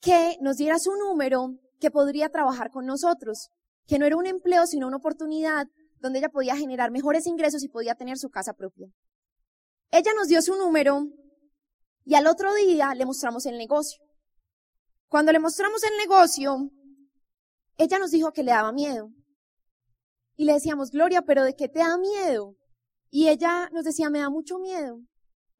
que 0.00 0.38
nos 0.40 0.56
diera 0.56 0.78
su 0.78 0.92
número, 0.96 1.54
que 1.80 1.90
podría 1.90 2.30
trabajar 2.30 2.70
con 2.70 2.86
nosotros, 2.86 3.50
que 3.86 3.98
no 3.98 4.06
era 4.06 4.16
un 4.16 4.26
empleo, 4.26 4.66
sino 4.66 4.86
una 4.86 4.96
oportunidad 4.96 5.66
donde 6.00 6.20
ella 6.20 6.30
podía 6.30 6.56
generar 6.56 6.90
mejores 6.90 7.26
ingresos 7.26 7.62
y 7.62 7.68
podía 7.68 7.94
tener 7.94 8.16
su 8.16 8.30
casa 8.30 8.54
propia. 8.54 8.88
Ella 9.90 10.12
nos 10.14 10.28
dio 10.28 10.42
su 10.42 10.54
número 10.56 11.08
y 12.04 12.14
al 12.14 12.26
otro 12.26 12.54
día 12.54 12.94
le 12.94 13.06
mostramos 13.06 13.46
el 13.46 13.58
negocio. 13.58 14.02
Cuando 15.08 15.32
le 15.32 15.38
mostramos 15.38 15.82
el 15.84 15.96
negocio, 15.96 16.70
ella 17.76 17.98
nos 17.98 18.10
dijo 18.10 18.32
que 18.32 18.42
le 18.42 18.50
daba 18.50 18.72
miedo. 18.72 19.10
Y 20.36 20.44
le 20.44 20.52
decíamos, 20.52 20.90
Gloria, 20.90 21.22
pero 21.22 21.44
¿de 21.44 21.54
qué 21.54 21.68
te 21.68 21.80
da 21.80 21.96
miedo? 21.96 22.56
Y 23.10 23.28
ella 23.28 23.70
nos 23.72 23.84
decía, 23.84 24.10
me 24.10 24.20
da 24.20 24.30
mucho 24.30 24.58
miedo. 24.58 25.00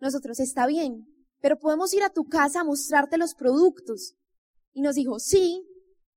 Nosotros, 0.01 0.39
está 0.39 0.66
bien, 0.66 1.07
pero 1.41 1.59
podemos 1.59 1.93
ir 1.95 2.03
a 2.03 2.11
tu 2.11 2.24
casa 2.24 2.61
a 2.61 2.64
mostrarte 2.64 3.18
los 3.18 3.35
productos. 3.35 4.14
Y 4.72 4.83
nos 4.83 4.95
dijo, 4.95 5.18
sí, 5.18 5.64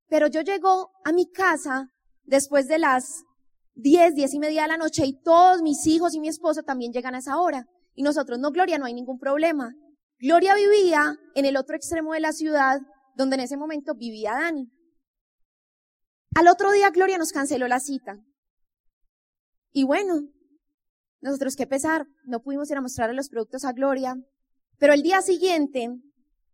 pero 0.08 0.28
yo 0.28 0.42
llego 0.42 0.92
a 1.06 1.14
mi 1.14 1.32
casa 1.32 1.88
después 2.24 2.68
de 2.68 2.80
las 2.80 3.24
diez, 3.74 4.14
diez 4.14 4.34
y 4.34 4.40
media 4.40 4.64
de 4.64 4.68
la 4.68 4.78
noche 4.78 5.06
y 5.06 5.20
todos 5.22 5.62
mis 5.62 5.88
hijos 5.88 6.14
y 6.14 6.20
mi 6.20 6.28
esposo 6.28 6.64
también 6.64 6.92
llegan 6.92 7.16
a 7.16 7.20
esa 7.20 7.40
hora. 7.40 7.66
Y 7.94 8.04
nosotros, 8.04 8.40
no, 8.40 8.52
Gloria, 8.52 8.78
no 8.78 8.86
hay 8.86 8.94
ningún 8.94 9.20
problema. 9.20 9.74
Gloria 10.20 10.56
vivía 10.56 11.16
en 11.36 11.46
el 11.46 11.58
otro 11.58 11.76
extremo 11.76 12.14
de 12.14 12.20
la 12.20 12.32
ciudad, 12.32 12.80
donde 13.16 13.36
en 13.36 13.42
ese 13.42 13.58
momento 13.58 13.96
vivía 13.96 14.34
Dani. 14.34 14.72
Al 16.36 16.48
otro 16.48 16.72
día 16.72 16.90
Gloria 16.92 17.18
nos 17.18 17.32
canceló 17.32 17.68
la 17.68 17.80
cita. 17.80 18.18
Y 19.74 19.84
bueno, 19.84 20.22
nosotros 21.22 21.56
qué 21.56 21.68
pesar, 21.68 22.08
no 22.26 22.42
pudimos 22.42 22.70
ir 22.72 22.78
a 22.78 22.82
mostrarle 22.82 23.16
los 23.16 23.30
productos 23.30 23.66
a 23.66 23.74
Gloria. 23.74 24.16
Pero 24.78 24.94
el 24.94 25.02
día 25.02 25.22
siguiente 25.22 25.90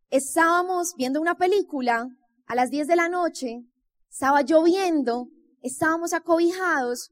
estábamos 0.09 0.93
viendo 0.97 1.21
una 1.21 1.35
película 1.35 2.07
a 2.45 2.55
las 2.55 2.69
10 2.69 2.87
de 2.87 2.95
la 2.95 3.09
noche, 3.09 3.61
estaba 4.09 4.41
lloviendo, 4.41 5.27
estábamos 5.61 6.13
acobijados 6.13 7.11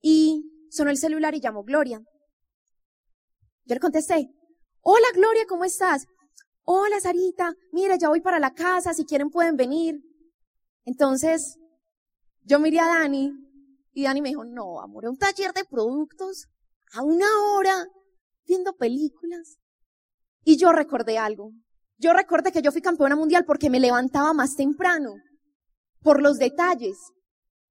y 0.00 0.44
sonó 0.70 0.90
el 0.90 0.98
celular 0.98 1.34
y 1.34 1.40
llamó 1.40 1.62
Gloria. 1.62 2.00
Yo 3.66 3.74
le 3.74 3.80
contesté, 3.80 4.30
hola 4.80 5.06
Gloria, 5.12 5.44
¿cómo 5.48 5.64
estás? 5.64 6.06
Hola 6.62 7.00
Sarita, 7.00 7.52
mira, 7.72 7.96
ya 7.96 8.08
voy 8.08 8.20
para 8.20 8.38
la 8.38 8.54
casa, 8.54 8.94
si 8.94 9.04
quieren 9.04 9.28
pueden 9.28 9.56
venir. 9.56 9.96
Entonces, 10.84 11.58
yo 12.42 12.60
miré 12.60 12.78
a 12.78 12.86
Dani 12.86 13.32
y 13.92 14.04
Dani 14.04 14.22
me 14.22 14.28
dijo, 14.28 14.44
no, 14.44 14.80
amor, 14.80 15.08
un 15.08 15.18
taller 15.18 15.52
de 15.52 15.64
productos 15.64 16.46
a 16.92 17.02
una 17.02 17.26
hora 17.50 17.88
viendo 18.46 18.72
películas. 18.76 19.58
Y 20.44 20.56
yo 20.56 20.70
recordé 20.70 21.18
algo. 21.18 21.50
Yo 21.98 22.12
recordé 22.12 22.52
que 22.52 22.62
yo 22.62 22.70
fui 22.70 22.80
campeona 22.80 23.16
mundial 23.16 23.44
porque 23.44 23.68
me 23.68 23.80
levantaba 23.80 24.32
más 24.32 24.54
temprano, 24.54 25.14
por 26.02 26.22
los 26.22 26.38
detalles. 26.38 26.98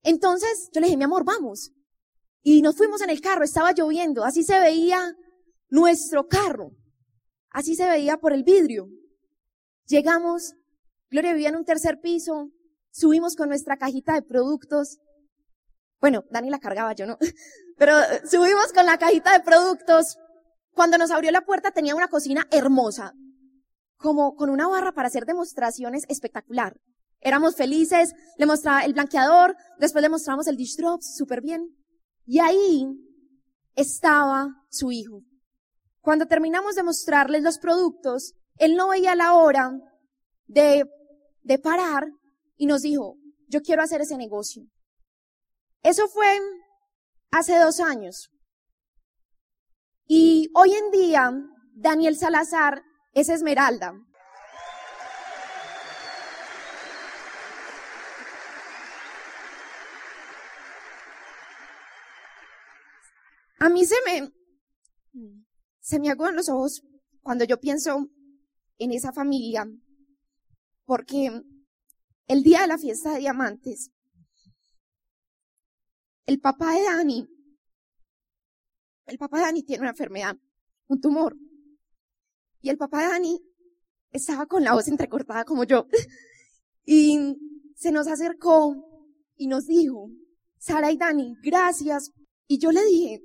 Entonces, 0.03 0.69
yo 0.73 0.81
le 0.81 0.87
dije, 0.87 0.97
mi 0.97 1.05
amor, 1.05 1.23
vamos. 1.23 1.71
Y 2.41 2.61
nos 2.61 2.75
fuimos 2.75 3.01
en 3.01 3.11
el 3.11 3.21
carro, 3.21 3.45
estaba 3.45 3.71
lloviendo, 3.71 4.25
así 4.25 4.43
se 4.43 4.59
veía 4.59 5.15
nuestro 5.69 6.27
carro. 6.27 6.71
Así 7.49 7.75
se 7.75 7.87
veía 7.87 8.17
por 8.17 8.33
el 8.33 8.43
vidrio. 8.43 8.87
Llegamos, 9.87 10.53
Gloria 11.09 11.33
vivía 11.33 11.49
en 11.49 11.55
un 11.55 11.65
tercer 11.65 11.99
piso, 12.01 12.49
subimos 12.91 13.35
con 13.35 13.49
nuestra 13.49 13.77
cajita 13.77 14.13
de 14.13 14.23
productos. 14.23 14.97
Bueno, 16.01 16.23
Dani 16.31 16.49
la 16.49 16.59
cargaba, 16.59 16.93
yo 16.93 17.05
no. 17.05 17.17
Pero 17.77 17.95
subimos 18.29 18.73
con 18.73 18.85
la 18.85 18.97
cajita 18.97 19.33
de 19.33 19.41
productos 19.41 20.17
Cuando 20.71 20.97
nos 20.97 21.11
abrió 21.11 21.31
la 21.31 21.41
puerta 21.41 21.71
tenía 21.71 21.95
una 21.95 22.09
cocina 22.09 22.47
hermosa, 22.51 23.13
como 23.97 24.35
con 24.35 24.49
una 24.49 24.67
barra 24.67 24.91
para 24.91 25.07
hacer 25.07 25.25
demostraciones 25.25 26.03
espectacular. 26.09 26.75
Éramos 27.21 27.55
felices, 27.55 28.13
le 28.37 28.45
mostraba 28.45 28.83
el 28.83 28.93
blanqueador, 28.93 29.55
después 29.79 30.01
le 30.01 30.09
mostramos 30.09 30.47
el 30.47 30.57
dish 30.57 30.75
drops, 30.75 31.15
súper 31.15 31.41
bien. 31.41 31.75
Y 32.25 32.39
ahí 32.39 32.87
estaba 33.75 34.49
su 34.69 34.91
hijo. 34.91 35.21
Cuando 36.05 36.27
terminamos 36.27 36.75
de 36.75 36.83
mostrarles 36.83 37.41
los 37.41 37.57
productos, 37.57 38.35
él 38.59 38.75
no 38.75 38.89
veía 38.89 39.15
la 39.15 39.33
hora 39.33 39.71
de, 40.45 40.87
de 41.41 41.57
parar 41.57 42.05
y 42.57 42.67
nos 42.67 42.83
dijo, 42.83 43.15
yo 43.47 43.63
quiero 43.63 43.81
hacer 43.81 44.01
ese 44.01 44.15
negocio. 44.15 44.67
Eso 45.81 46.07
fue 46.07 46.39
hace 47.31 47.57
dos 47.57 47.79
años. 47.79 48.29
Y 50.05 50.51
hoy 50.53 50.75
en 50.75 50.91
día, 50.91 51.33
Daniel 51.73 52.15
Salazar 52.15 52.83
es 53.13 53.29
Esmeralda. 53.29 53.95
A 63.57 63.69
mí 63.69 63.83
se 63.87 63.95
me, 64.05 64.31
se 65.85 65.99
me 65.99 66.09
aguan 66.09 66.35
los 66.35 66.49
ojos 66.49 66.83
cuando 67.21 67.45
yo 67.45 67.59
pienso 67.59 68.09
en 68.79 68.91
esa 68.91 69.13
familia, 69.13 69.69
porque 70.83 71.43
el 72.27 72.41
día 72.41 72.61
de 72.61 72.67
la 72.67 72.79
fiesta 72.79 73.13
de 73.13 73.19
diamantes, 73.19 73.91
el 76.25 76.39
papá 76.39 76.73
de 76.73 76.83
Dani, 76.85 77.29
el 79.05 79.17
papá 79.19 79.37
de 79.37 79.43
Dani 79.43 79.61
tiene 79.61 79.81
una 79.81 79.91
enfermedad, 79.91 80.35
un 80.87 80.99
tumor, 80.99 81.37
y 82.61 82.69
el 82.71 82.79
papá 82.79 83.03
de 83.03 83.09
Dani 83.09 83.39
estaba 84.11 84.47
con 84.47 84.63
la 84.63 84.73
voz 84.73 84.87
entrecortada 84.87 85.45
como 85.45 85.65
yo, 85.65 85.85
y 86.83 87.37
se 87.75 87.91
nos 87.91 88.07
acercó 88.07 88.75
y 89.35 89.45
nos 89.45 89.67
dijo, 89.67 90.09
Sara 90.57 90.91
y 90.91 90.97
Dani, 90.97 91.35
gracias. 91.43 92.11
Y 92.47 92.57
yo 92.57 92.71
le 92.71 92.83
dije, 92.85 93.21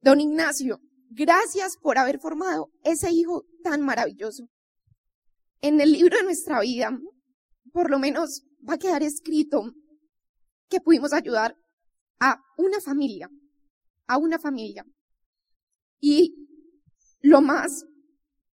don 0.00 0.20
Ignacio, 0.20 0.80
gracias 1.14 1.76
por 1.76 1.98
haber 1.98 2.18
formado 2.18 2.70
ese 2.84 3.10
hijo 3.10 3.44
tan 3.62 3.82
maravilloso. 3.82 4.48
En 5.60 5.80
el 5.80 5.92
libro 5.92 6.16
de 6.16 6.24
nuestra 6.24 6.60
vida, 6.60 6.98
por 7.72 7.90
lo 7.90 7.98
menos 7.98 8.42
va 8.68 8.74
a 8.74 8.78
quedar 8.78 9.02
escrito 9.02 9.72
que 10.68 10.80
pudimos 10.80 11.12
ayudar 11.12 11.56
a 12.20 12.40
una 12.56 12.80
familia, 12.80 13.30
a 14.06 14.16
una 14.16 14.38
familia. 14.38 14.84
Y 16.00 16.34
lo 17.20 17.40
más, 17.40 17.84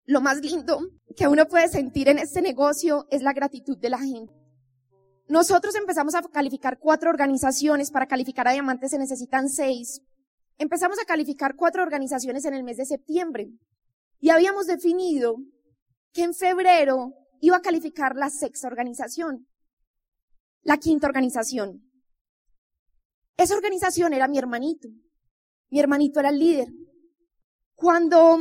lo 0.04 0.20
más 0.20 0.40
lindo 0.40 0.80
que 1.16 1.28
uno 1.28 1.46
puede 1.46 1.68
sentir 1.68 2.08
en 2.08 2.18
este 2.18 2.42
negocio 2.42 3.06
es 3.10 3.22
la 3.22 3.32
gratitud 3.32 3.78
de 3.78 3.90
la 3.90 3.98
gente. 3.98 4.34
Nosotros 5.28 5.74
empezamos 5.74 6.14
a 6.14 6.22
calificar 6.22 6.78
cuatro 6.78 7.10
organizaciones. 7.10 7.90
Para 7.90 8.06
calificar 8.06 8.48
a 8.48 8.52
diamantes 8.52 8.90
se 8.90 8.98
necesitan 8.98 9.48
seis. 9.48 10.00
Empezamos 10.58 10.98
a 10.98 11.04
calificar 11.04 11.54
cuatro 11.56 11.82
organizaciones 11.82 12.44
en 12.44 12.54
el 12.54 12.64
mes 12.64 12.76
de 12.76 12.84
septiembre. 12.84 13.48
Y 14.20 14.30
habíamos 14.30 14.66
definido 14.66 15.36
que 16.12 16.24
en 16.24 16.34
febrero 16.34 17.14
iba 17.40 17.56
a 17.56 17.62
calificar 17.62 18.16
la 18.16 18.30
sexta 18.30 18.66
organización, 18.66 19.46
la 20.62 20.76
quinta 20.78 21.06
organización. 21.06 21.88
Esa 23.36 23.54
organización 23.54 24.12
era 24.12 24.26
mi 24.26 24.38
hermanito. 24.38 24.88
Mi 25.70 25.78
hermanito 25.78 26.18
era 26.18 26.30
el 26.30 26.38
líder. 26.40 26.68
Cuando 27.76 28.38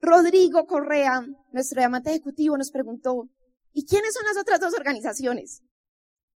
Rodrigo 0.00 0.66
Correa, 0.66 1.26
nuestro 1.52 1.80
diamante 1.80 2.10
ejecutivo, 2.10 2.56
nos 2.56 2.70
preguntó, 2.70 3.28
¿y 3.72 3.84
quiénes 3.84 4.14
son 4.14 4.24
las 4.24 4.38
otras 4.38 4.60
dos 4.60 4.72
organizaciones? 4.72 5.62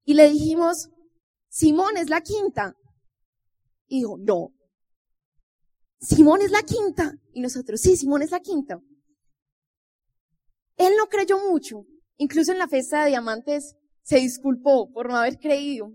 Y 0.05 0.14
le 0.14 0.28
dijimos, 0.28 0.88
Simón 1.49 1.96
es 1.96 2.11
la 2.11 2.20
quinta. 2.20 2.74
Y 3.86 3.99
dijo, 3.99 4.16
no. 4.18 4.57
Simón 6.01 6.42
es 6.42 6.51
la 6.51 6.62
quinta. 6.62 7.14
Y 7.32 7.40
nosotros, 7.40 7.80
sí, 7.80 7.96
Simón 7.96 8.22
es 8.22 8.30
la 8.30 8.40
quinta. 8.40 8.80
Él 10.76 10.94
no 10.96 11.09
creyó 11.09 11.38
mucho. 11.51 11.84
Incluso 12.16 12.53
en 12.53 12.59
la 12.59 12.68
fiesta 12.68 13.03
de 13.03 13.11
diamantes 13.11 13.76
se 14.03 14.16
disculpó 14.16 14.90
por 14.92 15.09
no 15.09 15.16
haber 15.16 15.38
creído. 15.38 15.92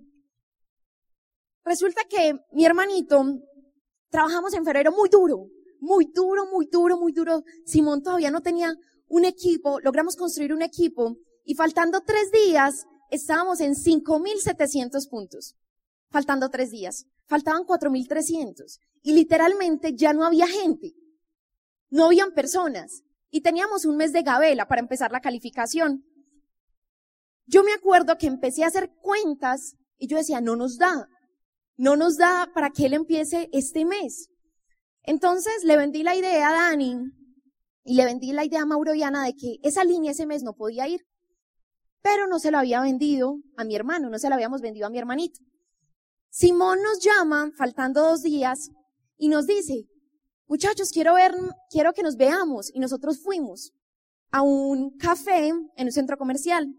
Resulta 1.65 2.03
que 2.09 2.35
mi 2.51 2.65
hermanito 2.65 3.23
trabajamos 4.09 4.53
en 4.53 4.65
febrero 4.65 4.91
muy 4.91 5.09
duro, 5.09 5.47
muy 5.79 6.05
duro, 6.13 6.45
muy 6.45 6.67
duro, 6.71 6.97
muy 6.97 7.11
duro. 7.11 7.43
Simón 7.65 8.03
todavía 8.03 8.31
no 8.31 8.41
tenía 8.41 8.73
un 9.07 9.25
equipo, 9.25 9.79
logramos 9.79 10.15
construir 10.15 10.53
un 10.53 10.61
equipo 10.61 11.17
y 11.45 11.55
faltando 11.55 12.01
tres 12.01 12.31
días 12.31 12.85
estábamos 13.09 13.59
en 13.59 13.73
5.700 13.73 15.09
puntos. 15.09 15.55
Faltando 16.09 16.49
tres 16.49 16.71
días. 16.71 17.05
Faltaban 17.33 17.63
4.300. 17.63 18.79
Y 19.01 19.13
literalmente 19.13 19.95
ya 19.95 20.13
no 20.13 20.23
había 20.23 20.45
gente. 20.45 20.93
No 21.89 22.05
habían 22.05 22.31
personas 22.35 23.01
y 23.31 23.41
teníamos 23.41 23.85
un 23.85 23.97
mes 23.97 24.13
de 24.13 24.21
gabela 24.21 24.67
para 24.67 24.81
empezar 24.81 25.11
la 25.11 25.19
calificación. 25.19 26.05
Yo 27.47 27.63
me 27.63 27.73
acuerdo 27.73 28.19
que 28.19 28.27
empecé 28.27 28.63
a 28.63 28.67
hacer 28.67 28.91
cuentas 29.01 29.75
y 29.97 30.05
yo 30.05 30.17
decía, 30.17 30.41
no 30.41 30.55
nos 30.55 30.77
da, 30.77 31.09
no 31.75 31.95
nos 31.95 32.17
da 32.17 32.51
para 32.53 32.69
que 32.69 32.85
él 32.85 32.93
empiece 32.93 33.49
este 33.51 33.83
mes. 33.83 34.29
Entonces 35.01 35.63
le 35.63 35.75
vendí 35.75 36.03
la 36.03 36.15
idea 36.15 36.49
a 36.49 36.69
Dani 36.69 36.97
y 37.83 37.95
le 37.95 38.05
vendí 38.05 38.31
la 38.31 38.45
idea 38.45 38.61
a 38.61 38.67
Mauro 38.67 38.93
y 38.93 39.01
Ana 39.01 39.25
de 39.25 39.33
que 39.33 39.57
esa 39.63 39.83
línea 39.83 40.11
ese 40.11 40.27
mes 40.27 40.43
no 40.43 40.53
podía 40.53 40.87
ir. 40.87 41.01
Pero 42.03 42.27
no 42.27 42.37
se 42.37 42.51
lo 42.51 42.59
había 42.59 42.79
vendido 42.79 43.39
a 43.57 43.63
mi 43.63 43.75
hermano, 43.75 44.11
no 44.11 44.19
se 44.19 44.29
lo 44.29 44.35
habíamos 44.35 44.61
vendido 44.61 44.85
a 44.85 44.91
mi 44.91 44.99
hermanito. 44.99 45.39
Simón 46.33 46.81
nos 46.81 46.99
llama, 46.99 47.51
faltando 47.55 48.01
dos 48.01 48.23
días, 48.23 48.71
y 49.17 49.27
nos 49.27 49.45
dice, 49.45 49.85
muchachos, 50.47 50.89
quiero 50.91 51.13
ver, 51.13 51.31
quiero 51.69 51.93
que 51.93 52.01
nos 52.01 52.17
veamos. 52.17 52.71
Y 52.73 52.79
nosotros 52.79 53.21
fuimos 53.21 53.71
a 54.31 54.41
un 54.41 54.97
café 54.97 55.49
en 55.49 55.85
un 55.85 55.91
centro 55.91 56.17
comercial. 56.17 56.73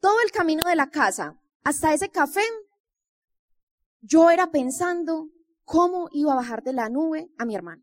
Todo 0.00 0.20
el 0.22 0.30
camino 0.30 0.68
de 0.68 0.76
la 0.76 0.90
casa 0.90 1.40
hasta 1.62 1.94
ese 1.94 2.10
café, 2.10 2.42
yo 4.02 4.28
era 4.28 4.50
pensando 4.50 5.30
cómo 5.64 6.10
iba 6.12 6.34
a 6.34 6.36
bajar 6.36 6.62
de 6.62 6.74
la 6.74 6.90
nube 6.90 7.30
a 7.38 7.46
mi 7.46 7.54
hermano. 7.54 7.82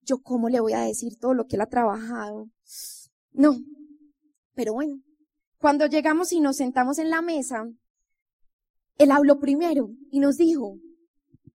Yo 0.00 0.22
cómo 0.22 0.48
le 0.48 0.60
voy 0.60 0.72
a 0.72 0.80
decir 0.80 1.18
todo 1.18 1.34
lo 1.34 1.44
que 1.44 1.56
él 1.56 1.60
ha 1.60 1.68
trabajado. 1.68 2.48
No. 3.32 3.58
Pero 4.54 4.72
bueno, 4.72 5.02
cuando 5.58 5.84
llegamos 5.84 6.32
y 6.32 6.40
nos 6.40 6.56
sentamos 6.56 6.98
en 6.98 7.10
la 7.10 7.20
mesa, 7.20 7.66
él 8.98 9.10
habló 9.10 9.38
primero 9.38 9.90
y 10.10 10.20
nos 10.20 10.36
dijo, 10.36 10.76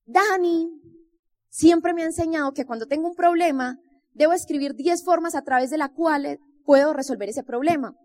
Dani, 0.06 0.70
siempre 1.50 1.94
me 1.94 2.04
ha 2.04 2.06
enseñado 2.06 2.54
que 2.54 2.66
cuando 2.66 2.86
tengo 2.86 3.08
un 3.08 3.16
problema, 3.16 3.78
debo 4.14 4.34
escribir 4.34 4.76
10 4.76 5.04
formas 5.04 5.36
a 5.36 5.42
través 5.42 5.70
de 5.70 5.78
las 5.78 5.92
cuales 5.92 6.40
puedo 6.64 6.94
resolver 6.94 7.30
ese 7.30 7.44
problema. 7.44 7.96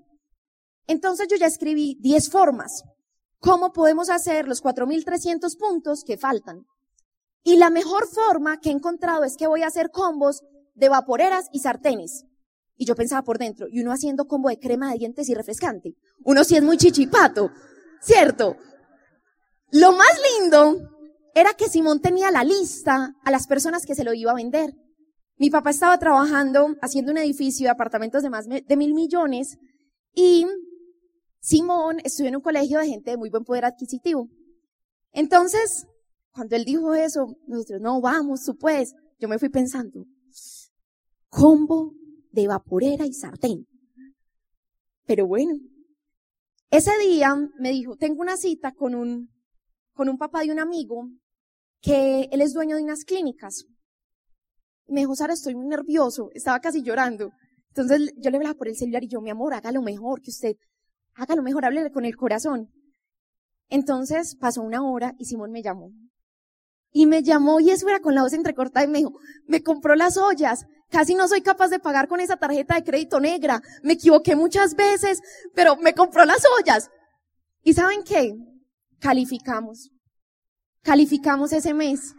Entonces 0.87 1.27
yo 1.29 1.37
ya 1.37 1.47
escribí 1.47 1.97
10 2.01 2.31
formas. 2.31 2.85
¿Cómo 3.39 3.73
podemos 3.73 4.09
hacer 4.09 4.49
los 4.49 4.63
4.300 4.63 5.59
puntos 5.59 6.05
que 6.05 6.17
faltan? 6.17 6.65
Y 7.43 7.57
la 7.57 7.71
mejor 7.71 8.09
forma 8.09 8.59
que 8.59 8.71
he 8.71 8.73
encontrado 8.73 9.25
es 9.25 9.37
que 9.37 9.47
voy 9.47 9.63
a 9.63 9.69
hacer 9.69 9.91
combos 9.91 10.43
de 10.75 10.89
vaporeras 10.89 11.47
y 11.53 11.61
sartenes. 11.61 12.25
Y 12.77 12.85
yo 12.87 12.95
pensaba 12.95 13.23
por 13.23 13.39
dentro, 13.39 13.69
y 13.71 13.81
uno 13.81 13.93
haciendo 13.93 14.27
combo 14.27 14.49
de 14.49 14.59
crema 14.59 14.93
de 14.93 14.99
dientes 14.99 15.29
y 15.29 15.35
refrescante. 15.35 15.95
Uno 16.25 16.45
sí 16.45 16.57
es 16.57 16.63
muy 16.63 16.77
chichipato, 16.77 17.51
¿cierto? 18.01 18.57
Lo 19.73 19.93
más 19.93 20.09
lindo 20.41 20.91
era 21.35 21.55
que 21.55 21.69
Simón 21.69 22.01
tenía 22.01 22.31
la 22.31 22.45
lista 22.45 23.15
a 23.23 23.31
las 23.31 23.47
personas 23.47 23.85
que 23.85 23.95
se 23.95 24.05
lo 24.05 24.15
iba 24.15 24.33
a 24.33 24.37
vender. 24.37 24.75
Mi 25.39 25.51
papá 25.51 25.71
estaba 25.71 25.99
trabajando 25.99 26.75
haciendo 26.81 27.13
un 27.13 27.19
edificio 27.19 27.67
de 27.67 27.71
apartamentos 27.71 28.23
de 28.23 28.31
más 28.31 28.47
de 28.47 28.77
mil 28.77 28.95
millones 28.95 29.59
y 30.15 30.47
Simón 31.41 31.99
estudió 32.03 32.29
en 32.29 32.37
un 32.37 32.43
colegio 32.43 32.79
de 32.79 32.89
gente 32.89 33.11
de 33.11 33.17
muy 33.17 33.29
buen 33.29 33.45
poder 33.45 33.67
adquisitivo. 33.67 34.29
Entonces, 35.13 35.87
cuando 36.33 36.57
él 36.57 36.65
dijo 36.65 36.95
eso, 36.95 37.37
nosotros, 37.47 37.81
no, 37.81 38.01
vamos, 38.01 38.45
tú 38.45 38.57
puedes. 38.57 38.95
Yo 39.19 39.29
me 39.29 39.39
fui 39.39 39.49
pensando, 39.49 40.05
combo 41.29 41.93
de 42.33 42.49
vaporera 42.49 43.07
y 43.07 43.13
sartén. 43.13 43.67
Pero 45.07 45.27
bueno, 45.27 45.55
ese 46.71 46.91
día 46.99 47.35
me 47.59 47.71
dijo, 47.71 47.97
tengo 47.97 48.21
una 48.21 48.37
cita 48.37 48.73
con 48.73 48.95
un, 48.95 49.31
con 49.97 50.09
un 50.09 50.19
papá 50.19 50.43
de 50.43 50.53
un 50.53 50.61
amigo 50.61 51.09
que 51.81 52.29
él 52.31 52.41
es 52.43 52.53
dueño 52.53 52.77
de 52.77 52.83
unas 52.83 53.05
clínicas. 53.05 53.65
Me 54.87 55.01
dijo, 55.01 55.17
Sara, 55.17 55.33
estoy 55.33 55.55
muy 55.57 55.67
nervioso, 55.67 56.31
estaba 56.35 56.61
casi 56.61 56.83
llorando. 56.83 57.33
Entonces 57.71 58.13
yo 58.19 58.31
le 58.31 58.37
hablaba 58.37 58.55
por 58.55 58.69
el 58.69 58.77
celular 58.77 59.03
y 59.03 59.09
yo, 59.09 59.21
mi 59.21 59.31
amor, 59.31 59.55
haga 59.55 59.73
lo 59.73 59.83
mejor 59.83 60.21
que 60.21 60.31
usted, 60.31 60.57
haga 61.15 61.35
lo 61.35 61.43
mejor, 61.43 61.65
hable 61.65 61.91
con 61.91 62.05
el 62.05 62.15
corazón. 62.17 62.71
Entonces 63.69 64.37
pasó 64.37 64.63
una 64.63 64.85
hora 64.85 65.15
y 65.19 65.25
Simón 65.25 65.51
me 65.51 65.63
llamó. 65.63 65.91
Y 66.93 67.07
me 67.07 67.23
llamó 67.23 67.59
y 67.61 67.71
eso 67.71 67.89
era 67.89 68.01
con 68.01 68.15
la 68.15 68.23
voz 68.23 68.33
entrecortada 68.33 68.85
y 68.85 68.89
me 68.89 68.99
dijo, 68.99 69.19
me 69.47 69.63
compró 69.63 69.95
las 69.97 70.17
ollas. 70.17 70.67
Casi 70.89 71.15
no 71.15 71.27
soy 71.27 71.43
capaz 71.43 71.69
de 71.69 71.81
pagar 71.81 72.07
con 72.07 72.21
esa 72.21 72.37
tarjeta 72.37 72.77
de 72.77 72.85
crédito 72.85 73.19
negra. 73.19 73.61
Me 73.83 73.95
equivoqué 73.95 74.37
muchas 74.37 74.75
veces, 74.77 75.21
pero 75.55 75.77
me 75.77 75.95
compró 75.95 76.25
las 76.25 76.43
ollas. 76.59 76.91
¿Y 77.63 77.75
saben 77.75 78.05
qué? 78.05 78.35
Calificamos. 79.01 79.91
Calificamos 80.83 81.53
ese 81.53 81.75
mes. 81.75 82.15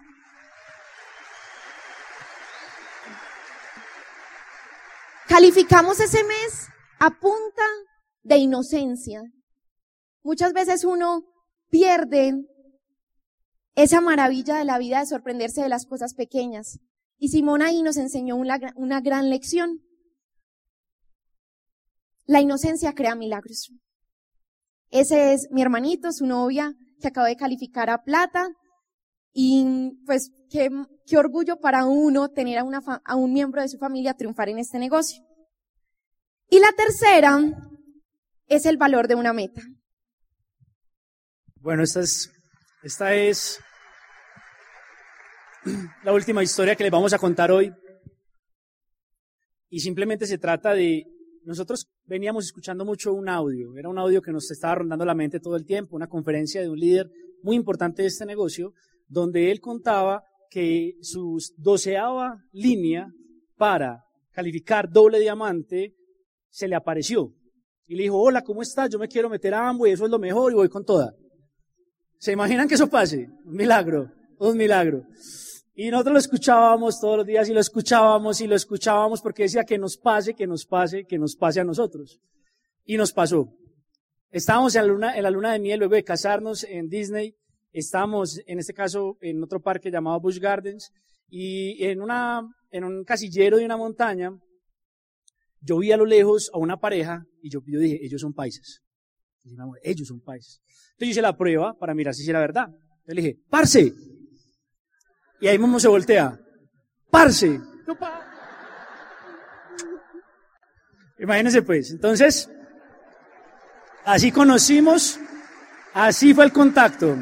Calificamos 5.27 5.99
ese 5.99 6.23
mes 6.23 6.67
a 6.99 7.09
punta 7.11 7.63
de 8.23 8.37
inocencia. 8.37 9.21
Muchas 10.23 10.53
veces 10.53 10.83
uno 10.83 11.23
pierde 11.69 12.33
esa 13.75 14.01
maravilla 14.01 14.57
de 14.57 14.65
la 14.65 14.77
vida 14.77 14.99
de 14.99 15.05
sorprenderse 15.05 15.61
de 15.61 15.69
las 15.69 15.85
cosas 15.85 16.13
pequeñas. 16.13 16.79
Y 17.19 17.29
Simón 17.29 17.61
ahí 17.61 17.81
nos 17.83 17.97
enseñó 17.97 18.35
una, 18.35 18.59
una 18.75 19.01
gran 19.01 19.29
lección. 19.29 19.81
La 22.25 22.41
inocencia 22.41 22.93
crea 22.93 23.15
milagros. 23.15 23.71
Ese 24.89 25.33
es 25.33 25.47
mi 25.51 25.61
hermanito, 25.61 26.11
su 26.11 26.25
novia, 26.25 26.73
que 26.99 27.07
acaba 27.07 27.27
de 27.27 27.35
calificar 27.35 27.89
a 27.89 28.03
plata. 28.03 28.49
Y 29.33 29.91
pues 30.05 30.31
qué, 30.49 30.69
orgullo 31.17 31.59
para 31.59 31.85
uno 31.85 32.29
tener 32.29 32.57
a, 32.57 32.63
una, 32.63 32.81
a 33.05 33.15
un 33.15 33.33
miembro 33.33 33.61
de 33.61 33.69
su 33.69 33.77
familia 33.77 34.15
triunfar 34.15 34.49
en 34.49 34.59
este 34.59 34.79
negocio. 34.79 35.23
Y 36.49 36.59
la 36.59 36.71
tercera 36.71 37.39
es 38.47 38.65
el 38.65 38.77
valor 38.77 39.07
de 39.07 39.15
una 39.15 39.33
meta. 39.33 39.61
Bueno, 41.55 41.83
es, 41.83 42.31
esta 42.81 43.13
es 43.13 43.59
la 46.03 46.13
última 46.13 46.43
historia 46.43 46.75
que 46.75 46.83
les 46.83 46.91
vamos 46.91 47.13
a 47.13 47.19
contar 47.19 47.51
hoy. 47.51 47.73
Y 49.69 49.81
simplemente 49.81 50.25
se 50.25 50.37
trata 50.37 50.73
de, 50.73 51.05
nosotros 51.47 51.87
veníamos 52.05 52.45
escuchando 52.45 52.83
mucho 52.83 53.13
un 53.13 53.29
audio, 53.29 53.77
era 53.77 53.87
un 53.87 53.97
audio 53.97 54.21
que 54.21 54.33
nos 54.33 54.51
estaba 54.51 54.75
rondando 54.75 55.05
la 55.05 55.15
mente 55.15 55.39
todo 55.39 55.55
el 55.55 55.65
tiempo, 55.65 55.95
una 55.95 56.07
conferencia 56.07 56.61
de 56.61 56.69
un 56.69 56.77
líder 56.77 57.09
muy 57.41 57.55
importante 57.55 58.01
de 58.01 58.09
este 58.09 58.25
negocio, 58.25 58.73
donde 59.07 59.49
él 59.49 59.61
contaba 59.61 60.23
que 60.49 60.95
su 61.01 61.37
doceava 61.55 62.43
línea 62.51 63.07
para 63.55 64.03
calificar 64.33 64.89
doble 64.89 65.21
diamante 65.21 65.95
se 66.49 66.67
le 66.67 66.75
apareció. 66.75 67.33
Y 67.85 67.95
le 67.95 68.03
dijo, 68.03 68.19
hola, 68.19 68.43
¿cómo 68.43 68.61
estás? 68.61 68.89
Yo 68.89 68.99
me 68.99 69.07
quiero 69.07 69.29
meter 69.29 69.53
a 69.53 69.73
y 69.85 69.89
eso 69.91 70.03
es 70.03 70.11
lo 70.11 70.19
mejor 70.19 70.51
y 70.51 70.55
voy 70.55 70.67
con 70.67 70.83
toda. 70.83 71.15
¿Se 72.19 72.33
imaginan 72.33 72.67
que 72.67 72.75
eso 72.75 72.89
pase? 72.89 73.29
Un 73.45 73.55
milagro, 73.55 74.11
un 74.39 74.57
milagro. 74.57 75.03
Y 75.79 75.91
nosotros 75.91 76.13
lo 76.13 76.19
escuchábamos 76.19 76.99
todos 76.99 77.17
los 77.17 77.27
días 77.27 77.47
y 77.49 77.53
lo 77.53 77.59
escuchábamos 77.59 78.41
y 78.41 78.47
lo 78.47 78.55
escuchábamos 78.55 79.21
porque 79.21 79.43
decía 79.43 79.63
que 79.63 79.77
nos 79.77 79.95
pase, 79.95 80.33
que 80.33 80.47
nos 80.47 80.65
pase, 80.65 81.05
que 81.05 81.19
nos 81.19 81.35
pase 81.35 81.59
a 81.59 81.63
nosotros. 81.63 82.19
Y 82.83 82.97
nos 82.97 83.13
pasó. 83.13 83.53
Estábamos 84.31 84.73
en 84.73 84.81
la 84.81 84.87
luna, 84.87 85.15
en 85.15 85.21
la 85.21 85.29
luna 85.29 85.53
de 85.53 85.59
miel 85.59 85.77
luego 85.77 85.93
de 85.93 86.03
casarnos 86.03 86.63
en 86.63 86.89
Disney. 86.89 87.35
Estábamos, 87.71 88.41
en 88.47 88.57
este 88.57 88.73
caso, 88.73 89.19
en 89.21 89.43
otro 89.43 89.61
parque 89.61 89.91
llamado 89.91 90.19
Busch 90.19 90.39
Gardens 90.39 90.91
y 91.29 91.85
en 91.85 92.01
una, 92.01 92.41
en 92.71 92.83
un 92.83 93.03
casillero 93.03 93.57
de 93.57 93.65
una 93.65 93.77
montaña, 93.77 94.31
yo 95.61 95.77
vi 95.77 95.91
a 95.91 95.97
lo 95.97 96.07
lejos 96.07 96.49
a 96.55 96.57
una 96.57 96.79
pareja 96.79 97.23
y 97.39 97.51
yo, 97.51 97.61
dije, 97.63 98.03
ellos 98.03 98.21
son 98.21 98.33
paisas. 98.33 98.81
ellos 99.83 100.07
son 100.07 100.21
paisas. 100.21 100.59
Entonces 100.93 101.07
yo 101.07 101.11
hice 101.11 101.21
la 101.21 101.37
prueba 101.37 101.77
para 101.77 101.93
mirar 101.93 102.15
si 102.15 102.27
era 102.27 102.39
verdad. 102.39 102.67
Yo 103.05 103.13
le 103.13 103.21
dije, 103.21 103.37
parce, 103.47 103.93
y 105.39 105.47
ahí 105.47 105.57
mismo 105.57 105.79
se 105.79 105.87
voltea. 105.87 106.39
Parce. 107.09 107.59
Imagínense 111.19 111.61
pues. 111.61 111.91
Entonces, 111.91 112.49
así 114.05 114.31
conocimos, 114.31 115.19
así 115.93 116.33
fue 116.33 116.45
el 116.45 116.51
contacto. 116.51 117.15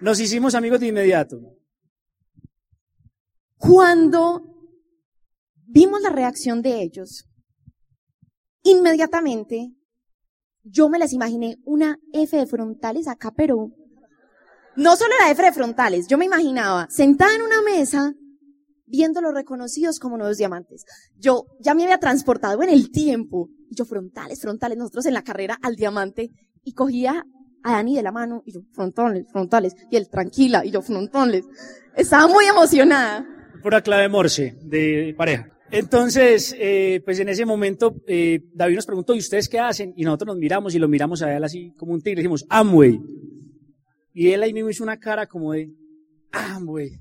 Nos 0.00 0.18
hicimos 0.18 0.54
amigos 0.54 0.80
de 0.80 0.88
inmediato. 0.88 1.38
Cuando 3.56 4.42
vimos 5.54 6.00
la 6.00 6.10
reacción 6.10 6.62
de 6.62 6.82
ellos, 6.82 7.28
inmediatamente 8.62 9.74
yo 10.64 10.88
me 10.88 10.98
les 10.98 11.12
imaginé 11.12 11.58
una 11.64 11.98
F 12.12 12.36
de 12.36 12.46
frontales 12.46 13.06
acá, 13.08 13.32
pero 13.36 13.70
no 14.76 14.96
solo 14.96 15.12
la 15.20 15.30
F 15.30 15.42
de 15.42 15.52
frontales, 15.52 16.06
yo 16.08 16.18
me 16.18 16.24
imaginaba 16.24 16.86
sentada 16.90 17.34
en 17.34 17.42
una 17.42 17.62
mesa 17.62 18.14
viéndolos 18.92 19.32
reconocidos 19.32 19.98
como 19.98 20.18
nuevos 20.18 20.36
diamantes. 20.36 20.84
Yo 21.18 21.46
ya 21.60 21.74
me 21.74 21.84
había 21.84 21.98
transportado 21.98 22.62
en 22.62 22.68
el 22.68 22.90
tiempo. 22.90 23.48
Y 23.70 23.74
yo, 23.74 23.84
frontales, 23.86 24.40
frontales, 24.40 24.76
nosotros 24.76 25.06
en 25.06 25.14
la 25.14 25.22
carrera 25.22 25.58
al 25.62 25.74
diamante. 25.74 26.30
Y 26.62 26.74
cogía 26.74 27.24
a 27.64 27.72
Dani 27.72 27.96
de 27.96 28.02
la 28.02 28.12
mano. 28.12 28.42
Y 28.44 28.52
yo, 28.52 28.60
frontales, 28.72 29.24
frontales. 29.32 29.74
Y 29.90 29.96
él, 29.96 30.08
tranquila. 30.10 30.64
Y 30.64 30.70
yo, 30.70 30.82
frontales. 30.82 31.46
Estaba 31.96 32.28
muy 32.28 32.44
emocionada. 32.44 33.26
Pura 33.62 33.80
clave 33.80 34.08
Morse 34.08 34.58
de 34.62 35.14
pareja. 35.16 35.48
Entonces, 35.70 36.54
eh, 36.58 37.00
pues 37.02 37.18
en 37.18 37.30
ese 37.30 37.46
momento, 37.46 37.94
eh, 38.06 38.40
David 38.52 38.76
nos 38.76 38.84
preguntó, 38.84 39.14
¿y 39.14 39.20
ustedes 39.20 39.48
qué 39.48 39.58
hacen? 39.58 39.94
Y 39.96 40.04
nosotros 40.04 40.26
nos 40.26 40.36
miramos 40.36 40.74
y 40.74 40.78
lo 40.78 40.86
miramos 40.86 41.22
a 41.22 41.34
él 41.34 41.42
así 41.42 41.72
como 41.78 41.94
un 41.94 42.02
tigre. 42.02 42.20
Y 42.20 42.24
dijimos, 42.24 42.44
Amway. 42.50 43.00
Y 44.12 44.30
él 44.30 44.42
ahí 44.42 44.52
mismo 44.52 44.70
hizo 44.70 44.84
una 44.84 44.98
cara 44.98 45.26
como 45.26 45.52
de, 45.52 45.70
ah, 46.32 46.58
güey. 46.62 46.98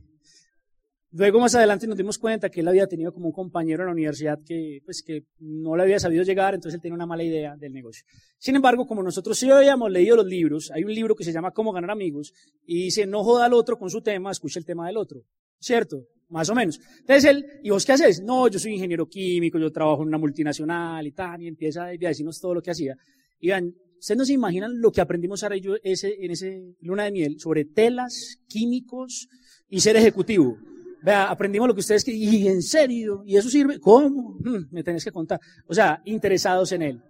Luego 1.13 1.41
más 1.41 1.53
adelante 1.55 1.87
nos 1.87 1.97
dimos 1.97 2.17
cuenta 2.17 2.49
que 2.49 2.61
él 2.61 2.67
había 2.69 2.87
tenido 2.87 3.13
como 3.13 3.25
un 3.27 3.31
compañero 3.33 3.83
en 3.83 3.87
la 3.87 3.91
universidad 3.91 4.39
que, 4.45 4.79
pues, 4.85 5.03
que 5.03 5.25
no 5.39 5.75
le 5.75 5.83
había 5.83 5.99
sabido 5.99 6.23
llegar, 6.23 6.53
entonces 6.53 6.75
él 6.75 6.81
tenía 6.81 6.95
una 6.95 7.05
mala 7.05 7.21
idea 7.21 7.57
del 7.57 7.73
negocio. 7.73 8.05
Sin 8.37 8.55
embargo, 8.55 8.87
como 8.87 9.03
nosotros 9.03 9.37
sí 9.37 9.51
habíamos 9.51 9.91
leído 9.91 10.15
los 10.15 10.25
libros, 10.25 10.71
hay 10.71 10.85
un 10.85 10.93
libro 10.93 11.13
que 11.13 11.25
se 11.25 11.33
llama 11.33 11.51
Cómo 11.51 11.73
ganar 11.73 11.91
amigos, 11.91 12.31
y 12.65 12.85
dice, 12.85 13.05
no 13.05 13.25
joda 13.25 13.45
al 13.45 13.53
otro 13.53 13.77
con 13.77 13.89
su 13.89 14.01
tema, 14.01 14.31
escucha 14.31 14.59
el 14.59 14.65
tema 14.65 14.87
del 14.87 14.95
otro. 14.95 15.21
¿Cierto? 15.59 16.07
Más 16.29 16.49
o 16.49 16.55
menos. 16.55 16.79
Entonces 17.01 17.25
él, 17.25 17.45
¿y 17.61 17.69
vos 17.71 17.85
qué 17.85 17.91
haces? 17.91 18.21
No, 18.23 18.47
yo 18.47 18.57
soy 18.57 18.73
ingeniero 18.73 19.05
químico, 19.05 19.59
yo 19.59 19.69
trabajo 19.69 20.03
en 20.03 20.07
una 20.07 20.17
multinacional 20.17 21.05
y 21.05 21.11
tal, 21.11 21.41
y 21.41 21.47
empieza 21.47 21.83
a 21.83 21.89
decirnos 21.89 22.39
todo 22.39 22.55
lo 22.55 22.61
que 22.61 22.71
hacía. 22.71 22.95
Y 23.41 23.49
vean, 23.49 23.75
Ustedes 24.01 24.17
no 24.17 24.25
se 24.25 24.33
imaginan 24.33 24.81
lo 24.81 24.91
que 24.91 24.99
aprendimos 24.99 25.43
ahora 25.43 25.57
yo 25.57 25.75
ese, 25.83 26.15
en 26.19 26.31
ese 26.31 26.75
luna 26.79 27.03
de 27.03 27.11
miel 27.11 27.39
sobre 27.39 27.65
telas, 27.65 28.39
químicos 28.47 29.27
y 29.69 29.79
ser 29.79 29.95
ejecutivo. 29.95 30.57
Vea, 31.03 31.29
aprendimos 31.29 31.67
lo 31.67 31.75
que 31.75 31.81
ustedes, 31.81 32.07
y 32.07 32.47
en 32.47 32.63
serio, 32.63 33.21
y 33.27 33.37
eso 33.37 33.47
sirve, 33.47 33.79
¿cómo? 33.79 34.39
Hmm, 34.39 34.65
me 34.71 34.83
tenés 34.83 35.03
que 35.03 35.11
contar. 35.11 35.39
O 35.67 35.73
sea, 35.75 36.01
interesados 36.05 36.71
en 36.71 36.81
él. 36.81 37.03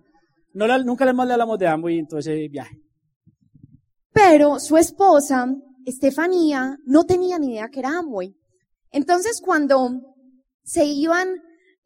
No 0.54 0.68
nunca 0.84 1.12
más 1.14 1.28
le 1.28 1.34
hablamos 1.34 1.58
de 1.60 1.68
Amway 1.68 2.00
en 2.00 2.08
todo 2.08 2.20
ese 2.20 2.50
viaje. 2.50 2.78
Pero 4.12 4.60
su 4.60 4.76
esposa, 4.76 5.48
Estefanía, 5.86 6.76
no 6.86 7.06
tenía 7.06 7.40
ni 7.40 7.54
idea 7.54 7.70
que 7.70 7.80
era 7.80 8.00
Amway. 8.00 8.36
Entonces 8.92 9.40
cuando 9.42 9.92
se 10.62 10.84
iban 10.84 11.30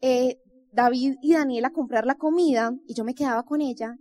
eh, 0.02 0.40
David 0.72 1.18
y 1.22 1.34
Daniel 1.34 1.66
a 1.66 1.70
comprar 1.70 2.08
la 2.08 2.16
comida 2.16 2.74
y 2.88 2.96
yo 2.96 3.04
me 3.04 3.14
quedaba 3.14 3.44
con 3.44 3.62
ella, 3.62 3.96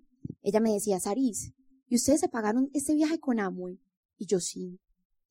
ella 0.45 0.61
me 0.61 0.72
decía, 0.72 1.01
Saris, 1.01 1.53
¿y 1.88 1.97
ustedes 1.97 2.20
se 2.20 2.28
pagaron 2.28 2.70
este 2.74 2.95
viaje 2.95 3.18
con 3.18 3.40
Amway? 3.40 3.80
Y 4.18 4.26
yo 4.26 4.38
sí. 4.40 4.78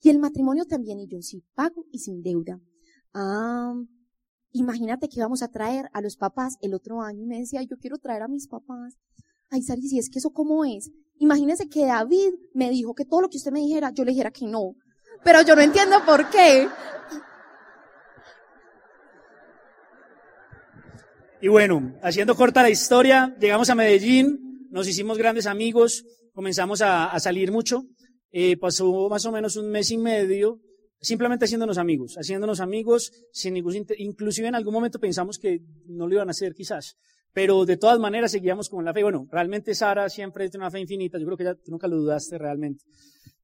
Y 0.01 0.09
el 0.09 0.19
matrimonio 0.19 0.65
también, 0.65 0.99
y 0.99 1.07
yo 1.07 1.21
sí, 1.21 1.45
pago 1.53 1.85
y 1.91 1.99
sin 1.99 2.23
deuda. 2.23 2.59
Ah, 3.13 3.73
imagínate 4.51 5.07
que 5.07 5.19
íbamos 5.19 5.43
a 5.43 5.49
traer 5.49 5.87
a 5.93 6.01
los 6.01 6.17
papás 6.17 6.57
el 6.61 6.73
otro 6.73 7.01
año. 7.01 7.21
Y 7.21 7.27
me 7.27 7.39
decía, 7.39 7.61
yo 7.61 7.77
quiero 7.77 7.99
traer 7.99 8.23
a 8.23 8.27
mis 8.27 8.47
papás. 8.47 8.97
Ay, 9.51 9.61
Saris, 9.61 9.93
¿y 9.93 9.99
es 9.99 10.09
que 10.09 10.17
eso 10.17 10.31
cómo 10.31 10.65
es? 10.65 10.89
Imagínese 11.19 11.69
que 11.69 11.85
David 11.85 12.33
me 12.55 12.71
dijo 12.71 12.95
que 12.95 13.05
todo 13.05 13.21
lo 13.21 13.29
que 13.29 13.37
usted 13.37 13.51
me 13.51 13.59
dijera, 13.59 13.91
yo 13.91 14.03
le 14.03 14.11
dijera 14.11 14.31
que 14.31 14.47
no. 14.47 14.75
Pero 15.23 15.43
yo 15.43 15.55
no 15.55 15.61
entiendo 15.61 15.97
por 16.05 16.27
qué. 16.31 16.67
Y 21.39 21.49
bueno, 21.49 21.93
haciendo 22.01 22.35
corta 22.35 22.63
la 22.63 22.69
historia, 22.69 23.35
llegamos 23.39 23.69
a 23.69 23.75
Medellín, 23.75 24.52
nos 24.73 24.87
hicimos 24.87 25.19
grandes 25.19 25.45
amigos, 25.45 26.03
comenzamos 26.33 26.81
a, 26.81 27.19
salir 27.19 27.51
mucho, 27.51 27.83
eh, 28.31 28.57
pasó 28.57 29.07
más 29.07 29.23
o 29.27 29.31
menos 29.31 29.55
un 29.55 29.69
mes 29.69 29.91
y 29.91 29.99
medio 29.99 30.61
simplemente 30.99 31.45
haciéndonos 31.45 31.77
amigos, 31.77 32.15
haciéndonos 32.17 32.59
amigos, 32.59 33.11
sin 33.31 33.53
ningún, 33.53 33.85
inclusive 33.97 34.47
en 34.47 34.55
algún 34.55 34.73
momento 34.73 34.97
pensamos 34.97 35.37
que 35.37 35.59
no 35.85 36.07
lo 36.07 36.15
iban 36.15 36.27
a 36.29 36.31
hacer 36.31 36.55
quizás, 36.55 36.95
pero 37.33 37.65
de 37.65 37.77
todas 37.77 37.99
maneras 37.99 38.31
seguíamos 38.31 38.67
con 38.67 38.83
la 38.83 38.93
fe. 38.93 39.03
Bueno, 39.03 39.27
realmente 39.29 39.75
Sara 39.75 40.09
siempre 40.09 40.49
tiene 40.49 40.63
una 40.63 40.71
fe 40.71 40.79
infinita, 40.79 41.19
yo 41.19 41.25
creo 41.25 41.37
que 41.37 41.43
ya 41.43 41.53
tú 41.53 41.69
nunca 41.69 41.87
lo 41.87 41.97
dudaste 41.97 42.39
realmente. 42.39 42.83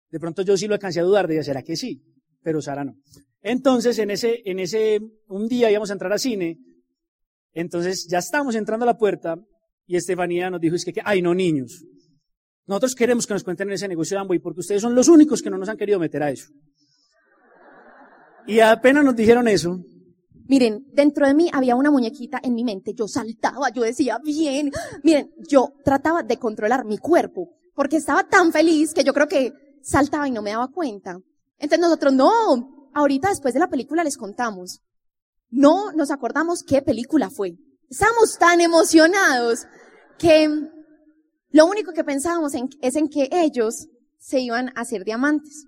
De 0.10 0.20
pronto 0.20 0.42
yo 0.42 0.58
sí 0.58 0.66
lo 0.66 0.74
alcancé 0.74 1.00
a 1.00 1.04
dudar, 1.04 1.28
de 1.28 1.36
ella, 1.36 1.44
¿será 1.44 1.62
que 1.62 1.76
sí? 1.76 2.02
Pero 2.42 2.60
Sara 2.60 2.84
no. 2.84 2.96
Entonces, 3.44 4.00
en 4.00 4.10
ese, 4.10 4.42
en 4.46 4.58
ese, 4.58 5.00
un 5.28 5.48
día 5.48 5.70
íbamos 5.70 5.92
a 5.92 5.94
entrar 5.94 6.12
al 6.12 6.20
cine, 6.20 6.58
entonces 7.54 8.08
ya 8.10 8.18
estamos 8.18 8.56
entrando 8.56 8.86
a 8.86 8.88
la 8.88 8.98
puerta 8.98 9.36
y 9.90 9.96
Estefanía 9.96 10.52
nos 10.52 10.62
dijo, 10.62 10.76
es 10.76 10.86
que, 10.86 10.94
ay 11.04 11.20
no 11.20 11.34
niños, 11.34 11.84
nosotros 12.68 12.94
queremos 12.94 13.26
que 13.26 13.34
nos 13.34 13.44
cuenten 13.44 13.72
ese 13.72 13.88
negocio 13.88 14.16
de 14.16 14.22
Amway 14.22 14.38
porque 14.38 14.60
ustedes 14.60 14.84
son 14.84 14.94
los 14.94 15.08
únicos 15.08 15.42
que 15.42 15.50
no 15.50 15.58
nos 15.58 15.68
han 15.68 15.78
querido 15.78 15.98
meter 15.98 16.22
a 16.22 16.30
eso. 16.30 16.46
Y 18.46 18.60
apenas 18.60 19.04
nos 19.04 19.16
dijeron 19.16 19.48
eso, 19.48 19.80
Miren, 20.48 20.86
dentro 20.94 21.28
de 21.28 21.34
mí 21.34 21.50
había 21.54 21.76
una 21.76 21.92
muñequita 21.92 22.40
en 22.42 22.56
mi 22.56 22.64
mente. 22.64 22.94
Yo 22.96 23.08
saltaba, 23.08 23.70
yo 23.70 23.84
decía, 23.84 24.18
bien. 24.24 24.72
Miren, 25.04 25.32
yo 25.48 25.74
trataba 25.84 26.24
de 26.24 26.38
controlar 26.38 26.86
mi 26.86 26.98
cuerpo 26.98 27.50
porque 27.76 27.98
estaba 27.98 28.28
tan 28.28 28.52
feliz 28.52 28.94
que 28.94 29.04
yo 29.04 29.14
creo 29.14 29.28
que 29.28 29.54
saltaba 29.84 30.28
y 30.28 30.32
no 30.32 30.42
me 30.42 30.52
daba 30.52 30.68
cuenta. 30.70 31.18
Entonces 31.58 31.80
nosotros, 31.80 32.14
no, 32.14 32.90
ahorita 32.96 33.30
después 33.30 33.54
de 33.54 33.60
la 33.60 33.70
película 33.70 34.04
les 34.04 34.18
contamos. 34.18 34.82
No 35.50 35.92
nos 35.94 36.10
acordamos 36.10 36.64
qué 36.64 36.82
película 36.82 37.30
fue. 37.30 37.58
Estamos 37.90 38.38
tan 38.40 38.62
emocionados 38.62 39.66
que 40.20 40.70
lo 41.50 41.66
único 41.66 41.94
que 41.94 42.04
pensábamos 42.04 42.54
es 42.82 42.96
en 42.96 43.10
que 43.10 43.30
ellos 43.32 43.88
se 44.20 44.40
iban 44.40 44.70
a 44.70 44.82
hacer 44.82 45.04
diamantes. 45.04 45.66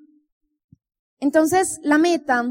Entonces, 1.19 1.79
la 1.83 1.97
meta 1.97 2.43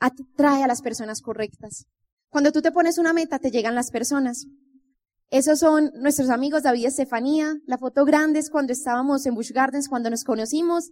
atrae 0.00 0.62
a 0.62 0.68
las 0.68 0.82
personas 0.82 1.20
correctas. 1.20 1.86
Cuando 2.28 2.52
tú 2.52 2.62
te 2.62 2.72
pones 2.72 2.98
una 2.98 3.12
meta, 3.12 3.38
te 3.38 3.50
llegan 3.50 3.74
las 3.74 3.90
personas. 3.90 4.46
Esos 5.30 5.58
son 5.58 5.90
nuestros 5.94 6.30
amigos 6.30 6.62
David 6.62 6.82
y 6.82 6.86
Estefanía. 6.86 7.56
La 7.66 7.78
foto 7.78 8.04
grande 8.04 8.38
es 8.38 8.50
cuando 8.50 8.72
estábamos 8.72 9.24
en 9.26 9.34
Bush 9.34 9.52
Gardens, 9.52 9.88
cuando 9.88 10.10
nos 10.10 10.24
conocimos. 10.24 10.90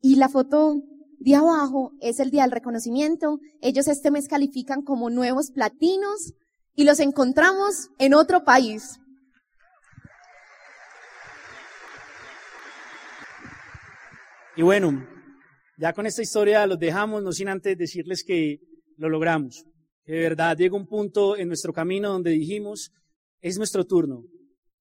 Y 0.00 0.16
la 0.16 0.28
foto 0.28 0.82
de 1.18 1.34
abajo 1.34 1.92
es 2.00 2.20
el 2.20 2.30
día 2.30 2.42
del 2.42 2.52
reconocimiento. 2.52 3.38
Ellos 3.62 3.88
este 3.88 4.10
mes 4.10 4.28
califican 4.28 4.82
como 4.82 5.10
nuevos 5.10 5.50
platinos 5.50 6.34
y 6.74 6.84
los 6.84 7.00
encontramos 7.00 7.88
en 7.98 8.14
otro 8.14 8.44
país. 8.44 8.98
Y 14.56 14.62
bueno, 14.62 15.04
ya 15.78 15.92
con 15.92 16.06
esta 16.06 16.22
historia 16.22 16.66
los 16.66 16.78
dejamos, 16.78 17.22
no 17.22 17.32
sin 17.32 17.48
antes 17.48 17.76
decirles 17.76 18.22
que 18.24 18.60
lo 18.96 19.08
logramos. 19.08 19.64
De 20.06 20.20
verdad 20.20 20.56
llega 20.56 20.76
un 20.76 20.86
punto 20.86 21.36
en 21.36 21.48
nuestro 21.48 21.72
camino 21.72 22.10
donde 22.10 22.30
dijimos, 22.30 22.92
es 23.40 23.58
nuestro 23.58 23.84
turno, 23.84 24.22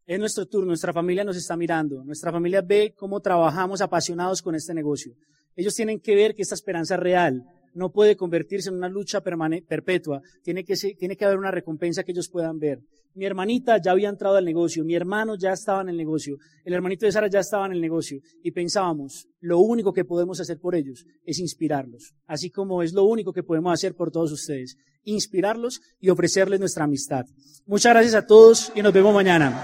es 0.06 0.20
nuestro 0.20 0.46
turno, 0.46 0.68
nuestra 0.68 0.94
familia 0.94 1.24
nos 1.24 1.38
está 1.38 1.58
mirando, 1.58 2.04
nuestra 2.04 2.32
familia 2.32 2.62
ve 2.62 2.94
cómo 2.96 3.20
trabajamos 3.20 3.82
apasionados 3.82 4.42
con 4.44 4.54
este 4.54 4.76
negocio. 4.76 5.16
Ellos 5.56 5.74
tienen 5.74 6.00
que 6.00 6.16
ver 6.16 6.36
que 6.36 6.44
esta 6.44 6.56
esperanza 6.56 6.94
es 6.96 7.00
real, 7.00 7.44
no 7.74 7.92
puede 7.92 8.16
convertirse 8.16 8.70
en 8.70 8.76
una 8.76 8.90
lucha 8.90 9.22
perpetua, 9.22 10.22
tiene 10.42 10.64
que, 10.64 10.76
tiene 10.98 11.16
que 11.16 11.26
haber 11.26 11.38
una 11.38 11.52
recompensa 11.52 12.04
que 12.04 12.12
ellos 12.12 12.30
puedan 12.30 12.60
ver. 12.60 12.80
Mi 13.16 13.26
hermanita 13.26 13.80
ya 13.80 13.92
había 13.92 14.10
entrado 14.10 14.38
al 14.38 14.46
negocio, 14.46 14.84
mi 14.84 14.96
hermano 14.96 15.36
ya 15.36 15.52
estaba 15.52 15.82
en 15.82 15.90
el 15.90 15.98
negocio, 15.98 16.38
el 16.66 16.74
hermanito 16.74 17.06
de 17.06 17.12
Sara 17.12 17.28
ya 17.28 17.42
estaba 17.42 17.68
en 17.68 17.74
el 17.74 17.82
negocio 17.82 18.20
y 18.42 18.52
pensábamos, 18.52 19.28
lo 19.40 19.60
único 19.60 19.94
que 19.94 20.04
podemos 20.04 20.40
hacer 20.40 20.60
por 20.60 20.74
ellos 20.76 21.06
es 21.24 21.38
inspirarlos, 21.40 22.16
así 22.26 22.50
como 22.50 22.82
es 22.82 22.94
lo 22.94 23.04
único 23.04 23.32
que 23.32 23.44
podemos 23.44 23.72
hacer 23.72 23.94
por 23.94 24.10
todos 24.10 24.32
ustedes, 24.32 24.78
inspirarlos 25.04 25.82
y 26.00 26.10
ofrecerles 26.10 26.60
nuestra 26.60 26.86
amistad. 26.86 27.26
Muchas 27.68 27.94
gracias 27.94 28.16
a 28.16 28.26
todos 28.26 28.72
y 28.74 28.82
nos 28.82 28.94
vemos 28.94 29.14
mañana. 29.14 29.64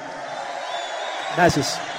Gracias. 1.36 1.99